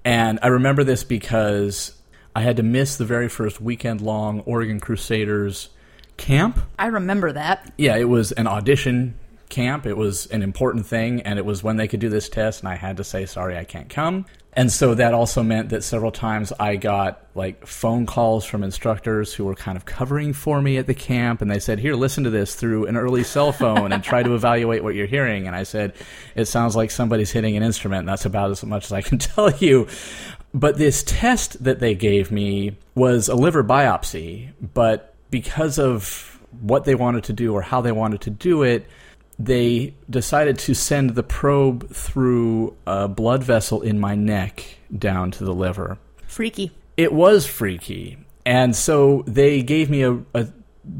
And 0.04 0.38
I 0.40 0.46
remember 0.46 0.84
this 0.84 1.02
because 1.02 2.00
I 2.36 2.42
had 2.42 2.58
to 2.58 2.62
miss 2.62 2.96
the 2.96 3.04
very 3.04 3.28
first 3.28 3.60
weekend 3.60 4.02
long 4.02 4.38
Oregon 4.42 4.78
Crusaders 4.78 5.70
camp. 6.16 6.60
I 6.78 6.86
remember 6.86 7.32
that. 7.32 7.72
Yeah, 7.76 7.96
it 7.96 8.08
was 8.08 8.30
an 8.30 8.46
audition 8.46 9.16
camp. 9.48 9.86
It 9.86 9.96
was 9.96 10.26
an 10.26 10.42
important 10.42 10.86
thing, 10.86 11.22
and 11.22 11.38
it 11.38 11.44
was 11.44 11.62
when 11.62 11.76
they 11.76 11.88
could 11.88 12.00
do 12.00 12.08
this 12.08 12.28
test, 12.28 12.60
and 12.60 12.68
I 12.68 12.76
had 12.76 12.96
to 12.98 13.04
say, 13.04 13.26
sorry, 13.26 13.56
I 13.56 13.64
can't 13.64 13.88
come. 13.88 14.26
And 14.58 14.72
so 14.72 14.94
that 14.94 15.14
also 15.14 15.44
meant 15.44 15.68
that 15.68 15.84
several 15.84 16.10
times 16.10 16.52
I 16.58 16.74
got 16.74 17.24
like 17.36 17.64
phone 17.64 18.06
calls 18.06 18.44
from 18.44 18.64
instructors 18.64 19.32
who 19.32 19.44
were 19.44 19.54
kind 19.54 19.76
of 19.76 19.84
covering 19.84 20.32
for 20.32 20.60
me 20.60 20.78
at 20.78 20.88
the 20.88 20.94
camp. 20.94 21.40
And 21.42 21.48
they 21.48 21.60
said, 21.60 21.78
Here, 21.78 21.94
listen 21.94 22.24
to 22.24 22.30
this 22.30 22.56
through 22.56 22.86
an 22.86 22.96
early 22.96 23.22
cell 23.22 23.52
phone 23.52 23.92
and 23.92 24.02
try 24.02 24.24
to 24.24 24.34
evaluate 24.34 24.82
what 24.82 24.96
you're 24.96 25.06
hearing. 25.06 25.46
And 25.46 25.54
I 25.54 25.62
said, 25.62 25.92
It 26.34 26.46
sounds 26.46 26.74
like 26.74 26.90
somebody's 26.90 27.30
hitting 27.30 27.56
an 27.56 27.62
instrument. 27.62 28.06
That's 28.06 28.24
about 28.24 28.50
as 28.50 28.64
much 28.64 28.86
as 28.86 28.92
I 28.92 29.00
can 29.00 29.18
tell 29.18 29.52
you. 29.52 29.86
But 30.52 30.76
this 30.76 31.04
test 31.04 31.62
that 31.62 31.78
they 31.78 31.94
gave 31.94 32.32
me 32.32 32.76
was 32.96 33.28
a 33.28 33.36
liver 33.36 33.62
biopsy. 33.62 34.48
But 34.60 35.14
because 35.30 35.78
of 35.78 36.40
what 36.60 36.84
they 36.84 36.96
wanted 36.96 37.24
to 37.24 37.32
do 37.32 37.54
or 37.54 37.62
how 37.62 37.80
they 37.80 37.92
wanted 37.92 38.22
to 38.22 38.30
do 38.30 38.62
it, 38.62 38.86
they 39.38 39.94
decided 40.10 40.58
to 40.58 40.74
send 40.74 41.10
the 41.10 41.22
probe 41.22 41.90
through 41.90 42.76
a 42.86 43.06
blood 43.08 43.44
vessel 43.44 43.82
in 43.82 44.00
my 44.00 44.14
neck 44.14 44.78
down 44.96 45.30
to 45.32 45.44
the 45.44 45.54
liver. 45.54 45.98
Freaky. 46.26 46.72
It 46.96 47.12
was 47.12 47.46
freaky. 47.46 48.18
And 48.44 48.74
so 48.74 49.22
they 49.26 49.62
gave 49.62 49.90
me 49.90 50.02
a, 50.02 50.18
a 50.34 50.48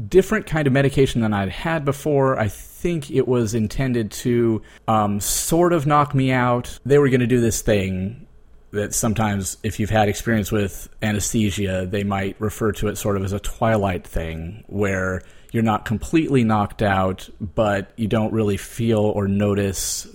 different 0.07 0.45
kind 0.45 0.67
of 0.67 0.73
medication 0.73 1.21
than 1.21 1.33
I'd 1.33 1.49
had 1.49 1.83
before. 1.83 2.39
I 2.39 2.47
think 2.47 3.11
it 3.11 3.27
was 3.27 3.53
intended 3.53 4.11
to 4.11 4.61
um, 4.87 5.19
sort 5.19 5.73
of 5.73 5.85
knock 5.85 6.15
me 6.15 6.31
out. 6.31 6.79
They 6.85 6.97
were 6.97 7.09
going 7.09 7.19
to 7.21 7.27
do 7.27 7.41
this 7.41 7.61
thing 7.61 8.27
that 8.71 8.93
sometimes, 8.93 9.57
if 9.63 9.79
you've 9.79 9.89
had 9.89 10.07
experience 10.07 10.51
with 10.51 10.87
anesthesia, 11.01 11.87
they 11.89 12.03
might 12.03 12.39
refer 12.39 12.71
to 12.73 12.87
it 12.87 12.97
sort 12.97 13.17
of 13.17 13.23
as 13.23 13.33
a 13.33 13.39
twilight 13.39 14.05
thing, 14.05 14.63
where 14.67 15.23
you're 15.51 15.63
not 15.63 15.85
completely 15.85 16.43
knocked 16.43 16.81
out, 16.81 17.29
but 17.39 17.91
you 17.95 18.07
don't 18.07 18.33
really 18.33 18.57
feel 18.57 18.99
or 18.99 19.27
notice 19.27 20.07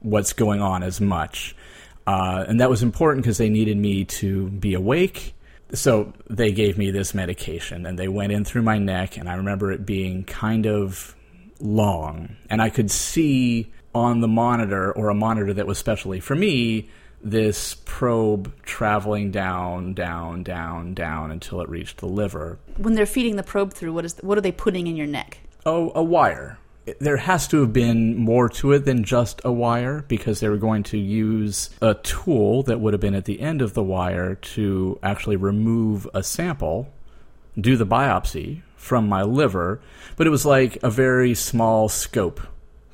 what's 0.00 0.32
going 0.32 0.60
on 0.60 0.82
as 0.82 1.00
much. 1.00 1.56
Uh, 2.06 2.44
and 2.46 2.60
that 2.60 2.68
was 2.68 2.82
important 2.82 3.24
because 3.24 3.38
they 3.38 3.48
needed 3.48 3.78
me 3.78 4.04
to 4.04 4.48
be 4.50 4.74
awake. 4.74 5.34
So 5.72 6.12
they 6.28 6.52
gave 6.52 6.76
me 6.76 6.90
this 6.90 7.14
medication 7.14 7.86
and 7.86 7.98
they 7.98 8.08
went 8.08 8.32
in 8.32 8.44
through 8.44 8.62
my 8.62 8.78
neck. 8.78 9.16
And 9.16 9.28
I 9.28 9.34
remember 9.34 9.72
it 9.72 9.86
being 9.86 10.24
kind 10.24 10.66
of 10.66 11.16
long. 11.60 12.36
And 12.50 12.60
I 12.60 12.68
could 12.68 12.90
see 12.90 13.72
on 13.94 14.20
the 14.20 14.28
monitor 14.28 14.92
or 14.92 15.08
a 15.08 15.14
monitor 15.14 15.54
that 15.54 15.66
was 15.66 15.78
specially 15.78 16.20
for 16.20 16.34
me 16.34 16.90
this 17.24 17.76
probe 17.86 18.52
traveling 18.62 19.30
down, 19.30 19.94
down, 19.94 20.42
down, 20.42 20.94
down 20.94 21.30
until 21.30 21.60
it 21.62 21.68
reached 21.68 21.98
the 21.98 22.06
liver. 22.06 22.58
When 22.76 22.94
they're 22.94 23.06
feeding 23.06 23.36
the 23.36 23.42
probe 23.42 23.72
through, 23.72 23.94
what 23.94 24.04
is 24.04 24.16
what 24.20 24.38
are 24.38 24.42
they 24.42 24.52
putting 24.52 24.86
in 24.86 24.96
your 24.96 25.06
neck? 25.06 25.40
Oh, 25.64 25.90
a 25.94 26.02
wire. 26.02 26.58
There 27.00 27.16
has 27.16 27.48
to 27.48 27.62
have 27.62 27.72
been 27.72 28.14
more 28.14 28.50
to 28.50 28.72
it 28.72 28.84
than 28.84 29.04
just 29.04 29.40
a 29.42 29.50
wire 29.50 30.04
because 30.06 30.40
they 30.40 30.50
were 30.50 30.58
going 30.58 30.82
to 30.84 30.98
use 30.98 31.70
a 31.80 31.94
tool 31.94 32.62
that 32.64 32.78
would 32.78 32.92
have 32.92 33.00
been 33.00 33.14
at 33.14 33.24
the 33.24 33.40
end 33.40 33.62
of 33.62 33.72
the 33.72 33.82
wire 33.82 34.34
to 34.34 34.98
actually 35.02 35.36
remove 35.36 36.06
a 36.12 36.22
sample, 36.22 36.92
do 37.58 37.78
the 37.78 37.86
biopsy 37.86 38.60
from 38.76 39.08
my 39.08 39.22
liver, 39.22 39.80
but 40.16 40.26
it 40.26 40.30
was 40.30 40.44
like 40.44 40.76
a 40.82 40.90
very 40.90 41.34
small 41.34 41.88
scope 41.88 42.42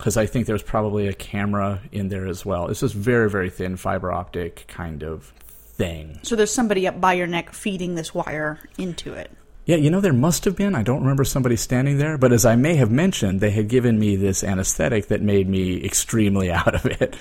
because 0.01 0.17
I 0.17 0.25
think 0.25 0.47
there's 0.47 0.63
probably 0.63 1.09
a 1.09 1.13
camera 1.13 1.83
in 1.93 2.09
there 2.09 2.27
as 2.27 2.45
well. 2.47 2.69
It's 2.69 2.81
this 2.81 2.93
very, 2.93 3.29
very 3.29 3.51
thin 3.51 3.77
fiber 3.77 4.11
optic 4.11 4.65
kind 4.67 5.03
of 5.03 5.25
thing. 5.27 6.19
So 6.23 6.37
there's 6.37 6.53
somebody 6.53 6.89
up 6.89 6.99
by 6.99 7.13
your 7.13 7.27
neck 7.27 7.53
feeding 7.53 7.97
this 7.97 8.15
wire 8.15 8.59
into 8.79 9.13
it. 9.13 9.31
Yeah, 9.67 9.77
you 9.77 9.91
know, 9.91 10.01
there 10.01 10.15
must 10.15 10.47
have 10.47 10.57
been. 10.57 10.75
I 10.75 10.83
don't 10.83 11.03
remember 11.03 11.25
somebody 11.25 11.55
standing 11.57 11.99
there, 11.99 12.17
but 12.17 12.33
as 12.33 12.47
I 12.47 12.57
may 12.57 12.77
have 12.77 12.91
mentioned, 12.91 13.41
they 13.41 13.51
had 13.51 13.69
given 13.69 13.99
me 13.99 14.17
this 14.17 14.43
anesthetic 14.43 15.09
that 15.09 15.21
made 15.21 15.51
me 15.51 15.85
extremely 15.85 16.51
out 16.51 16.75
of 16.75 16.87
it. 16.87 17.15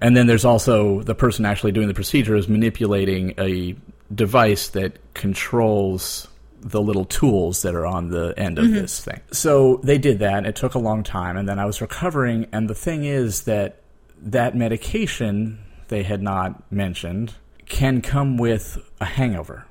And 0.00 0.16
then 0.16 0.26
there's 0.26 0.46
also 0.46 1.02
the 1.02 1.14
person 1.14 1.44
actually 1.44 1.72
doing 1.72 1.88
the 1.88 1.94
procedure 1.94 2.36
is 2.36 2.48
manipulating 2.48 3.34
a 3.38 3.76
device 4.14 4.68
that 4.68 5.12
controls 5.12 6.26
the 6.60 6.80
little 6.80 7.04
tools 7.04 7.62
that 7.62 7.74
are 7.74 7.86
on 7.86 8.08
the 8.08 8.34
end 8.36 8.58
of 8.58 8.66
mm-hmm. 8.66 8.74
this 8.74 9.04
thing. 9.04 9.20
So 9.32 9.80
they 9.82 9.98
did 9.98 10.18
that. 10.20 10.46
It 10.46 10.56
took 10.56 10.74
a 10.74 10.78
long 10.78 11.02
time, 11.02 11.36
and 11.36 11.48
then 11.48 11.58
I 11.58 11.64
was 11.64 11.80
recovering. 11.80 12.46
And 12.52 12.68
the 12.68 12.74
thing 12.74 13.04
is 13.04 13.44
that 13.44 13.82
that 14.20 14.56
medication 14.56 15.60
they 15.88 16.02
had 16.02 16.22
not 16.22 16.70
mentioned 16.72 17.34
can 17.66 18.02
come 18.02 18.36
with 18.36 18.78
a 19.00 19.04
hangover. 19.04 19.64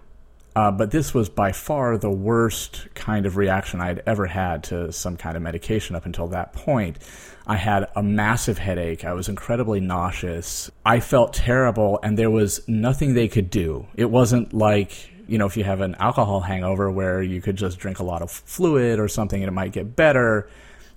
Uh, 0.55 0.71
but 0.71 0.89
this 0.89 1.13
was 1.13 1.29
by 1.29 1.51
far 1.51 1.99
the 1.99 2.09
worst 2.09 2.87
kind 2.95 3.27
of 3.27 3.37
reaction 3.37 3.79
I'd 3.79 4.01
ever 4.07 4.25
had 4.25 4.63
to 4.65 4.91
some 4.91 5.15
kind 5.15 5.37
of 5.37 5.43
medication 5.43 5.95
up 5.95 6.07
until 6.07 6.29
that 6.29 6.53
point. 6.53 6.97
I 7.45 7.57
had 7.57 7.85
a 7.95 8.01
massive 8.01 8.57
headache. 8.57 9.05
I 9.05 9.13
was 9.13 9.29
incredibly 9.29 9.79
nauseous. 9.79 10.71
I 10.83 10.99
felt 10.99 11.33
terrible, 11.33 11.99
and 12.01 12.17
there 12.17 12.31
was 12.31 12.67
nothing 12.67 13.13
they 13.13 13.27
could 13.27 13.51
do. 13.51 13.85
It 13.95 14.09
wasn't 14.09 14.51
like, 14.51 15.11
you 15.27 15.37
know, 15.37 15.45
if 15.45 15.57
you 15.57 15.63
have 15.63 15.81
an 15.81 15.95
alcohol 15.95 16.41
hangover 16.41 16.89
where 16.89 17.21
you 17.21 17.41
could 17.41 17.55
just 17.55 17.79
drink 17.79 17.99
a 17.99 18.03
lot 18.03 18.21
of 18.21 18.31
fluid 18.31 18.99
or 18.99 19.07
something 19.07 19.41
and 19.41 19.47
it 19.47 19.53
might 19.53 19.71
get 19.71 19.95
better. 19.95 20.49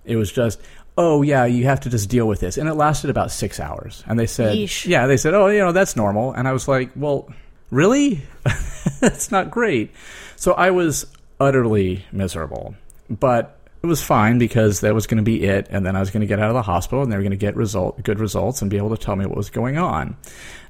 It 0.05 0.17
was 0.17 0.33
just, 0.33 0.61
oh 0.97 1.23
yeah, 1.23 1.45
you 1.45 1.65
have 1.65 1.81
to 1.81 1.91
just 1.91 2.09
deal 2.09 2.27
with 2.27 2.41
this. 2.41 2.57
And 2.59 2.69
it 2.69 2.75
lasted 2.75 3.11
about 3.11 3.31
six 3.31 3.61
hours. 3.61 4.03
And 4.07 4.19
they 4.19 4.27
said, 4.27 4.57
Yeesh. 4.57 4.87
yeah, 4.87 5.07
they 5.07 5.17
said, 5.17 5.35
oh, 5.35 5.49
you 5.49 5.59
know, 5.61 5.73
that's 5.73 5.97
normal. 5.97 6.33
And 6.33 6.49
I 6.49 6.53
was 6.53 6.69
like, 6.69 6.91
well, 6.97 7.29
really? 7.71 8.23
That's 9.01 9.31
not 9.31 9.51
great. 9.51 9.93
So 10.37 10.53
I 10.53 10.71
was 10.71 11.07
utterly 11.39 12.05
miserable. 12.13 12.75
But 13.09 13.60
it 13.83 13.87
was 13.87 14.03
fine 14.03 14.39
because 14.39 14.81
that 14.81 14.95
was 14.95 15.07
going 15.07 15.19
to 15.19 15.23
be 15.23 15.45
it, 15.45 15.67
and 15.71 15.85
then 15.85 15.97
I 15.97 16.01
was 16.01 16.11
going 16.11 16.21
to 16.21 16.27
get 16.27 16.39
out 16.39 16.49
of 16.49 16.55
the 16.55 16.63
hospital, 16.63 17.03
and 17.03 17.11
they 17.11 17.17
were 17.17 17.23
going 17.23 17.31
to 17.31 17.37
get 17.37 17.57
result 17.57 18.03
good 18.03 18.19
results 18.21 18.61
and 18.61 18.71
be 18.71 18.77
able 18.77 18.95
to 18.95 19.03
tell 19.03 19.17
me 19.17 19.27
what 19.27 19.37
was 19.37 19.51
going 19.51 19.79
on. 19.79 20.17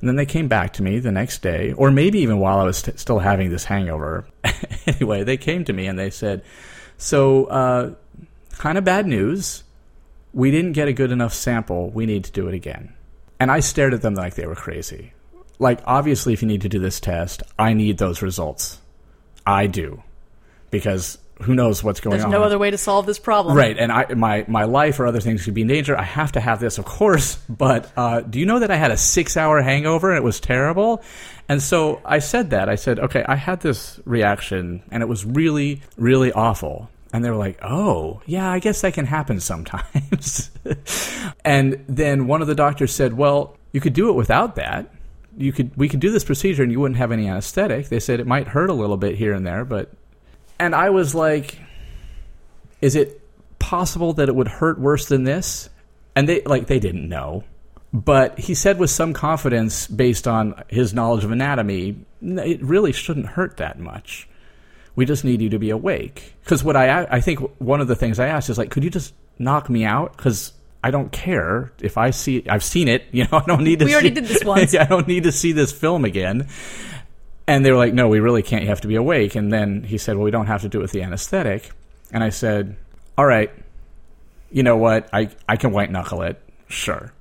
And 0.00 0.08
then 0.08 0.16
they 0.16 0.26
came 0.26 0.48
back 0.48 0.72
to 0.74 0.82
me 0.82 0.98
the 0.98 1.12
next 1.12 1.42
day, 1.42 1.72
or 1.72 1.90
maybe 1.90 2.20
even 2.20 2.38
while 2.38 2.58
I 2.58 2.64
was 2.64 2.78
still 2.78 3.18
having 3.18 3.50
this 3.50 3.64
hangover. 3.64 4.26
anyway, 4.86 5.24
they 5.24 5.36
came 5.36 5.64
to 5.64 5.72
me 5.72 5.86
and 5.86 5.98
they 5.98 6.10
said, 6.10 6.42
"So, 6.98 7.46
uh, 7.46 7.94
kind 8.58 8.78
of 8.78 8.84
bad 8.84 9.06
news. 9.06 9.64
We 10.32 10.50
didn't 10.50 10.72
get 10.72 10.86
a 10.86 10.92
good 10.92 11.10
enough 11.10 11.34
sample. 11.34 11.90
We 11.90 12.06
need 12.06 12.24
to 12.24 12.32
do 12.32 12.48
it 12.48 12.54
again." 12.54 12.94
And 13.40 13.50
I 13.50 13.60
stared 13.60 13.94
at 13.94 14.02
them 14.02 14.14
like 14.14 14.34
they 14.34 14.46
were 14.46 14.54
crazy 14.54 15.12
like 15.60 15.80
obviously 15.84 16.32
if 16.32 16.42
you 16.42 16.48
need 16.48 16.62
to 16.62 16.68
do 16.68 16.80
this 16.80 16.98
test, 16.98 17.44
I 17.56 17.74
need 17.74 17.98
those 17.98 18.22
results. 18.22 18.80
I 19.46 19.68
do. 19.68 20.02
Because 20.70 21.18
who 21.42 21.54
knows 21.54 21.82
what's 21.82 22.00
going 22.00 22.12
There's 22.12 22.24
on. 22.24 22.30
There's 22.30 22.40
no 22.40 22.44
other 22.44 22.58
way 22.58 22.70
to 22.70 22.78
solve 22.78 23.06
this 23.06 23.18
problem. 23.18 23.56
Right, 23.56 23.76
and 23.76 23.90
I, 23.90 24.14
my 24.14 24.44
my 24.48 24.64
life 24.64 25.00
or 25.00 25.06
other 25.06 25.20
things 25.20 25.44
could 25.44 25.54
be 25.54 25.62
in 25.62 25.68
danger. 25.68 25.96
I 25.96 26.02
have 26.02 26.32
to 26.32 26.40
have 26.40 26.60
this, 26.60 26.78
of 26.78 26.84
course. 26.84 27.36
But 27.48 27.90
uh, 27.96 28.20
do 28.20 28.38
you 28.38 28.46
know 28.46 28.58
that 28.60 28.70
I 28.70 28.76
had 28.76 28.90
a 28.90 28.96
six 28.96 29.36
hour 29.36 29.60
hangover 29.62 30.10
and 30.10 30.18
it 30.18 30.24
was 30.24 30.40
terrible? 30.40 31.02
And 31.48 31.62
so 31.62 32.00
I 32.04 32.20
said 32.20 32.50
that. 32.50 32.68
I 32.68 32.76
said, 32.76 33.00
okay, 33.00 33.24
I 33.26 33.34
had 33.34 33.60
this 33.60 33.98
reaction 34.04 34.82
and 34.90 35.02
it 35.02 35.06
was 35.06 35.24
really, 35.24 35.82
really 35.96 36.32
awful. 36.32 36.88
And 37.12 37.24
they 37.24 37.30
were 37.30 37.36
like, 37.36 37.58
oh, 37.60 38.22
yeah, 38.24 38.48
I 38.50 38.60
guess 38.60 38.82
that 38.82 38.94
can 38.94 39.04
happen 39.04 39.40
sometimes. 39.40 40.50
and 41.44 41.84
then 41.88 42.28
one 42.28 42.40
of 42.40 42.46
the 42.46 42.54
doctors 42.54 42.94
said, 42.94 43.14
well, 43.14 43.56
you 43.72 43.80
could 43.80 43.94
do 43.94 44.10
it 44.10 44.12
without 44.12 44.54
that 44.56 44.92
you 45.36 45.52
could 45.52 45.74
we 45.76 45.88
could 45.88 46.00
do 46.00 46.10
this 46.10 46.24
procedure 46.24 46.62
and 46.62 46.72
you 46.72 46.80
wouldn't 46.80 46.98
have 46.98 47.12
any 47.12 47.28
anesthetic. 47.28 47.88
They 47.88 48.00
said 48.00 48.20
it 48.20 48.26
might 48.26 48.48
hurt 48.48 48.70
a 48.70 48.74
little 48.74 48.96
bit 48.96 49.16
here 49.16 49.32
and 49.32 49.46
there, 49.46 49.64
but 49.64 49.90
and 50.60 50.74
I 50.74 50.90
was 50.90 51.14
like, 51.14 51.58
is 52.80 52.94
it 52.94 53.20
possible 53.58 54.12
that 54.14 54.28
it 54.28 54.34
would 54.34 54.48
hurt 54.48 54.78
worse 54.78 55.06
than 55.06 55.24
this? 55.24 55.70
And 56.14 56.28
they 56.28 56.42
like 56.42 56.66
they 56.66 56.78
didn't 56.78 57.08
know. 57.08 57.44
But 57.92 58.38
he 58.38 58.54
said 58.54 58.78
with 58.78 58.90
some 58.90 59.14
confidence, 59.14 59.88
based 59.88 60.28
on 60.28 60.62
his 60.68 60.94
knowledge 60.94 61.24
of 61.24 61.32
anatomy, 61.32 62.04
it 62.22 62.62
really 62.62 62.92
shouldn't 62.92 63.26
hurt 63.26 63.56
that 63.56 63.80
much. 63.80 64.28
We 64.94 65.06
just 65.06 65.24
need 65.24 65.40
you 65.40 65.48
to 65.48 65.58
be 65.58 65.70
awake. 65.70 66.34
Because 66.44 66.62
what 66.62 66.76
I 66.76 67.06
I 67.10 67.20
think 67.20 67.40
one 67.58 67.80
of 67.80 67.88
the 67.88 67.96
things 67.96 68.20
I 68.20 68.28
asked 68.28 68.50
is 68.50 68.58
like, 68.58 68.70
could 68.70 68.84
you 68.84 68.90
just 68.90 69.14
knock 69.38 69.70
me 69.70 69.84
out? 69.84 70.16
Because 70.16 70.52
I 70.84 70.90
don't 70.90 71.10
care 71.10 71.72
if 71.80 71.96
I 71.96 72.10
see. 72.10 72.46
I've 72.48 72.64
seen 72.64 72.86
it. 72.88 73.04
You 73.12 73.24
know, 73.24 73.38
I 73.38 73.44
don't 73.46 73.64
need 73.64 73.78
to. 73.80 73.86
We 73.86 73.90
see, 73.90 73.94
already 73.94 74.10
did 74.10 74.26
this 74.26 74.44
once. 74.44 74.74
I 74.76 74.84
don't 74.84 75.08
need 75.08 75.24
to 75.24 75.32
see 75.32 75.52
this 75.52 75.72
film 75.72 76.04
again. 76.04 76.48
And 77.50 77.66
they 77.66 77.72
were 77.72 77.76
like, 77.76 77.92
"No, 77.92 78.06
we 78.06 78.20
really 78.20 78.44
can't. 78.44 78.62
You 78.62 78.68
have 78.68 78.82
to 78.82 78.88
be 78.88 78.94
awake." 78.94 79.34
And 79.34 79.52
then 79.52 79.82
he 79.82 79.98
said, 79.98 80.14
"Well, 80.14 80.24
we 80.24 80.30
don't 80.30 80.46
have 80.46 80.62
to 80.62 80.68
do 80.68 80.78
it 80.78 80.82
with 80.82 80.92
the 80.92 81.02
anesthetic." 81.02 81.72
And 82.12 82.22
I 82.22 82.28
said, 82.28 82.76
"All 83.18 83.26
right, 83.26 83.50
you 84.52 84.62
know 84.62 84.76
what? 84.76 85.08
I 85.12 85.30
I 85.48 85.56
can 85.56 85.72
white 85.72 85.90
knuckle 85.90 86.22
it, 86.22 86.40
sure." 86.68 87.12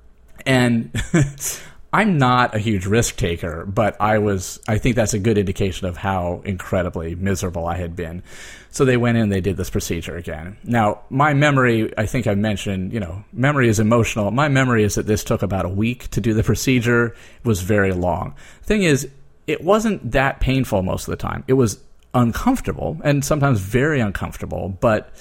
And 0.45 0.91
I'm 1.91 2.19
not 2.19 2.53
a 2.53 2.59
huge 2.59 2.85
risk 2.85 3.15
taker, 3.15 3.65
but 3.65 3.99
I 3.99 4.19
was. 4.19 4.59
I 4.67 4.77
think 4.77 4.95
that's 4.95 5.15
a 5.15 5.19
good 5.19 5.39
indication 5.39 5.87
of 5.87 5.97
how 5.97 6.43
incredibly 6.45 7.15
miserable 7.15 7.65
I 7.65 7.77
had 7.77 7.95
been. 7.95 8.21
So 8.69 8.85
they 8.85 8.97
went 8.97 9.17
in 9.17 9.23
and 9.23 9.31
they 9.31 9.41
did 9.41 9.57
this 9.57 9.71
procedure 9.71 10.15
again. 10.15 10.57
Now, 10.63 11.01
my 11.09 11.33
memory, 11.33 11.91
I 11.97 12.05
think 12.05 12.27
I 12.27 12.35
mentioned, 12.35 12.93
you 12.93 12.99
know, 12.99 13.23
memory 13.33 13.67
is 13.67 13.79
emotional. 13.79 14.29
My 14.29 14.47
memory 14.47 14.83
is 14.83 14.93
that 14.93 15.07
this 15.07 15.23
took 15.23 15.41
about 15.41 15.65
a 15.65 15.69
week 15.69 16.07
to 16.11 16.21
do 16.21 16.35
the 16.35 16.43
procedure. 16.51 17.07
It 17.07 17.47
was 17.47 17.63
very 17.63 17.93
long. 17.93 18.35
Thing 18.61 18.83
is, 18.83 19.09
it 19.49 19.63
wasn't 19.63 20.11
that 20.11 20.39
painful 20.39 20.83
most 20.83 21.07
of 21.07 21.11
the 21.11 21.17
time. 21.17 21.43
It 21.47 21.53
was 21.53 21.79
uncomfortable 22.13 23.01
and 23.03 23.25
sometimes 23.25 23.59
very 23.59 23.99
uncomfortable, 23.99 24.69
but 24.79 25.11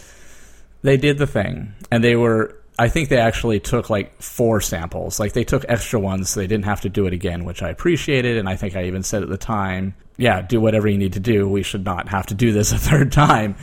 they 0.83 0.99
did 0.99 1.17
the 1.17 1.27
thing 1.27 1.73
and 1.91 2.05
they 2.05 2.15
were 2.15 2.55
I 2.79 2.89
think 2.89 3.09
they 3.09 3.19
actually 3.19 3.59
took 3.59 3.91
like 3.91 4.23
four 4.23 4.61
samples. 4.61 5.19
Like 5.19 5.33
they 5.33 5.43
took 5.43 5.65
extra 5.67 5.99
ones 5.99 6.31
so 6.31 6.41
they 6.41 6.47
didn't 6.47 6.67
have 6.67 6.83
to 6.83 6.89
do 6.89 7.07
it 7.07 7.13
again, 7.13 7.45
which 7.45 7.61
I 7.63 7.71
appreciated. 7.71 8.37
And 8.37 8.49
I 8.49 8.55
think 8.55 8.77
I 8.77 8.85
even 8.85 9.03
said 9.03 9.23
at 9.23 9.31
the 9.31 9.39
time, 9.39 9.95
yeah, 10.17 10.43
do 10.43 10.61
whatever 10.61 10.87
you 10.87 10.99
need 10.99 11.15
to 11.15 11.21
do. 11.21 11.49
We 11.49 11.65
should 11.65 11.85
not 11.85 12.09
have 12.11 12.27
to 12.27 12.35
do 12.35 12.53
this 12.53 12.71
a 12.73 12.79
third 12.79 13.11
time. 13.11 13.57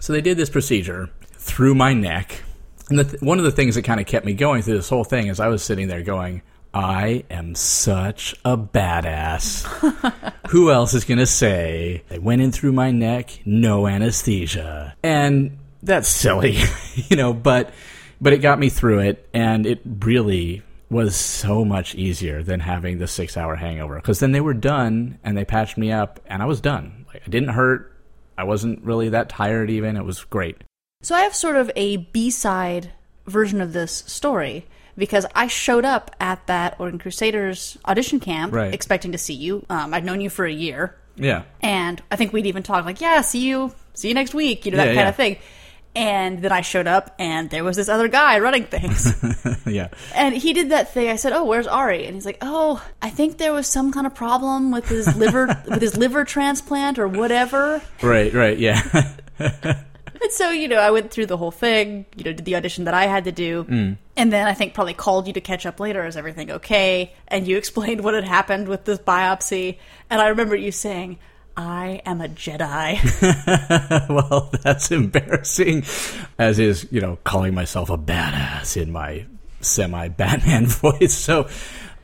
So 0.00 0.12
they 0.14 0.22
did 0.22 0.36
this 0.36 0.50
procedure 0.50 1.10
through 1.34 1.74
my 1.74 1.92
neck. 1.92 2.42
And 2.88 3.08
th- 3.08 3.22
one 3.22 3.38
of 3.38 3.44
the 3.44 3.52
things 3.52 3.76
that 3.76 3.82
kind 3.82 4.00
of 4.00 4.06
kept 4.06 4.26
me 4.26 4.32
going 4.32 4.62
through 4.62 4.76
this 4.76 4.88
whole 4.88 5.04
thing 5.04 5.28
is 5.28 5.38
I 5.38 5.48
was 5.48 5.62
sitting 5.62 5.86
there 5.86 6.02
going, 6.02 6.42
I 6.72 7.24
am 7.30 7.54
such 7.54 8.34
a 8.44 8.56
badass. 8.56 9.64
Who 10.50 10.70
else 10.70 10.94
is 10.94 11.04
going 11.04 11.18
to 11.18 11.26
say 11.26 12.04
they 12.08 12.18
went 12.18 12.42
in 12.42 12.52
through 12.52 12.72
my 12.72 12.90
neck, 12.90 13.40
no 13.44 13.86
anesthesia? 13.86 14.94
And 15.02 15.58
that's 15.82 16.08
silly, 16.08 16.58
you 16.94 17.16
know, 17.16 17.32
but 17.32 17.72
but 18.20 18.32
it 18.32 18.38
got 18.38 18.58
me 18.58 18.68
through 18.68 19.00
it, 19.00 19.28
and 19.32 19.66
it 19.66 19.80
really 19.84 20.62
was 20.90 21.16
so 21.16 21.64
much 21.64 21.94
easier 21.94 22.42
than 22.42 22.60
having 22.60 22.98
the 22.98 23.06
six 23.06 23.36
hour 23.36 23.54
hangover 23.54 23.96
because 23.96 24.18
then 24.18 24.32
they 24.32 24.40
were 24.40 24.54
done 24.54 25.18
and 25.22 25.36
they 25.36 25.44
patched 25.44 25.78
me 25.78 25.92
up 25.92 26.18
and 26.26 26.42
I 26.42 26.46
was 26.46 26.60
done. 26.60 27.06
Like 27.06 27.22
I 27.24 27.30
didn't 27.30 27.50
hurt. 27.50 27.96
I 28.36 28.44
wasn't 28.44 28.82
really 28.82 29.08
that 29.10 29.28
tired 29.28 29.70
even. 29.70 29.96
It 29.96 30.04
was 30.04 30.24
great. 30.24 30.56
So 31.02 31.14
I 31.14 31.20
have 31.20 31.34
sort 31.34 31.56
of 31.56 31.70
a 31.76 31.98
B 31.98 32.30
side 32.30 32.90
version 33.26 33.60
of 33.60 33.72
this 33.72 33.98
story 34.06 34.66
because 35.00 35.26
I 35.34 35.48
showed 35.48 35.84
up 35.84 36.14
at 36.20 36.46
that 36.46 36.76
Oregon 36.78 37.00
Crusaders 37.00 37.76
audition 37.86 38.20
camp 38.20 38.52
right. 38.52 38.72
expecting 38.72 39.12
to 39.12 39.18
see 39.18 39.34
you. 39.34 39.64
Um, 39.68 39.92
I'd 39.92 40.04
known 40.04 40.20
you 40.20 40.30
for 40.30 40.44
a 40.44 40.52
year. 40.52 40.94
Yeah. 41.16 41.42
And 41.62 42.00
I 42.10 42.16
think 42.16 42.32
we'd 42.32 42.46
even 42.46 42.62
talked 42.62 42.86
like, 42.86 43.00
yeah, 43.00 43.22
see 43.22 43.40
you, 43.40 43.74
see 43.94 44.08
you 44.08 44.14
next 44.14 44.34
week, 44.34 44.66
you 44.66 44.72
know, 44.72 44.76
that 44.76 44.88
yeah, 44.88 44.94
kind 44.94 45.04
yeah. 45.04 45.08
of 45.08 45.16
thing. 45.16 45.38
And 45.96 46.40
then 46.40 46.52
I 46.52 46.60
showed 46.60 46.86
up, 46.86 47.16
and 47.18 47.50
there 47.50 47.64
was 47.64 47.76
this 47.76 47.88
other 47.88 48.06
guy 48.06 48.38
running 48.38 48.62
things. 48.62 49.12
yeah. 49.66 49.88
And 50.14 50.36
he 50.36 50.52
did 50.52 50.70
that 50.70 50.94
thing. 50.94 51.08
I 51.08 51.16
said, 51.16 51.32
"Oh, 51.32 51.42
where's 51.42 51.66
Ari?" 51.66 52.06
And 52.06 52.14
he's 52.14 52.24
like, 52.24 52.38
"Oh, 52.42 52.80
I 53.02 53.10
think 53.10 53.38
there 53.38 53.52
was 53.52 53.66
some 53.66 53.90
kind 53.90 54.06
of 54.06 54.14
problem 54.14 54.70
with 54.70 54.88
his 54.88 55.16
liver, 55.16 55.46
with 55.68 55.82
his 55.82 55.96
liver 55.96 56.24
transplant 56.24 57.00
or 57.00 57.08
whatever." 57.08 57.82
Right. 58.02 58.32
Right. 58.32 58.56
Yeah. 58.56 58.80
And 60.22 60.30
so, 60.32 60.50
you 60.50 60.68
know, 60.68 60.76
I 60.76 60.90
went 60.90 61.10
through 61.10 61.26
the 61.26 61.36
whole 61.36 61.50
thing, 61.50 62.04
you 62.14 62.24
know, 62.24 62.32
did 62.32 62.44
the 62.44 62.56
audition 62.56 62.84
that 62.84 62.94
I 62.94 63.06
had 63.06 63.24
to 63.24 63.32
do. 63.32 63.64
Mm. 63.64 63.96
And 64.16 64.32
then 64.32 64.46
I 64.46 64.52
think 64.52 64.74
probably 64.74 64.94
called 64.94 65.26
you 65.26 65.32
to 65.32 65.40
catch 65.40 65.64
up 65.64 65.80
later. 65.80 66.04
Is 66.04 66.16
everything 66.16 66.50
okay? 66.50 67.14
And 67.28 67.48
you 67.48 67.56
explained 67.58 68.02
what 68.02 68.14
had 68.14 68.24
happened 68.24 68.68
with 68.68 68.84
this 68.84 68.98
biopsy. 68.98 69.78
And 70.10 70.20
I 70.20 70.28
remember 70.28 70.56
you 70.56 70.72
saying, 70.72 71.18
I 71.56 72.00
am 72.06 72.20
a 72.20 72.28
Jedi. 72.28 72.98
well, 74.08 74.50
that's 74.62 74.90
embarrassing, 74.90 75.84
as 76.38 76.58
is, 76.58 76.86
you 76.90 77.00
know, 77.00 77.18
calling 77.24 77.54
myself 77.54 77.90
a 77.90 77.98
badass 77.98 78.80
in 78.80 78.92
my 78.92 79.26
semi 79.60 80.08
Batman 80.08 80.66
voice. 80.66 81.14
So, 81.14 81.48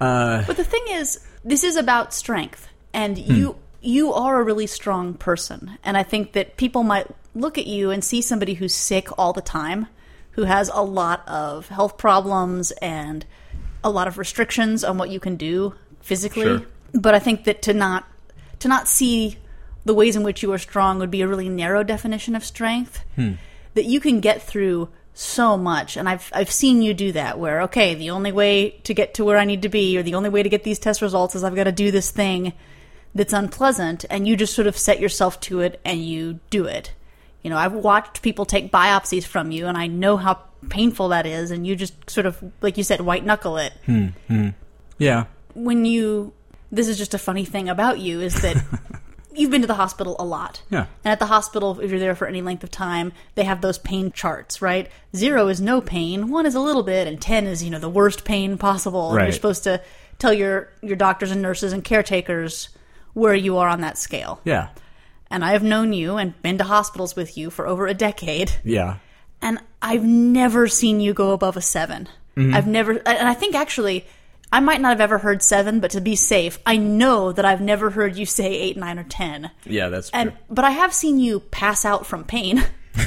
uh, 0.00 0.44
but 0.46 0.56
the 0.56 0.64
thing 0.64 0.84
is, 0.90 1.26
this 1.44 1.64
is 1.64 1.76
about 1.76 2.12
strength. 2.14 2.68
And 2.92 3.18
you. 3.18 3.56
You 3.82 4.14
are 4.14 4.40
a 4.40 4.42
really 4.42 4.66
strong 4.66 5.14
person, 5.14 5.78
and 5.84 5.96
I 5.96 6.02
think 6.02 6.32
that 6.32 6.56
people 6.56 6.82
might 6.82 7.06
look 7.36 7.58
at 7.58 7.66
you 7.66 7.90
and 7.90 8.02
see 8.02 8.22
somebody 8.22 8.54
who's 8.54 8.74
sick 8.74 9.08
all 9.18 9.32
the 9.32 9.42
time, 9.42 9.86
who 10.32 10.44
has 10.44 10.70
a 10.72 10.82
lot 10.82 11.26
of 11.28 11.68
health 11.68 11.98
problems 11.98 12.70
and 12.72 13.24
a 13.84 13.90
lot 13.90 14.08
of 14.08 14.18
restrictions 14.18 14.82
on 14.82 14.98
what 14.98 15.10
you 15.10 15.20
can 15.20 15.36
do 15.36 15.74
physically. 16.00 16.42
Sure. 16.42 16.62
But 16.92 17.14
I 17.14 17.18
think 17.18 17.44
that 17.44 17.62
to 17.62 17.74
not 17.74 18.04
to 18.60 18.68
not 18.68 18.88
see 18.88 19.36
the 19.84 19.94
ways 19.94 20.16
in 20.16 20.22
which 20.22 20.42
you 20.42 20.52
are 20.52 20.58
strong 20.58 20.98
would 20.98 21.10
be 21.10 21.20
a 21.20 21.28
really 21.28 21.48
narrow 21.48 21.82
definition 21.82 22.34
of 22.34 22.44
strength. 22.44 23.04
Hmm. 23.14 23.34
That 23.74 23.84
you 23.84 24.00
can 24.00 24.20
get 24.20 24.40
through 24.42 24.88
so 25.12 25.58
much, 25.58 25.98
and 25.98 26.08
I've 26.08 26.30
I've 26.34 26.50
seen 26.50 26.80
you 26.80 26.94
do 26.94 27.12
that. 27.12 27.38
Where 27.38 27.62
okay, 27.62 27.94
the 27.94 28.10
only 28.10 28.32
way 28.32 28.70
to 28.84 28.94
get 28.94 29.14
to 29.14 29.24
where 29.24 29.36
I 29.36 29.44
need 29.44 29.62
to 29.62 29.68
be, 29.68 29.98
or 29.98 30.02
the 30.02 30.14
only 30.14 30.30
way 30.30 30.42
to 30.42 30.48
get 30.48 30.64
these 30.64 30.78
test 30.78 31.02
results, 31.02 31.34
is 31.34 31.44
I've 31.44 31.54
got 31.54 31.64
to 31.64 31.72
do 31.72 31.90
this 31.90 32.10
thing 32.10 32.54
that's 33.14 33.34
unpleasant, 33.34 34.06
and 34.08 34.26
you 34.26 34.36
just 34.36 34.54
sort 34.54 34.66
of 34.66 34.78
set 34.78 34.98
yourself 35.00 35.38
to 35.40 35.60
it 35.60 35.78
and 35.84 36.02
you 36.02 36.40
do 36.48 36.64
it. 36.64 36.92
You 37.46 37.50
know, 37.50 37.58
I've 37.58 37.74
watched 37.74 38.22
people 38.22 38.44
take 38.44 38.72
biopsies 38.72 39.22
from 39.22 39.52
you, 39.52 39.68
and 39.68 39.78
I 39.78 39.86
know 39.86 40.16
how 40.16 40.40
painful 40.68 41.10
that 41.10 41.26
is, 41.26 41.52
and 41.52 41.64
you 41.64 41.76
just 41.76 41.94
sort 42.10 42.26
of, 42.26 42.42
like 42.60 42.76
you 42.76 42.82
said, 42.82 43.00
white 43.02 43.24
knuckle 43.24 43.56
it 43.56 43.72
Hmm. 43.86 44.48
Yeah. 44.98 45.26
when 45.54 45.84
you 45.84 46.32
this 46.72 46.88
is 46.88 46.98
just 46.98 47.14
a 47.14 47.18
funny 47.18 47.44
thing 47.44 47.68
about 47.68 48.00
you 48.00 48.20
is 48.20 48.42
that 48.42 48.56
you've 49.32 49.52
been 49.52 49.60
to 49.60 49.68
the 49.68 49.74
hospital 49.74 50.16
a 50.18 50.24
lot. 50.24 50.60
Yeah. 50.70 50.86
And 51.04 51.12
at 51.12 51.20
the 51.20 51.26
hospital, 51.26 51.78
if 51.78 51.88
you're 51.88 52.00
there 52.00 52.16
for 52.16 52.26
any 52.26 52.42
length 52.42 52.64
of 52.64 52.72
time, 52.72 53.12
they 53.36 53.44
have 53.44 53.60
those 53.60 53.78
pain 53.78 54.10
charts, 54.10 54.60
right? 54.60 54.90
Zero 55.14 55.46
is 55.46 55.60
no 55.60 55.80
pain, 55.80 56.28
one 56.32 56.46
is 56.46 56.56
a 56.56 56.60
little 56.60 56.82
bit, 56.82 57.06
and 57.06 57.20
ten 57.22 57.46
is, 57.46 57.62
you 57.62 57.70
know, 57.70 57.78
the 57.78 57.88
worst 57.88 58.24
pain 58.24 58.58
possible. 58.58 59.10
And 59.10 59.18
Right. 59.18 59.24
you're 59.26 59.32
supposed 59.32 59.62
to 59.62 59.80
tell 60.18 60.32
your, 60.32 60.70
your 60.82 60.96
doctors 60.96 61.30
and 61.30 61.40
nurses 61.40 61.72
and 61.72 61.84
caretakers 61.84 62.70
where 63.14 63.34
you 63.36 63.56
are 63.58 63.68
on 63.68 63.82
that 63.82 63.96
scale. 63.98 64.40
Yeah. 64.44 64.70
And 65.30 65.44
I 65.44 65.52
have 65.52 65.62
known 65.62 65.92
you 65.92 66.16
and 66.16 66.40
been 66.42 66.58
to 66.58 66.64
hospitals 66.64 67.16
with 67.16 67.36
you 67.36 67.50
for 67.50 67.66
over 67.66 67.86
a 67.86 67.94
decade 67.94 68.52
Yeah. 68.64 68.98
and 69.42 69.58
I've 69.82 70.04
never 70.04 70.68
seen 70.68 71.00
you 71.00 71.12
go 71.14 71.32
above 71.32 71.56
a 71.56 71.62
7 71.62 72.08
Mm-hmm. 72.36 72.54
I've 72.54 72.66
never, 72.66 72.92
and 72.92 73.28
I 73.28 73.32
think 73.32 73.54
actually, 73.54 74.04
I 74.52 74.60
might 74.60 74.82
not 74.82 74.90
have 74.90 75.00
ever 75.00 75.16
heard 75.16 75.42
seven, 75.42 75.80
but 75.80 75.90
to 75.92 76.02
be 76.02 76.14
safe, 76.16 76.58
I 76.66 76.76
know 76.76 77.32
that 77.32 77.46
I've 77.46 77.62
never 77.62 77.88
heard 77.88 78.14
you 78.16 78.26
say 78.26 78.52
eight, 78.54 78.76
nine, 78.76 78.98
or 78.98 79.04
ten. 79.04 79.50
Yeah, 79.64 79.88
that's 79.88 80.10
true. 80.10 80.20
And 80.20 80.32
but 80.50 80.66
I 80.66 80.70
have 80.72 80.92
seen 80.92 81.18
you 81.18 81.40
pass 81.40 81.86
out 81.86 82.04
from 82.06 82.24
pain. 82.24 82.62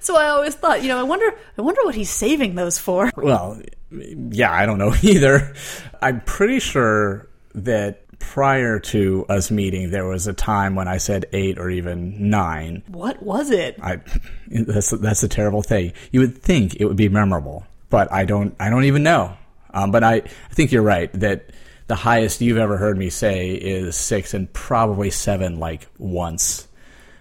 so 0.00 0.16
I 0.16 0.28
always 0.28 0.54
thought, 0.54 0.82
you 0.82 0.88
know, 0.88 0.98
I 0.98 1.02
wonder, 1.02 1.34
I 1.58 1.62
wonder 1.62 1.82
what 1.84 1.94
he's 1.94 2.10
saving 2.10 2.54
those 2.54 2.78
for. 2.78 3.10
Well, 3.16 3.60
yeah, 3.90 4.52
I 4.52 4.66
don't 4.66 4.78
know 4.78 4.94
either. 5.02 5.54
I'm 6.00 6.20
pretty 6.22 6.60
sure 6.60 7.28
that 7.54 8.04
prior 8.18 8.78
to 8.78 9.24
us 9.28 9.50
meeting, 9.50 9.90
there 9.90 10.06
was 10.06 10.26
a 10.26 10.32
time 10.32 10.74
when 10.74 10.88
I 10.88 10.98
said 10.98 11.26
eight 11.32 11.58
or 11.58 11.70
even 11.70 12.30
nine. 12.30 12.82
What 12.88 13.22
was 13.22 13.50
it? 13.50 13.78
I 13.82 14.00
that's 14.48 14.90
that's 14.90 15.22
a 15.22 15.28
terrible 15.28 15.62
thing. 15.62 15.92
You 16.12 16.20
would 16.20 16.38
think 16.38 16.76
it 16.76 16.84
would 16.86 16.96
be 16.96 17.08
memorable, 17.08 17.66
but 17.90 18.12
I 18.12 18.24
don't. 18.24 18.54
I 18.60 18.70
don't 18.70 18.84
even 18.84 19.02
know. 19.02 19.36
Um, 19.72 19.90
but 19.90 20.02
I, 20.02 20.14
I 20.14 20.54
think 20.54 20.72
you're 20.72 20.82
right 20.82 21.12
that 21.14 21.50
the 21.86 21.94
highest 21.94 22.40
you've 22.40 22.56
ever 22.56 22.76
heard 22.76 22.98
me 22.98 23.10
say 23.10 23.50
is 23.54 23.96
six, 23.96 24.34
and 24.34 24.52
probably 24.52 25.10
seven, 25.10 25.58
like 25.58 25.86
once. 25.98 26.68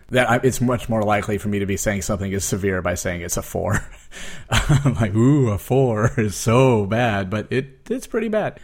That 0.10 0.30
I, 0.30 0.40
it's 0.44 0.62
much 0.62 0.88
more 0.88 1.02
likely 1.02 1.38
for 1.38 1.48
me 1.48 1.60
to 1.60 1.66
be 1.66 1.78
saying 1.78 2.04
something 2.04 2.32
is 2.32 2.46
severe 2.46 2.82
by 2.82 2.94
saying 2.94 3.22
it's 3.22 3.38
a 3.38 3.42
four. 3.42 3.80
I'm 4.50 4.94
like, 4.96 5.16
ooh, 5.16 5.50
a 5.50 5.58
four 5.58 6.12
is 6.18 6.36
so 6.36 6.86
bad, 6.86 7.30
but 7.30 7.48
it 7.52 7.88
it's 7.90 8.08
pretty 8.08 8.28
bad. 8.28 8.60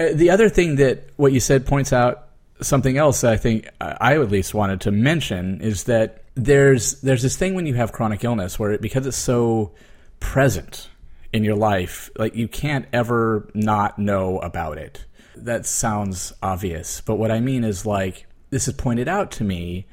Uh, 0.00 0.12
The 0.14 0.30
other 0.30 0.48
thing 0.48 0.76
that 0.76 1.08
what 1.16 1.32
you 1.32 1.40
said 1.40 1.66
points 1.66 1.92
out 1.92 2.28
something 2.60 2.96
else 2.96 3.20
that 3.22 3.32
I 3.32 3.36
think 3.36 3.68
I 3.80 3.96
I 4.00 4.20
at 4.20 4.30
least 4.30 4.54
wanted 4.54 4.80
to 4.82 4.90
mention 4.90 5.60
is 5.60 5.84
that 5.84 6.24
there's 6.34 7.00
there's 7.00 7.22
this 7.22 7.36
thing 7.36 7.54
when 7.54 7.66
you 7.66 7.74
have 7.74 7.92
chronic 7.92 8.24
illness 8.24 8.58
where 8.58 8.72
it, 8.72 8.80
because 8.80 9.06
it's 9.06 9.16
so 9.16 9.72
present 10.20 10.88
in 11.32 11.44
your 11.44 11.56
life, 11.56 12.10
like 12.16 12.34
you 12.34 12.48
can't 12.48 12.86
ever 12.92 13.48
not 13.54 13.98
know 13.98 14.38
about 14.38 14.78
it. 14.78 15.04
That 15.36 15.66
sounds 15.66 16.32
obvious, 16.42 17.00
but 17.00 17.16
what 17.16 17.30
I 17.30 17.40
mean 17.40 17.64
is 17.64 17.84
like 17.84 18.26
this 18.50 18.68
is 18.68 18.74
pointed 18.74 19.08
out 19.08 19.32
to 19.32 19.44
me 19.44 19.86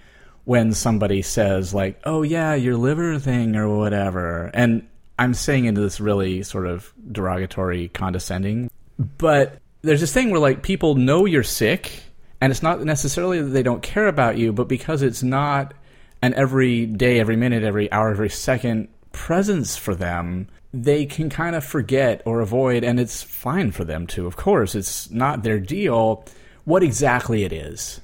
when 0.46 0.74
somebody 0.74 1.22
says 1.22 1.74
like, 1.74 2.00
"Oh 2.06 2.22
yeah, 2.22 2.54
your 2.54 2.78
liver 2.78 3.20
thing 3.20 3.56
or 3.56 3.76
whatever," 3.76 4.52
and 4.54 4.88
I'm 5.18 5.34
saying 5.34 5.66
into 5.66 5.82
this 5.82 6.00
really 6.00 6.44
sort 6.44 6.68
of 6.68 6.94
derogatory, 7.12 7.90
condescending, 7.90 8.70
but 9.18 9.60
there's 9.82 10.02
this 10.02 10.14
thing 10.14 10.30
where 10.30 10.40
like 10.40 10.64
people 10.64 10.96
know 10.96 11.26
you're 11.26 11.44
sick, 11.44 12.04
and 12.40 12.52
it's 12.52 12.64
not 12.64 12.84
necessarily 12.84 13.42
that 13.42 13.50
they 13.50 13.64
don't 13.64 13.84
care 13.84 14.08
about 14.08 14.38
you, 14.38 14.54
but 14.54 14.68
because 14.68 15.02
it's 15.02 15.24
not 15.24 15.74
an 16.22 16.34
every 16.36 16.86
day, 16.86 17.20
every 17.20 17.36
minute, 17.36 17.64
every 17.64 17.92
hour, 17.92 18.10
every 18.10 18.30
second 18.30 18.88
presence 19.12 19.78
for 19.78 19.96
them, 19.96 20.48
they 20.74 21.06
can 21.06 21.30
kind 21.30 21.56
of 21.56 21.66
forget 21.66 22.22
or 22.26 22.42
avoid, 22.42 22.84
and 22.84 23.00
it's 23.00 23.24
fine 23.24 23.72
for 23.72 23.84
them 23.84 24.08
to. 24.08 24.28
Of 24.28 24.38
course, 24.38 24.76
it's 24.76 25.10
not 25.10 25.44
their 25.44 25.60
deal 25.60 26.26
what 26.64 26.84
exactly 26.84 27.44
it 27.44 27.52
is. 27.52 28.02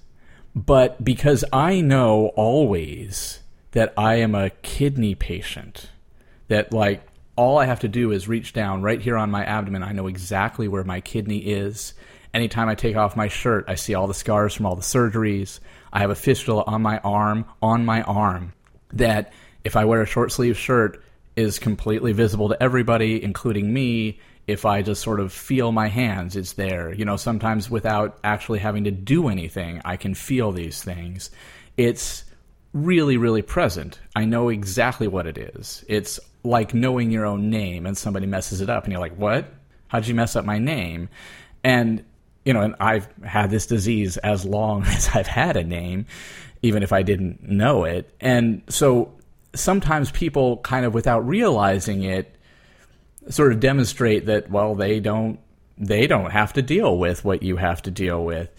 But 0.56 1.04
because 1.04 1.46
I 1.54 1.82
know 1.82 2.28
always 2.36 3.42
that 3.72 3.94
I 3.96 4.16
am 4.16 4.34
a 4.34 4.50
kidney 4.50 5.14
patient, 5.14 5.90
that 6.48 6.74
like 6.74 7.07
all 7.38 7.58
I 7.58 7.66
have 7.66 7.80
to 7.82 7.88
do 7.88 8.12
is 8.12 8.28
reach 8.28 8.52
down 8.52 8.82
right 8.82 9.02
here 9.02 9.16
on 9.16 9.32
my 9.32 9.46
abdomen. 9.46 9.84
I 9.84 9.94
know 9.94 10.08
exactly 10.08 10.68
where 10.68 10.84
my 10.84 11.00
kidney 11.00 11.38
is. 11.38 11.94
Anytime 12.34 12.68
I 12.68 12.76
take 12.76 12.98
off 12.98 13.16
my 13.16 13.30
shirt, 13.30 13.66
I 13.68 13.76
see 13.76 13.94
all 13.94 14.08
the 14.08 14.14
scars 14.14 14.54
from 14.54 14.66
all 14.66 14.76
the 14.76 14.82
surgeries. 14.82 15.60
I 15.94 16.00
have 16.00 16.10
a 16.10 16.16
fistula 16.16 16.64
on 16.68 16.82
my 16.82 16.98
arm, 17.00 17.46
on 17.62 17.86
my 17.86 18.02
arm, 18.02 18.54
that 18.92 19.32
if 19.64 19.76
I 19.76 19.86
wear 19.86 20.02
a 20.02 20.06
short 20.06 20.32
sleeve 20.32 20.58
shirt 20.58 21.02
is 21.36 21.60
completely 21.60 22.12
visible 22.12 22.50
to 22.50 22.62
everybody, 22.62 23.24
including 23.24 23.72
me. 23.72 24.20
If 24.48 24.66
I 24.66 24.82
just 24.82 25.02
sort 25.02 25.20
of 25.20 25.32
feel 25.32 25.72
my 25.72 25.88
hands, 25.88 26.36
it's 26.36 26.54
there. 26.54 26.94
You 26.94 27.06
know, 27.06 27.18
sometimes 27.18 27.70
without 27.70 28.18
actually 28.24 28.60
having 28.60 28.86
to 28.86 28.92
do 28.92 29.28
anything, 29.28 29.82
I 29.86 29.98
can 29.98 30.16
feel 30.16 30.52
these 30.52 30.82
things. 30.82 31.30
It's 31.76 32.24
really, 32.74 33.18
really 33.18 33.42
present. 33.42 34.00
I 34.16 34.26
know 34.26 34.50
exactly 34.50 35.08
what 35.08 35.28
it 35.28 35.38
is. 35.38 35.84
It's 35.88 36.20
like 36.44 36.74
knowing 36.74 37.12
your 37.12 37.26
own 37.26 37.50
name 37.50 37.86
and 37.86 37.98
somebody 37.98 38.26
messes 38.26 38.62
it 38.62 38.70
up 38.70 38.84
and 38.84 38.94
you're 38.94 39.02
like, 39.02 39.16
what? 39.16 39.52
How'd 39.88 40.08
you 40.08 40.16
mess 40.16 40.36
up 40.36 40.46
my 40.46 40.60
name? 40.60 41.10
And, 41.64 42.04
you 42.46 42.54
know, 42.54 42.62
and 42.62 42.76
I've 42.80 43.08
had 43.24 43.50
this 43.50 43.66
disease 43.66 44.18
as 44.18 44.46
long 44.46 44.84
as 44.86 45.10
I've 45.14 45.28
had 45.28 45.58
a 45.58 45.64
name, 45.64 46.06
even 46.62 46.84
if 46.84 46.94
I 46.94 47.04
didn't 47.04 47.44
know 47.44 47.84
it. 47.84 48.14
And 48.20 48.62
so 48.70 49.14
sometimes 49.54 50.12
people 50.12 50.58
kind 50.58 50.86
of 50.86 50.94
without 50.94 51.28
realizing 51.28 52.04
it 52.04 52.36
sort 53.30 53.52
of 53.52 53.60
demonstrate 53.60 54.26
that, 54.28 54.50
well, 54.50 54.76
they 54.76 55.00
don't, 55.00 55.40
they 55.78 56.08
don't 56.08 56.32
have 56.32 56.54
to 56.54 56.62
deal 56.62 56.98
with 56.98 57.24
what 57.24 57.44
you 57.44 57.58
have 57.58 57.82
to 57.84 57.92
deal 57.92 58.24
with. 58.24 58.50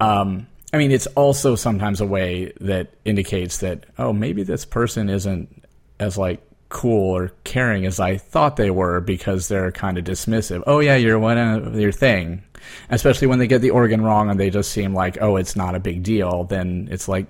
Um, 0.00 0.46
I 0.72 0.78
mean, 0.78 0.90
it's 0.90 1.06
also 1.08 1.54
sometimes 1.54 2.00
a 2.00 2.06
way 2.06 2.52
that 2.60 2.92
indicates 3.04 3.58
that, 3.58 3.86
oh, 3.96 4.12
maybe 4.12 4.42
this 4.42 4.64
person 4.64 5.08
isn't 5.08 5.64
as 5.98 6.18
like 6.18 6.42
cool 6.68 7.16
or 7.16 7.28
caring 7.44 7.86
as 7.86 7.98
I 7.98 8.16
thought 8.16 8.56
they 8.56 8.70
were 8.70 9.00
because 9.00 9.48
they're 9.48 9.72
kind 9.72 9.98
of 9.98 10.04
dismissive. 10.04 10.62
Oh 10.66 10.80
yeah, 10.80 10.96
you're 10.96 11.18
one 11.18 11.38
of 11.38 11.78
your 11.78 11.92
thing. 11.92 12.42
Especially 12.90 13.26
when 13.26 13.38
they 13.38 13.46
get 13.46 13.62
the 13.62 13.70
organ 13.70 14.02
wrong 14.02 14.30
and 14.30 14.38
they 14.38 14.50
just 14.50 14.72
seem 14.72 14.92
like, 14.92 15.18
oh, 15.20 15.36
it's 15.36 15.56
not 15.56 15.74
a 15.74 15.80
big 15.80 16.02
deal. 16.02 16.44
Then 16.44 16.88
it's 16.90 17.08
like, 17.08 17.26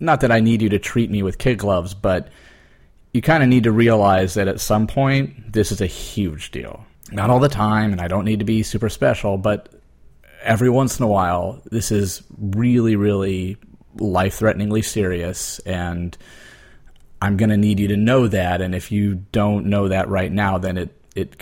not 0.00 0.20
that 0.20 0.32
I 0.32 0.40
need 0.40 0.62
you 0.62 0.68
to 0.70 0.78
treat 0.78 1.10
me 1.10 1.22
with 1.22 1.38
kid 1.38 1.58
gloves, 1.58 1.92
but 1.94 2.28
you 3.12 3.20
kind 3.20 3.42
of 3.42 3.48
need 3.48 3.64
to 3.64 3.72
realize 3.72 4.34
that 4.34 4.48
at 4.48 4.60
some 4.60 4.86
point 4.86 5.52
this 5.52 5.70
is 5.70 5.80
a 5.80 5.86
huge 5.86 6.50
deal. 6.50 6.84
Not 7.12 7.30
all 7.30 7.40
the 7.40 7.48
time, 7.48 7.92
and 7.92 8.00
I 8.00 8.08
don't 8.08 8.24
need 8.24 8.38
to 8.38 8.44
be 8.44 8.62
super 8.62 8.88
special, 8.88 9.36
but 9.38 9.68
every 10.42 10.70
once 10.70 10.98
in 10.98 11.04
a 11.04 11.08
while, 11.08 11.60
this 11.70 11.92
is 11.92 12.22
really, 12.38 12.96
really 12.96 13.56
life 13.98 14.34
threateningly 14.34 14.82
serious, 14.82 15.58
and 15.60 16.16
I'm 17.24 17.36
going 17.38 17.50
to 17.50 17.56
need 17.56 17.80
you 17.80 17.88
to 17.88 17.96
know 17.96 18.28
that. 18.28 18.60
And 18.60 18.74
if 18.74 18.92
you 18.92 19.14
don't 19.32 19.66
know 19.66 19.88
that 19.88 20.08
right 20.08 20.30
now, 20.30 20.58
then 20.58 20.76
it, 20.76 20.94
it 21.16 21.34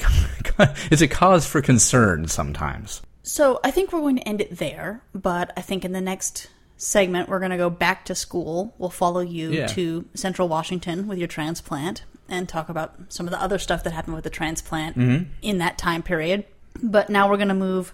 it's 0.90 1.02
a 1.02 1.08
cause 1.08 1.46
for 1.46 1.60
concern 1.60 2.28
sometimes. 2.28 3.02
So 3.24 3.58
I 3.64 3.70
think 3.70 3.92
we're 3.92 4.00
going 4.00 4.16
to 4.16 4.28
end 4.28 4.40
it 4.40 4.58
there, 4.58 5.02
but 5.14 5.52
I 5.56 5.60
think 5.60 5.84
in 5.84 5.92
the 5.92 6.00
next 6.00 6.48
segment 6.76 7.28
we're 7.28 7.38
going 7.38 7.50
to 7.50 7.56
go 7.56 7.70
back 7.70 8.04
to 8.06 8.14
school. 8.14 8.74
We'll 8.78 8.90
follow 8.90 9.20
you 9.20 9.50
Yeah. 9.50 9.66
to 9.68 10.04
Central 10.14 10.48
Washington 10.48 11.08
with 11.08 11.18
your 11.18 11.28
transplant 11.28 12.04
and 12.28 12.48
talk 12.48 12.68
about 12.68 12.94
some 13.08 13.26
of 13.26 13.32
the 13.32 13.42
other 13.42 13.58
stuff 13.58 13.84
that 13.84 13.92
happened 13.92 14.14
with 14.14 14.24
the 14.24 14.30
transplant 14.30 14.96
mm-hmm. 14.96 15.30
in 15.42 15.58
that 15.58 15.78
time 15.78 16.02
period. 16.02 16.44
But 16.80 17.10
now 17.10 17.28
we're 17.28 17.36
going 17.36 17.48
to 17.48 17.54
move 17.54 17.92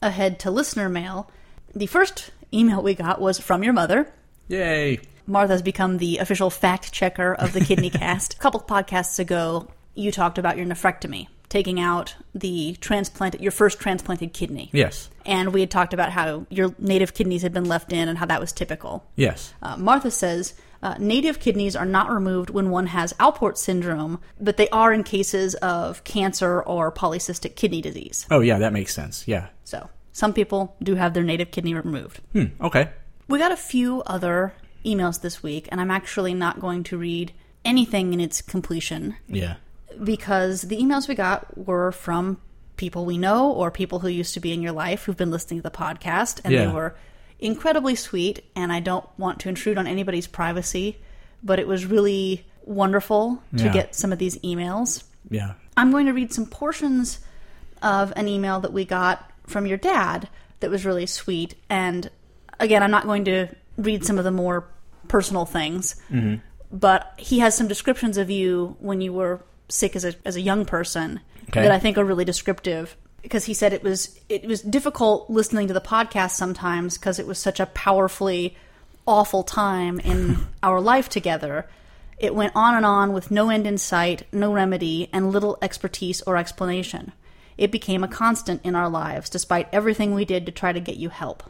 ahead 0.00 0.38
to 0.40 0.50
listener 0.50 0.88
mail. 0.88 1.30
The 1.74 1.86
first 1.86 2.30
email 2.52 2.80
we 2.80 2.94
got 2.94 3.20
was 3.20 3.38
from 3.38 3.62
your 3.62 3.72
mother. 3.72 4.12
Yay! 4.48 5.00
Martha's 5.28 5.62
become 5.62 5.98
the 5.98 6.18
official 6.18 6.50
fact 6.50 6.92
checker 6.92 7.34
of 7.34 7.52
the 7.52 7.60
Kidney 7.60 7.90
Cast. 8.02 8.34
A 8.34 8.38
couple 8.38 8.60
podcasts 8.60 9.18
ago, 9.18 9.68
you 9.94 10.10
talked 10.10 10.38
about 10.38 10.56
your 10.56 10.66
nephrectomy, 10.66 11.28
taking 11.48 11.78
out 11.78 12.16
the 12.34 12.76
transplant, 12.80 13.40
your 13.40 13.52
first 13.52 13.78
transplanted 13.78 14.32
kidney. 14.32 14.70
Yes, 14.72 15.10
And 15.26 15.52
we 15.52 15.60
had 15.60 15.70
talked 15.70 15.92
about 15.94 16.10
how 16.12 16.46
your 16.50 16.74
native 16.78 17.14
kidneys 17.14 17.42
had 17.42 17.52
been 17.52 17.66
left 17.66 17.92
in 17.92 18.08
and 18.08 18.18
how 18.18 18.26
that 18.26 18.40
was 18.40 18.52
typical. 18.52 19.04
yes. 19.16 19.52
Uh, 19.62 19.76
Martha 19.76 20.10
says, 20.10 20.54
Uh, 20.80 20.94
native 21.00 21.40
kidneys 21.40 21.74
are 21.74 21.84
not 21.84 22.08
removed 22.08 22.50
when 22.50 22.70
one 22.70 22.86
has 22.86 23.12
Alport 23.14 23.56
syndrome, 23.56 24.20
but 24.40 24.56
they 24.56 24.68
are 24.68 24.92
in 24.92 25.02
cases 25.02 25.56
of 25.56 26.04
cancer 26.04 26.62
or 26.62 26.92
polycystic 26.92 27.56
kidney 27.56 27.82
disease. 27.82 28.26
Oh, 28.30 28.40
yeah, 28.40 28.58
that 28.60 28.72
makes 28.72 28.94
sense. 28.94 29.26
Yeah. 29.26 29.48
So 29.64 29.90
some 30.12 30.32
people 30.32 30.76
do 30.80 30.94
have 30.94 31.14
their 31.14 31.24
native 31.24 31.50
kidney 31.50 31.74
removed. 31.74 32.20
Hmm, 32.32 32.44
okay. 32.60 32.90
We 33.26 33.40
got 33.40 33.50
a 33.50 33.56
few 33.56 34.02
other 34.06 34.52
emails 34.84 35.20
this 35.20 35.42
week, 35.42 35.68
and 35.70 35.80
I'm 35.80 35.90
actually 35.90 36.34
not 36.34 36.60
going 36.60 36.82
to 36.84 36.98
read 36.98 37.32
anything 37.64 38.12
in 38.12 38.20
its 38.20 38.40
completion 38.40 39.16
Yeah. 39.28 39.56
because 40.02 40.62
the 40.62 40.76
emails 40.78 41.08
we 41.08 41.14
got 41.14 41.58
were 41.58 41.92
from 41.92 42.38
people 42.76 43.04
we 43.04 43.18
know 43.18 43.50
or 43.52 43.70
people 43.70 43.98
who 43.98 44.08
used 44.08 44.34
to 44.34 44.40
be 44.40 44.52
in 44.52 44.62
your 44.62 44.72
life 44.72 45.04
who've 45.04 45.16
been 45.16 45.30
listening 45.32 45.58
to 45.60 45.62
the 45.64 45.70
podcast, 45.70 46.40
and 46.44 46.52
Yeah. 46.54 46.66
they 46.66 46.72
were 46.72 46.94
incredibly 47.40 47.94
sweet. 47.94 48.44
And 48.56 48.72
I 48.72 48.80
don't 48.80 49.04
want 49.18 49.40
to 49.40 49.48
intrude 49.48 49.78
on 49.78 49.86
anybody's 49.86 50.26
privacy, 50.26 50.98
but 51.42 51.58
it 51.58 51.66
was 51.68 51.84
really 51.86 52.46
wonderful 52.64 53.42
to 53.56 53.64
Yeah. 53.64 53.72
get 53.72 53.94
some 53.94 54.12
of 54.12 54.18
these 54.18 54.36
emails. 54.38 55.02
Yeah. 55.30 55.54
I'm 55.76 55.90
going 55.90 56.06
to 56.06 56.12
read 56.12 56.32
some 56.32 56.46
portions 56.46 57.18
of 57.82 58.12
an 58.16 58.28
email 58.28 58.60
that 58.60 58.72
we 58.72 58.84
got 58.84 59.30
from 59.46 59.66
your 59.66 59.78
dad 59.78 60.28
that 60.60 60.70
was 60.70 60.84
really 60.84 61.06
sweet. 61.06 61.54
And 61.70 62.10
again, 62.60 62.82
I'm 62.82 62.90
not 62.90 63.04
going 63.04 63.24
to 63.26 63.48
read 63.78 64.04
some 64.04 64.18
of 64.18 64.24
the 64.24 64.30
more 64.30 64.68
personal 65.08 65.46
things, 65.46 65.96
mm-hmm. 66.10 66.36
but 66.70 67.14
he 67.16 67.38
has 67.38 67.56
some 67.56 67.68
descriptions 67.68 68.18
of 68.18 68.28
you 68.28 68.76
when 68.80 69.00
you 69.00 69.14
were 69.14 69.40
sick 69.70 69.96
as 69.96 70.04
a, 70.04 70.14
as 70.26 70.36
a 70.36 70.40
young 70.42 70.66
person 70.66 71.20
Okay. 71.48 71.62
that 71.62 71.70
I 71.70 71.78
think 71.78 71.96
are 71.96 72.04
really 72.04 72.24
descriptive. 72.24 72.96
Because 73.22 73.46
he 73.46 73.54
said 73.54 73.72
it 73.72 73.82
was 73.82 74.18
it 74.28 74.46
was 74.46 74.62
difficult 74.62 75.28
listening 75.28 75.66
to 75.68 75.74
the 75.74 75.80
podcast 75.80 76.32
sometimes 76.32 76.96
because 76.96 77.18
it 77.18 77.26
was 77.26 77.38
such 77.38 77.58
a 77.58 77.66
powerfully 77.66 78.56
awful 79.06 79.42
time 79.42 79.98
in 80.00 80.46
our 80.62 80.80
life 80.80 81.08
together. 81.08 81.68
It 82.18 82.34
went 82.34 82.52
on 82.54 82.74
and 82.74 82.84
on 82.84 83.12
with 83.12 83.30
no 83.30 83.48
end 83.48 83.66
in 83.66 83.78
sight, 83.78 84.24
no 84.32 84.52
remedy, 84.52 85.08
and 85.12 85.32
little 85.32 85.58
expertise 85.62 86.20
or 86.22 86.36
explanation. 86.36 87.12
It 87.56 87.72
became 87.72 88.04
a 88.04 88.08
constant 88.08 88.60
in 88.64 88.74
our 88.74 88.88
lives, 88.88 89.30
despite 89.30 89.68
everything 89.72 90.14
we 90.14 90.24
did 90.24 90.46
to 90.46 90.52
try 90.52 90.72
to 90.72 90.80
get 90.80 90.96
you 90.96 91.08
help. 91.08 91.42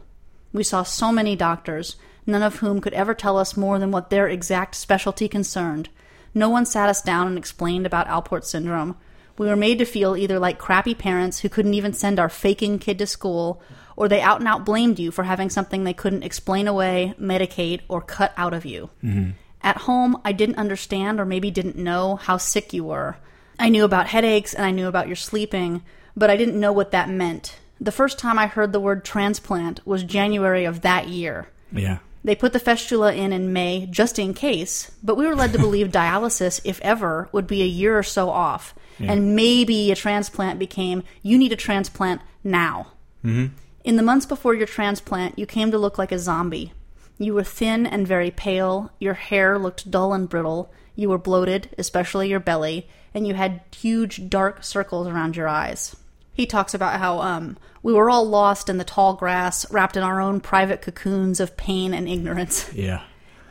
We 0.53 0.63
saw 0.63 0.83
so 0.83 1.11
many 1.11 1.35
doctors, 1.35 1.97
none 2.29 2.43
of 2.43 2.57
whom 2.57 2.79
could 2.81 2.93
ever 2.93 3.13
tell 3.13 3.37
us 3.37 3.57
more 3.57 3.79
than 3.79 3.91
what 3.91 4.09
their 4.09 4.27
exact 4.27 4.75
specialty 4.75 5.27
concerned. 5.27 5.89
No 6.33 6.49
one 6.49 6.65
sat 6.65 6.89
us 6.89 7.01
down 7.01 7.27
and 7.27 7.37
explained 7.37 7.85
about 7.85 8.07
Alport 8.07 8.43
syndrome. 8.43 8.95
We 9.37 9.47
were 9.47 9.55
made 9.55 9.79
to 9.79 9.85
feel 9.85 10.17
either 10.17 10.37
like 10.37 10.59
crappy 10.59 10.93
parents 10.93 11.39
who 11.39 11.49
couldn't 11.49 11.73
even 11.73 11.93
send 11.93 12.19
our 12.19 12.29
faking 12.29 12.79
kid 12.79 12.99
to 12.99 13.07
school, 13.07 13.61
or 13.95 14.07
they 14.07 14.21
out 14.21 14.39
and 14.39 14.47
out 14.47 14.65
blamed 14.65 14.99
you 14.99 15.11
for 15.11 15.23
having 15.23 15.49
something 15.49 15.83
they 15.83 15.93
couldn't 15.93 16.23
explain 16.23 16.67
away, 16.67 17.13
medicate, 17.19 17.81
or 17.87 18.01
cut 18.01 18.33
out 18.37 18.53
of 18.53 18.65
you. 18.65 18.89
Mm-hmm. 19.03 19.31
At 19.61 19.77
home, 19.77 20.21
I 20.23 20.31
didn't 20.31 20.57
understand 20.57 21.19
or 21.19 21.25
maybe 21.25 21.51
didn't 21.51 21.75
know 21.75 22.15
how 22.15 22.37
sick 22.37 22.73
you 22.73 22.85
were. 22.85 23.17
I 23.57 23.69
knew 23.69 23.83
about 23.83 24.07
headaches 24.07 24.53
and 24.53 24.65
I 24.65 24.71
knew 24.71 24.87
about 24.87 25.07
your 25.07 25.17
sleeping, 25.17 25.83
but 26.15 26.29
I 26.29 26.37
didn't 26.37 26.59
know 26.59 26.71
what 26.71 26.91
that 26.91 27.09
meant. 27.09 27.59
The 27.81 27.91
first 27.91 28.19
time 28.19 28.39
I 28.39 28.47
heard 28.47 28.71
the 28.71 28.79
word 28.79 29.03
transplant 29.05 29.85
was 29.85 30.03
January 30.03 30.65
of 30.65 30.81
that 30.81 31.07
year. 31.07 31.49
Yeah. 31.71 31.99
They 32.23 32.35
put 32.35 32.53
the 32.53 32.59
fistula 32.59 33.13
in 33.13 33.31
in 33.31 33.53
May 33.53 33.87
just 33.89 34.19
in 34.19 34.33
case, 34.33 34.91
but 35.01 35.15
we 35.15 35.25
were 35.25 35.35
led 35.35 35.53
to 35.53 35.59
believe 35.59 35.87
dialysis, 35.89 36.59
if 36.63 36.81
ever, 36.81 37.29
would 37.31 37.47
be 37.47 37.61
a 37.61 37.65
year 37.65 37.97
or 37.97 38.03
so 38.03 38.29
off. 38.29 38.75
And 38.99 39.33
maybe 39.35 39.91
a 39.91 39.95
transplant 39.95 40.59
became 40.59 41.03
you 41.21 41.37
need 41.37 41.53
a 41.53 41.55
transplant 41.55 42.21
now. 42.43 42.87
Mm-hmm. 43.23 43.53
In 43.85 43.95
the 43.95 44.03
months 44.03 44.25
before 44.25 44.53
your 44.53 44.67
transplant, 44.67 45.39
you 45.39 45.45
came 45.45 45.71
to 45.71 45.77
look 45.77 45.97
like 45.97 46.11
a 46.11 46.19
zombie. 46.19 46.73
You 47.17 47.33
were 47.33 47.43
thin 47.43 47.85
and 47.85 48.05
very 48.05 48.31
pale, 48.31 48.91
your 48.99 49.13
hair 49.13 49.57
looked 49.57 49.89
dull 49.89 50.13
and 50.13 50.27
brittle, 50.27 50.71
you 50.95 51.09
were 51.09 51.17
bloated, 51.17 51.69
especially 51.77 52.27
your 52.27 52.41
belly, 52.41 52.87
and 53.13 53.25
you 53.25 53.33
had 53.33 53.61
huge 53.73 54.29
dark 54.29 54.63
circles 54.63 55.07
around 55.07 55.37
your 55.37 55.47
eyes. 55.47 55.95
He 56.39 56.45
talks 56.45 56.73
about 56.73 56.97
how 57.01 57.19
um, 57.19 57.57
we 57.83 57.91
were 57.91 58.09
all 58.09 58.23
lost 58.25 58.69
in 58.69 58.77
the 58.77 58.85
tall 58.85 59.13
grass, 59.15 59.69
wrapped 59.73 59.97
in 59.97 60.03
our 60.03 60.21
own 60.21 60.39
private 60.39 60.81
cocoons 60.81 61.41
of 61.41 61.57
pain 61.57 61.93
and 61.93 62.07
ignorance. 62.07 62.71
Yeah. 62.73 63.01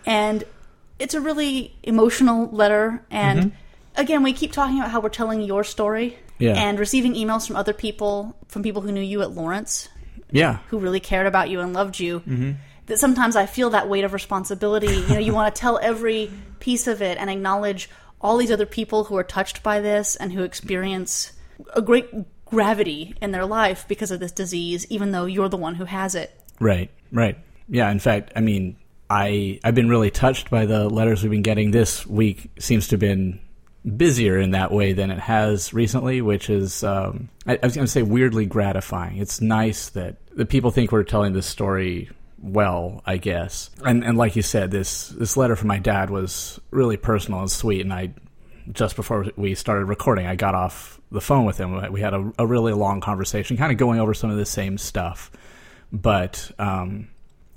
And 0.07 0.43
it's 0.99 1.13
a 1.13 1.21
really 1.21 1.77
emotional 1.83 2.49
letter. 2.51 3.05
And 3.11 3.53
again, 3.95 4.23
we 4.23 4.33
keep 4.33 4.53
talking 4.53 4.79
about 4.79 4.91
how 4.91 5.01
we're 5.01 5.11
telling 5.11 5.43
your 5.43 5.65
story 5.65 6.19
Yeah. 6.39 6.55
and 6.55 6.79
receiving 6.79 7.13
emails 7.13 7.47
from 7.47 7.57
other 7.57 7.75
people, 7.75 8.35
from 8.49 8.63
people 8.63 8.81
who 8.81 8.91
knew 8.91 9.03
you 9.03 9.21
at 9.21 9.33
Lawrence, 9.33 9.91
Yeah. 10.31 10.61
who 10.69 10.79
really 10.79 11.01
cared 11.01 11.27
about 11.27 11.51
you 11.51 11.61
and 11.61 11.75
loved 11.75 12.01
you. 12.01 12.23
That 12.87 12.99
sometimes 12.99 13.37
I 13.37 13.45
feel 13.45 13.69
that 13.71 13.87
weight 13.91 14.05
of 14.05 14.15
responsibility. 14.15 14.95
You 14.97 15.09
know, 15.09 15.19
you 15.19 15.35
want 15.35 15.55
to 15.55 15.61
tell 15.61 15.79
every 15.83 16.31
piece 16.59 16.87
of 16.87 17.03
it 17.03 17.19
and 17.19 17.29
acknowledge 17.29 17.91
all 18.19 18.39
these 18.39 18.51
other 18.51 18.65
people 18.65 19.05
who 19.05 19.17
are 19.19 19.25
touched 19.25 19.63
by 19.63 19.81
this 19.81 20.17
and 20.17 20.33
who 20.33 20.43
experience 20.43 21.33
a 21.75 21.83
great 21.83 22.07
gravity 22.51 23.15
in 23.21 23.31
their 23.31 23.47
life 23.47 23.87
because 23.89 24.11
of 24.11 24.21
this 24.21 24.33
disease, 24.33 24.87
even 24.91 25.13
though 25.13 25.27
you're 25.27 25.49
the 25.49 25.57
one 25.57 25.75
who 25.75 25.85
has 25.85 26.15
it. 26.15 26.39
Right, 26.61 26.91
right. 27.13 27.39
Yeah, 27.69 27.91
in 27.91 27.99
fact, 27.99 28.33
I 28.35 28.41
mean, 28.41 28.77
I 29.11 29.61
I've 29.65 29.75
been 29.75 29.89
really 29.89 30.11
touched 30.11 30.51
by 30.51 30.67
the 30.67 30.89
letters 30.89 31.23
we've 31.23 31.31
been 31.31 31.43
getting 31.43 31.71
this 31.71 32.07
week. 32.07 32.51
Seems 32.59 32.89
to 32.89 32.95
have 32.95 33.01
been 33.01 33.41
busier 33.97 34.39
in 34.39 34.51
that 34.51 34.71
way 34.71 34.93
than 34.93 35.11
it 35.11 35.21
has 35.21 35.73
recently, 35.73 36.21
which 36.21 36.51
is 36.51 36.83
um, 36.85 37.29
I, 37.47 37.59
I 37.63 37.67
was 37.67 37.75
going 37.75 37.87
to 37.87 37.91
say 37.91 38.03
weirdly 38.03 38.47
gratifying. 38.47 39.19
It's 39.19 39.41
nice 39.41 39.91
that 39.91 40.17
the 40.35 40.47
people 40.47 40.71
think 40.71 40.93
we're 40.93 41.05
telling 41.05 41.33
this 41.33 41.47
story 41.47 42.11
well, 42.41 43.03
I 43.05 43.17
guess. 43.17 43.71
And 43.85 44.05
and 44.05 44.17
like 44.17 44.37
you 44.37 44.43
said, 44.43 44.71
this 44.71 45.09
this 45.09 45.37
letter 45.37 45.57
from 45.57 45.69
my 45.69 45.79
dad 45.79 46.11
was 46.11 46.61
really 46.71 46.97
personal 46.97 47.41
and 47.41 47.51
sweet, 47.51 47.81
and 47.81 47.93
I 47.93 48.13
just 48.73 48.97
before 48.97 49.27
we 49.37 49.55
started 49.55 49.87
recording, 49.87 50.27
I 50.27 50.37
got 50.37 50.55
off 50.55 51.01
the 51.11 51.21
phone 51.21 51.45
with 51.45 51.59
him. 51.59 51.93
We 51.93 52.01
had 52.01 52.15
a, 52.15 52.33
a 52.39 52.47
really 52.47 52.73
long 52.73 53.01
conversation, 53.01 53.57
kind 53.57 53.73
of 53.73 53.79
going 53.79 54.01
over 54.01 54.15
some 54.15 54.31
of 54.31 54.37
the 54.37 54.47
same 54.47 54.79
stuff. 54.79 55.31
But 55.93 56.51
um, 56.59 57.09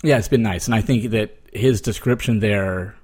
yeah, 0.02 0.18
it's 0.18 0.28
been 0.28 0.42
nice, 0.42 0.66
and 0.66 0.74
I 0.74 0.80
think 0.80 1.10
that 1.10 1.36
his 1.52 1.80
description 1.80 2.40
there 2.40 2.96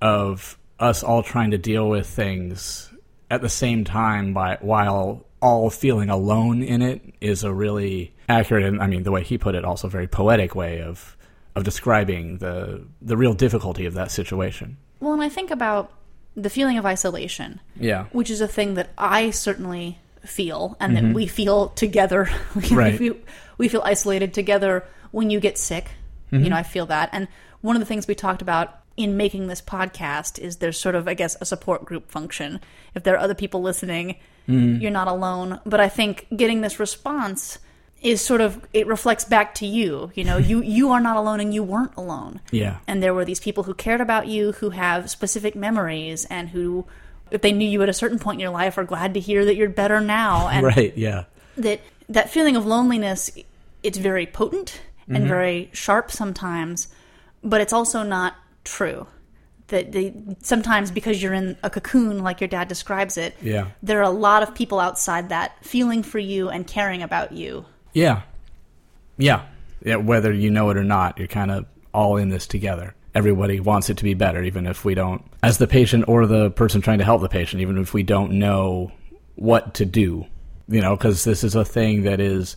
of 0.00 0.58
us 0.80 1.02
all 1.02 1.22
trying 1.22 1.52
to 1.52 1.58
deal 1.58 1.88
with 1.88 2.06
things 2.06 2.90
at 3.30 3.40
the 3.40 3.48
same 3.48 3.84
time, 3.84 4.34
by 4.34 4.58
while 4.60 5.24
all 5.40 5.70
feeling 5.70 6.10
alone 6.10 6.62
in 6.62 6.82
it, 6.82 7.02
is 7.20 7.44
a 7.44 7.52
really 7.52 8.14
accurate, 8.28 8.64
and 8.64 8.82
I 8.82 8.86
mean 8.86 9.04
the 9.04 9.12
way 9.12 9.22
he 9.22 9.38
put 9.38 9.54
it, 9.54 9.64
also 9.64 9.88
very 9.88 10.08
poetic 10.08 10.54
way 10.54 10.82
of 10.82 11.16
of 11.54 11.62
describing 11.62 12.38
the 12.38 12.84
the 13.00 13.16
real 13.16 13.34
difficulty 13.34 13.86
of 13.86 13.94
that 13.94 14.10
situation. 14.10 14.76
Well, 14.98 15.12
and 15.12 15.22
I 15.22 15.28
think 15.28 15.50
about 15.50 15.92
the 16.36 16.50
feeling 16.50 16.78
of 16.78 16.86
isolation. 16.86 17.60
Yeah, 17.76 18.06
which 18.12 18.30
is 18.30 18.40
a 18.40 18.48
thing 18.48 18.74
that 18.74 18.90
I 18.98 19.30
certainly 19.30 19.98
feel 20.24 20.76
and 20.80 20.96
that 20.96 21.04
mm-hmm. 21.04 21.12
we 21.12 21.26
feel 21.26 21.68
together. 21.70 22.28
Right. 22.70 22.98
we, 22.98 23.12
we 23.58 23.68
feel 23.68 23.82
isolated 23.84 24.34
together 24.34 24.84
when 25.10 25.30
you 25.30 25.40
get 25.40 25.58
sick. 25.58 25.90
You 26.30 26.38
mm-hmm. 26.38 26.48
know, 26.48 26.56
I 26.56 26.62
feel 26.62 26.86
that. 26.86 27.10
And 27.12 27.28
one 27.60 27.76
of 27.76 27.80
the 27.80 27.86
things 27.86 28.06
we 28.06 28.14
talked 28.14 28.42
about 28.42 28.80
in 28.96 29.16
making 29.16 29.46
this 29.46 29.60
podcast 29.60 30.38
is 30.38 30.56
there's 30.56 30.78
sort 30.78 30.94
of, 30.94 31.08
I 31.08 31.14
guess, 31.14 31.36
a 31.40 31.44
support 31.44 31.84
group 31.84 32.10
function. 32.10 32.60
If 32.94 33.02
there 33.02 33.14
are 33.14 33.18
other 33.18 33.34
people 33.34 33.62
listening, 33.62 34.16
mm. 34.48 34.80
you're 34.80 34.90
not 34.90 35.08
alone. 35.08 35.60
But 35.64 35.80
I 35.80 35.88
think 35.88 36.26
getting 36.34 36.60
this 36.60 36.80
response 36.80 37.58
is 38.04 38.20
sort 38.20 38.40
of 38.40 38.64
it 38.72 38.86
reflects 38.86 39.24
back 39.24 39.54
to 39.54 39.66
you. 39.66 40.12
You 40.14 40.22
know, 40.22 40.36
you 40.36 40.62
you 40.78 40.90
are 40.92 41.00
not 41.00 41.16
alone 41.16 41.40
and 41.40 41.52
you 41.52 41.64
weren't 41.64 41.96
alone 41.96 42.40
yeah, 42.52 42.78
and 42.86 43.02
there 43.02 43.14
were 43.14 43.24
these 43.24 43.40
people 43.40 43.64
who 43.64 43.74
cared 43.74 44.00
about 44.00 44.28
you 44.28 44.52
who 44.52 44.70
have 44.70 45.10
specific 45.10 45.56
memories 45.56 46.24
and 46.26 46.50
who 46.50 46.86
if 47.30 47.40
they 47.40 47.50
knew 47.52 47.68
you 47.68 47.82
at 47.82 47.88
a 47.88 47.92
certain 47.94 48.18
point 48.20 48.36
in 48.36 48.40
your 48.40 48.50
life 48.50 48.78
are 48.78 48.84
glad 48.84 49.14
to 49.14 49.20
hear 49.20 49.44
that 49.46 49.56
you're 49.56 49.68
better 49.70 50.00
now 50.00 50.46
and 50.52 50.64
right, 50.64 50.96
yeah, 50.96 51.24
that 51.56 51.80
that 52.08 52.30
feeling 52.30 52.54
of 52.54 52.64
loneliness 52.66 53.30
it's 53.82 53.98
very 53.98 54.26
potent 54.26 54.80
Mm-hmm. 55.04 55.16
and 55.16 55.28
very 55.28 55.70
sharp 55.74 56.10
sometimes 56.10 56.88
but 57.42 57.60
it's 57.60 57.74
also 57.74 58.02
not 58.02 58.36
true 58.64 59.06
that 59.68 59.92
they, 59.92 60.14
sometimes 60.40 60.90
because 60.90 61.22
you're 61.22 61.34
in 61.34 61.58
a 61.62 61.68
cocoon 61.68 62.22
like 62.22 62.40
your 62.40 62.48
dad 62.48 62.68
describes 62.68 63.18
it 63.18 63.36
Yeah. 63.42 63.66
there 63.82 63.98
are 63.98 64.02
a 64.02 64.08
lot 64.10 64.42
of 64.42 64.54
people 64.54 64.80
outside 64.80 65.28
that 65.28 65.62
feeling 65.62 66.02
for 66.02 66.18
you 66.18 66.48
and 66.48 66.66
caring 66.66 67.02
about 67.02 67.32
you 67.32 67.66
yeah, 67.94 68.22
yeah, 69.16 69.46
yeah. 69.82 69.96
Whether 69.96 70.32
you 70.32 70.50
know 70.50 70.68
it 70.70 70.76
or 70.76 70.84
not, 70.84 71.18
you're 71.18 71.28
kind 71.28 71.50
of 71.50 71.66
all 71.94 72.16
in 72.16 72.28
this 72.28 72.46
together. 72.46 72.94
Everybody 73.14 73.60
wants 73.60 73.88
it 73.88 73.98
to 73.98 74.04
be 74.04 74.14
better, 74.14 74.42
even 74.42 74.66
if 74.66 74.84
we 74.84 74.94
don't, 74.94 75.24
as 75.42 75.58
the 75.58 75.68
patient 75.68 76.08
or 76.08 76.26
the 76.26 76.50
person 76.50 76.80
trying 76.80 76.98
to 76.98 77.04
help 77.04 77.22
the 77.22 77.28
patient, 77.28 77.62
even 77.62 77.78
if 77.78 77.94
we 77.94 78.02
don't 78.02 78.32
know 78.32 78.90
what 79.36 79.74
to 79.74 79.86
do. 79.86 80.26
You 80.66 80.80
know, 80.80 80.96
because 80.96 81.24
this 81.24 81.44
is 81.44 81.54
a 81.54 81.64
thing 81.64 82.02
that 82.02 82.20
is 82.20 82.56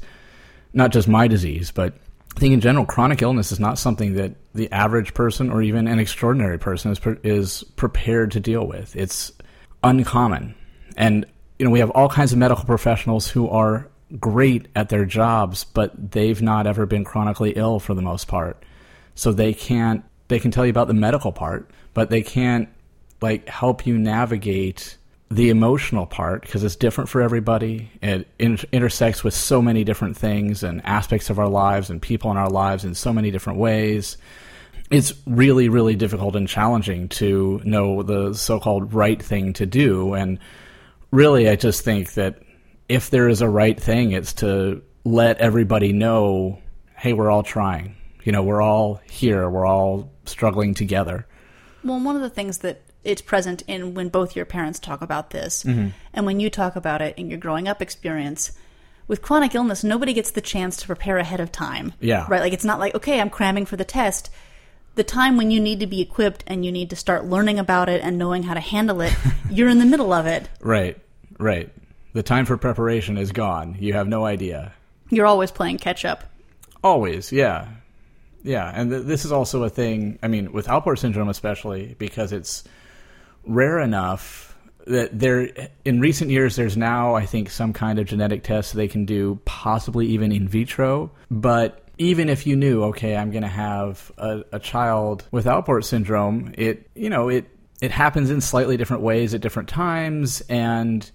not 0.74 0.92
just 0.92 1.08
my 1.08 1.28
disease, 1.28 1.72
but 1.72 1.94
I 2.36 2.40
think 2.40 2.54
in 2.54 2.62
general, 2.62 2.86
chronic 2.86 3.22
illness 3.22 3.52
is 3.52 3.60
not 3.60 3.80
something 3.80 4.14
that 4.14 4.36
the 4.54 4.72
average 4.72 5.14
person 5.14 5.50
or 5.50 5.62
even 5.62 5.88
an 5.88 6.00
extraordinary 6.00 6.60
person 6.60 6.92
is 6.92 7.00
pre- 7.00 7.18
is 7.24 7.64
prepared 7.76 8.32
to 8.32 8.40
deal 8.40 8.66
with. 8.66 8.96
It's 8.96 9.32
uncommon, 9.84 10.56
and 10.96 11.26
you 11.60 11.66
know 11.66 11.72
we 11.72 11.80
have 11.80 11.90
all 11.92 12.10
kinds 12.10 12.34
of 12.34 12.38
medical 12.38 12.64
professionals 12.64 13.28
who 13.28 13.50
are 13.50 13.90
great 14.20 14.68
at 14.76 14.90
their 14.90 15.06
jobs, 15.06 15.64
but 15.64 16.12
they've 16.12 16.42
not 16.42 16.68
ever 16.68 16.86
been 16.86 17.04
chronically 17.04 17.52
ill 17.56 17.80
for 17.80 17.94
the 17.94 18.02
most 18.02 18.28
part, 18.28 18.64
so 19.16 19.32
they 19.32 19.54
can't 19.54 20.04
they 20.28 20.40
can 20.40 20.52
tell 20.52 20.66
you 20.66 20.70
about 20.70 20.88
the 20.88 20.94
medical 20.94 21.32
part, 21.32 21.70
but 21.94 22.10
they 22.10 22.22
can't 22.22 22.70
like 23.22 23.48
help 23.48 23.86
you 23.86 23.98
navigate 23.98 24.98
the 25.30 25.50
emotional 25.50 26.06
part 26.06 26.42
because 26.42 26.64
it's 26.64 26.76
different 26.76 27.10
for 27.10 27.22
everybody. 27.22 27.92
It 28.02 28.28
in- 28.40 28.60
intersects 28.72 29.24
with 29.24 29.34
so 29.34 29.62
many 29.62 29.84
different 29.84 30.16
things 30.16 30.64
and 30.64 30.86
aspects 30.86 31.30
of 31.30 31.40
our 31.40 31.50
lives 31.50 31.90
and 31.90 32.02
people 32.02 32.32
in 32.32 32.38
our 32.38 32.50
lives 32.50 32.86
in 32.86 32.94
so 32.96 33.12
many 33.12 33.32
different 33.32 33.60
ways. 33.60 34.18
It's 34.90 35.14
really, 35.26 35.68
really 35.68 35.96
difficult 35.96 36.38
and 36.38 36.48
challenging 36.48 37.10
to 37.10 37.62
know 37.66 38.04
the 38.04 38.34
so 38.34 38.60
called 38.60 38.94
right 38.94 39.22
thing 39.22 39.52
to 39.54 39.66
do. 39.66 40.14
And 40.14 40.40
really, 41.12 41.50
I 41.50 41.58
just 41.58 41.84
think 41.84 42.14
that 42.14 42.42
if 42.90 43.10
there 43.10 43.28
is 43.30 43.42
a 43.42 43.50
right 43.50 43.80
thing, 43.80 44.12
it's 44.12 44.34
to 44.34 44.82
let 45.04 45.38
everybody 45.38 45.94
know 45.94 46.60
hey, 46.96 47.14
we're 47.14 47.30
all 47.30 47.44
trying. 47.44 47.96
You 48.24 48.32
know, 48.32 48.42
we're 48.42 48.62
all 48.62 49.00
here, 49.10 49.48
we're 49.50 49.68
all 49.68 50.12
struggling 50.26 50.74
together. 50.74 51.28
Well, 51.84 52.00
one 52.00 52.16
of 52.16 52.24
the 52.24 52.30
things 52.30 52.58
that 52.60 52.82
it's 53.04 53.22
present 53.22 53.62
in 53.68 53.94
when 53.94 54.10
both 54.10 54.36
your 54.36 54.46
parents 54.46 54.80
talk 54.80 55.02
about 55.02 55.30
this 55.30 55.64
mm-hmm. 55.64 55.90
and 56.14 56.26
when 56.26 56.40
you 56.40 56.50
talk 56.50 56.76
about 56.76 57.02
it 57.02 57.18
in 57.18 57.30
your 57.30 57.40
growing 57.40 57.68
up 57.68 57.82
experience 57.82 58.52
with 59.08 59.22
chronic 59.22 59.56
illness 59.56 59.82
nobody 59.84 60.12
gets 60.14 60.32
the 60.32 60.42
chance 60.42 60.76
to 60.76 60.88
prepare 60.88 61.18
ahead 61.18 61.40
of 61.40 61.50
time 61.52 61.94
Yeah. 62.02 62.26
right 62.28 62.42
like 62.42 62.52
it's 62.52 62.66
not 62.66 62.80
like 62.80 62.96
okay 62.96 63.22
i'm 63.22 63.30
cramming 63.30 63.66
for 63.66 63.78
the 63.78 63.86
test 63.86 64.30
the 64.96 65.06
time 65.06 65.38
when 65.38 65.52
you 65.52 65.62
need 65.62 65.80
to 65.80 65.88
be 65.88 66.02
equipped 66.02 66.44
and 66.48 66.66
you 66.66 66.72
need 66.72 66.90
to 66.90 66.98
start 66.98 67.24
learning 67.24 67.60
about 67.60 67.88
it 67.88 68.02
and 68.02 68.18
knowing 68.18 68.44
how 68.44 68.56
to 68.56 68.60
handle 68.60 69.00
it 69.00 69.14
you're 69.50 69.70
in 69.70 69.80
the 69.80 69.86
middle 69.86 70.12
of 70.12 70.26
it 70.26 70.50
Right, 70.60 70.98
right. 71.40 71.72
The 72.18 72.24
time 72.24 72.48
for 72.48 72.58
preparation 72.58 73.16
is 73.16 73.32
gone. 73.32 73.78
You 73.80 73.94
have 73.94 74.08
no 74.08 74.26
idea. 74.26 74.74
you're 75.12 75.28
always 75.28 75.52
playing 75.52 75.78
catch 75.78 76.04
up 76.04 76.24
Always, 76.84 77.32
yeah. 77.32 77.68
Yeah, 78.42 78.72
and 78.74 78.90
th- 78.90 79.04
this 79.04 79.24
is 79.24 79.32
also 79.32 79.64
a 79.64 79.70
thing, 79.70 80.18
I 80.24 80.28
mean, 80.28 80.52
with 80.52 80.66
Alport 80.66 80.98
syndrome 80.98 81.30
especially, 81.30 81.96
because 82.00 82.32
it's 82.32 82.64
rare 83.46 83.80
enough 83.80 84.58
that 84.88 85.20
there, 85.20 85.70
in 85.86 86.00
recent 86.00 86.32
years, 86.32 86.56
there's 86.56 86.76
now, 86.76 87.14
I 87.14 87.28
think, 87.28 87.52
some 87.52 87.72
kind 87.72 88.00
of 88.00 88.08
genetic 88.08 88.44
test 88.44 88.74
they 88.74 88.88
can 88.88 89.06
do, 89.06 89.40
possibly 89.46 90.08
even 90.08 90.32
in 90.32 90.48
vitro. 90.48 91.12
But 91.30 91.88
even 92.00 92.30
if 92.30 92.48
you 92.48 92.56
knew, 92.56 92.84
okay, 92.86 93.16
I'm 93.16 93.30
going 93.30 93.44
to 93.44 93.48
have 93.48 94.12
a, 94.18 94.44
a 94.54 94.60
child 94.60 95.24
with 95.30 95.46
Alport 95.46 95.84
syndrome, 95.84 96.56
it, 96.58 96.90
you 96.96 97.12
know, 97.12 97.30
it, 97.30 97.46
it 97.80 97.92
happens 97.92 98.32
in 98.32 98.42
slightly 98.42 98.76
different 98.76 99.04
ways 99.04 99.36
at 99.36 99.42
different 99.42 99.70
times, 99.70 100.42
and 100.50 101.12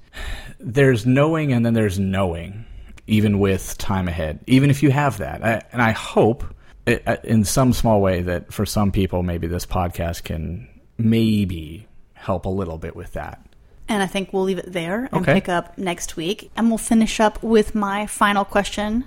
there's 0.59 1.07
knowing 1.07 1.53
and 1.53 1.65
then 1.65 1.75
there's 1.75 1.99
knowing 1.99 2.65
even 3.07 3.39
with 3.41 3.77
time 3.79 4.09
ahead, 4.09 4.39
even 4.47 4.71
if 4.71 4.83
you 4.83 4.91
have 4.91 5.19
that. 5.19 5.45
I, 5.45 5.63
and 5.73 5.83
I 5.83 5.91
hope, 5.91 6.45
it, 6.87 7.03
uh, 7.07 7.17
in 7.25 7.45
some 7.45 7.73
small 7.73 8.01
way, 8.01 8.23
that 8.23 8.53
for 8.53 8.65
some 8.65 8.93
people, 8.93 9.23
maybe 9.23 9.47
this 9.49 9.67
podcast 9.67 10.23
can 10.25 10.69
maybe 10.99 11.87
help 12.15 12.47
a 12.47 12.49
little 12.49 12.79
bit 12.79 12.95
with 12.95 13.13
that. 13.15 13.45
And 13.89 14.03
I 14.03 14.07
think 14.07 14.33
we'll 14.33 14.45
leave 14.45 14.59
it 14.59 14.73
there 14.73 15.09
and 15.13 15.23
Okay. 15.23 15.35
pick 15.35 15.49
up 15.49 15.77
next 15.77 16.17
week. 16.17 16.51
And 16.57 16.69
we'll 16.69 16.79
finish 16.79 17.19
up 17.19 17.43
with 17.43 17.75
my 17.75 18.07
final 18.07 18.45
question, 18.45 19.05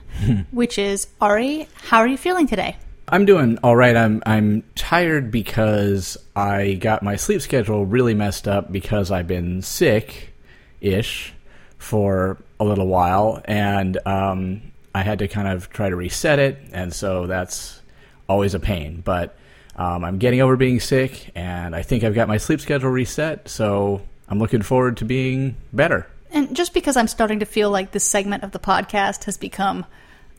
which 0.52 0.78
is 0.78 1.08
Ari, 1.22 1.68
how 1.76 2.00
are 2.00 2.08
you 2.08 2.18
feeling 2.18 2.46
today? 2.48 2.76
I'm 3.08 3.26
doing 3.26 3.58
all 3.64 3.76
right. 3.76 3.96
I'm 3.96 4.22
I'm 4.26 4.64
tired 4.76 5.32
because 5.32 6.18
I 6.36 6.74
got 6.74 7.04
my 7.04 7.16
sleep 7.16 7.42
schedule 7.42 7.86
really 7.86 8.14
messed 8.16 8.48
up 8.48 8.72
because 8.72 9.12
I've 9.12 9.28
been 9.28 9.62
sick, 9.62 10.34
ish, 10.82 11.34
for 11.78 12.38
a 12.60 12.64
little 12.64 12.88
while, 12.88 13.42
and 13.46 13.98
um, 14.08 14.62
I 14.94 15.04
had 15.04 15.20
to 15.20 15.28
kind 15.28 15.48
of 15.48 15.70
try 15.70 15.90
to 15.90 15.96
reset 15.96 16.40
it, 16.40 16.58
and 16.72 16.94
so 16.94 17.28
that's 17.28 17.82
always 18.28 18.54
a 18.54 18.60
pain. 18.60 19.02
But 19.06 19.38
um, 19.76 20.04
I'm 20.04 20.18
getting 20.18 20.42
over 20.42 20.56
being 20.56 20.80
sick, 20.80 21.32
and 21.36 21.76
I 21.76 21.84
think 21.84 22.04
I've 22.04 22.16
got 22.16 22.28
my 22.28 22.38
sleep 22.38 22.62
schedule 22.62 22.90
reset, 22.90 23.48
so 23.48 24.02
I'm 24.28 24.40
looking 24.40 24.62
forward 24.62 24.98
to 24.98 25.06
being 25.06 25.58
better. 25.74 26.08
And 26.32 26.56
just 26.56 26.74
because 26.74 26.98
I'm 26.98 27.08
starting 27.08 27.40
to 27.40 27.46
feel 27.46 27.70
like 27.70 27.92
this 27.92 28.04
segment 28.04 28.44
of 28.44 28.52
the 28.52 28.60
podcast 28.60 29.26
has 29.26 29.38
become 29.38 29.86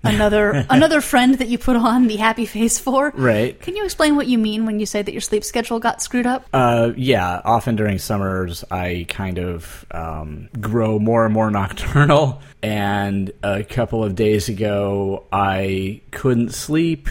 another 0.07 0.67
another 0.71 1.01
friend 1.01 1.37
that 1.39 1.49
you 1.49 1.59
put 1.59 1.77
on 1.77 2.07
the 2.07 2.17
happy 2.17 2.47
face 2.47 2.79
for. 2.79 3.13
Right. 3.15 3.61
Can 3.61 3.77
you 3.77 3.85
explain 3.85 4.17
what 4.17 4.27
you 4.27 4.39
mean 4.39 4.67
when 4.67 4.81
you 4.81 4.87
say 4.87 5.03
that 5.03 5.13
your 5.13 5.21
sleep 5.21 5.45
schedule 5.45 5.79
got 5.81 6.03
screwed 6.03 6.27
up? 6.27 6.47
Uh, 6.53 6.93
yeah, 6.97 7.41
often 7.45 7.77
during 7.77 7.99
summers, 7.99 8.65
I 8.71 9.07
kind 9.09 9.39
of 9.39 9.85
um, 9.91 10.49
grow 10.61 10.99
more 10.99 11.25
and 11.25 11.35
more 11.35 11.51
nocturnal. 11.57 12.43
And 12.63 13.33
a 13.43 13.63
couple 13.63 14.03
of 14.03 14.15
days 14.15 14.49
ago, 14.49 15.25
I 15.33 16.01
couldn't 16.11 16.55
sleep 16.55 17.09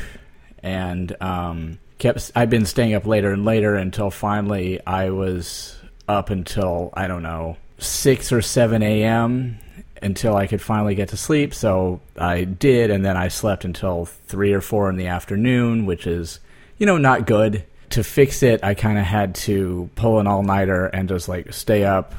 and 0.61 1.15
um, 1.21 1.79
kept. 1.97 2.31
I've 2.35 2.49
been 2.49 2.65
staying 2.65 2.93
up 2.93 3.05
later 3.05 3.31
and 3.31 3.45
later 3.45 3.75
until 3.75 4.09
finally 4.09 4.85
I 4.85 5.11
was 5.11 5.77
up 6.07 6.29
until 6.29 6.91
I 6.93 7.07
don't 7.07 7.23
know 7.23 7.57
six 7.77 8.31
or 8.31 8.41
seven 8.41 8.81
a.m. 8.83 9.59
until 10.05 10.35
I 10.35 10.47
could 10.47 10.61
finally 10.61 10.95
get 10.95 11.09
to 11.09 11.17
sleep. 11.17 11.53
So 11.53 11.99
I 12.17 12.43
did, 12.43 12.91
and 12.91 13.03
then 13.03 13.17
I 13.17 13.27
slept 13.27 13.65
until 13.65 14.05
three 14.05 14.53
or 14.53 14.61
four 14.61 14.89
in 14.89 14.95
the 14.95 15.07
afternoon, 15.07 15.85
which 15.85 16.07
is 16.07 16.39
you 16.77 16.85
know 16.85 16.97
not 16.97 17.27
good 17.27 17.65
to 17.91 18.03
fix 18.03 18.43
it, 18.43 18.63
I 18.63 18.73
kind 18.73 18.97
of 18.97 19.05
had 19.05 19.35
to 19.35 19.89
pull 19.95 20.19
an 20.19 20.27
all 20.27 20.43
nighter 20.43 20.87
and 20.87 21.07
just 21.07 21.27
like 21.27 21.53
stay 21.53 21.83
up 21.83 22.13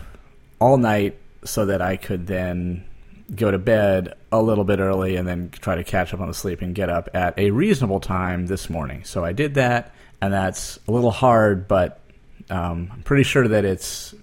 all 0.59 0.79
night 0.79 1.19
so 1.45 1.67
that 1.67 1.83
I 1.83 1.97
could 1.97 2.27
then 2.27 2.85
go 3.35 3.51
to 3.51 3.59
bed 3.59 4.15
a 4.31 4.41
little 4.41 4.65
bit 4.65 4.79
early 4.79 5.17
and 5.17 5.27
then 5.27 5.51
try 5.51 5.75
to 5.75 5.85
catch 5.85 6.15
up 6.15 6.21
on 6.21 6.29
the 6.29 6.35
sleep 6.35 6.63
and 6.63 6.75
get 6.75 6.89
up 6.89 7.09
at 7.15 7.39
a 7.39 7.51
reasonable 7.51 8.01
time 8.01 8.47
this 8.47 8.71
morning. 8.71 9.05
So 9.05 9.25
I 9.25 9.33
did 9.33 9.55
that, 9.55 9.95
and 10.21 10.33
that's 10.33 10.79
a 10.87 10.93
little 10.93 11.11
hard, 11.11 11.67
but 11.67 12.01
um, 12.49 12.91
I'm 12.93 13.03
pretty 13.03 13.25
sure 13.25 13.49
that 13.49 13.65
it's 13.65 14.15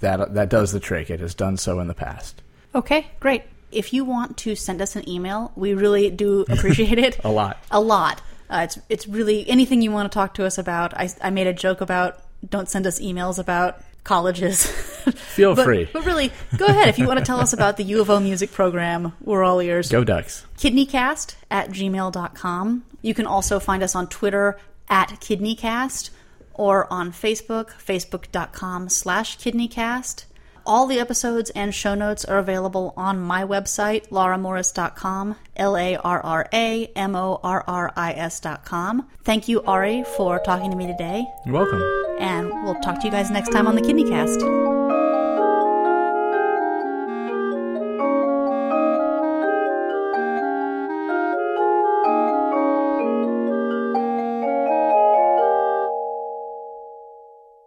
that 0.00 0.34
that 0.34 0.50
does 0.50 0.72
the 0.72 0.80
trick. 0.80 1.10
It 1.10 1.20
has 1.20 1.34
done 1.34 1.56
so 1.56 1.80
in 1.80 1.88
the 1.88 1.94
past. 1.94 2.41
Okay, 2.74 3.06
great. 3.20 3.42
If 3.70 3.92
you 3.92 4.04
want 4.04 4.36
to 4.38 4.54
send 4.54 4.82
us 4.82 4.96
an 4.96 5.08
email, 5.08 5.52
we 5.56 5.74
really 5.74 6.10
do 6.10 6.44
appreciate 6.48 6.98
it. 6.98 7.18
A 7.24 7.30
lot. 7.30 7.58
A 7.70 7.80
lot. 7.80 8.20
Uh, 8.50 8.62
it's 8.64 8.78
it's 8.88 9.08
really 9.08 9.48
anything 9.48 9.80
you 9.80 9.90
want 9.90 10.10
to 10.10 10.14
talk 10.14 10.34
to 10.34 10.44
us 10.44 10.58
about. 10.58 10.92
I, 10.94 11.08
I 11.22 11.30
made 11.30 11.46
a 11.46 11.54
joke 11.54 11.80
about 11.80 12.20
don't 12.48 12.68
send 12.68 12.86
us 12.86 13.00
emails 13.00 13.38
about 13.38 13.80
colleges. 14.04 14.66
Feel 15.34 15.54
but, 15.56 15.64
free. 15.64 15.88
But 15.92 16.04
really, 16.04 16.32
go 16.56 16.66
ahead. 16.66 16.88
If 16.88 16.98
you 16.98 17.06
want 17.06 17.18
to 17.18 17.24
tell 17.24 17.40
us 17.40 17.52
about 17.52 17.76
the 17.76 17.84
U 17.84 18.00
of 18.00 18.10
O 18.10 18.20
music 18.20 18.52
program, 18.52 19.12
we're 19.22 19.42
all 19.42 19.60
ears. 19.60 19.88
Go 19.88 20.04
Ducks. 20.04 20.44
kidneycast 20.58 21.34
at 21.50 21.70
gmail.com. 21.70 22.84
You 23.00 23.14
can 23.14 23.26
also 23.26 23.58
find 23.58 23.82
us 23.82 23.94
on 23.94 24.06
Twitter 24.08 24.58
at 24.88 25.08
kidneycast 25.20 26.10
or 26.54 26.92
on 26.92 27.12
Facebook, 27.12 27.70
facebook.com 27.70 28.88
slash 28.88 29.38
kidneycast. 29.38 30.24
All 30.64 30.86
the 30.86 30.98
episodes 31.00 31.50
and 31.50 31.74
show 31.74 31.94
notes 31.94 32.24
are 32.24 32.38
available 32.38 32.94
on 32.96 33.18
my 33.20 33.42
website, 33.44 34.08
larramorris.com, 34.08 35.36
L 35.56 35.76
A 35.76 35.96
R 35.96 36.20
R 36.20 36.48
A 36.52 36.86
M 36.96 37.14
O 37.16 37.40
R 37.42 37.64
R 37.66 37.92
I 37.96 38.12
S.com. 38.12 39.08
Thank 39.24 39.48
you, 39.48 39.62
Ari, 39.64 40.04
for 40.16 40.38
talking 40.40 40.70
to 40.70 40.76
me 40.76 40.86
today, 40.86 41.24
You're 41.44 41.54
welcome. 41.54 41.82
and 42.18 42.48
we'll 42.64 42.80
talk 42.80 43.00
to 43.00 43.06
you 43.06 43.10
guys 43.12 43.30
next 43.30 43.50
time 43.50 43.66
on 43.66 43.74
the 43.74 43.82
KidneyCast. 43.82 44.71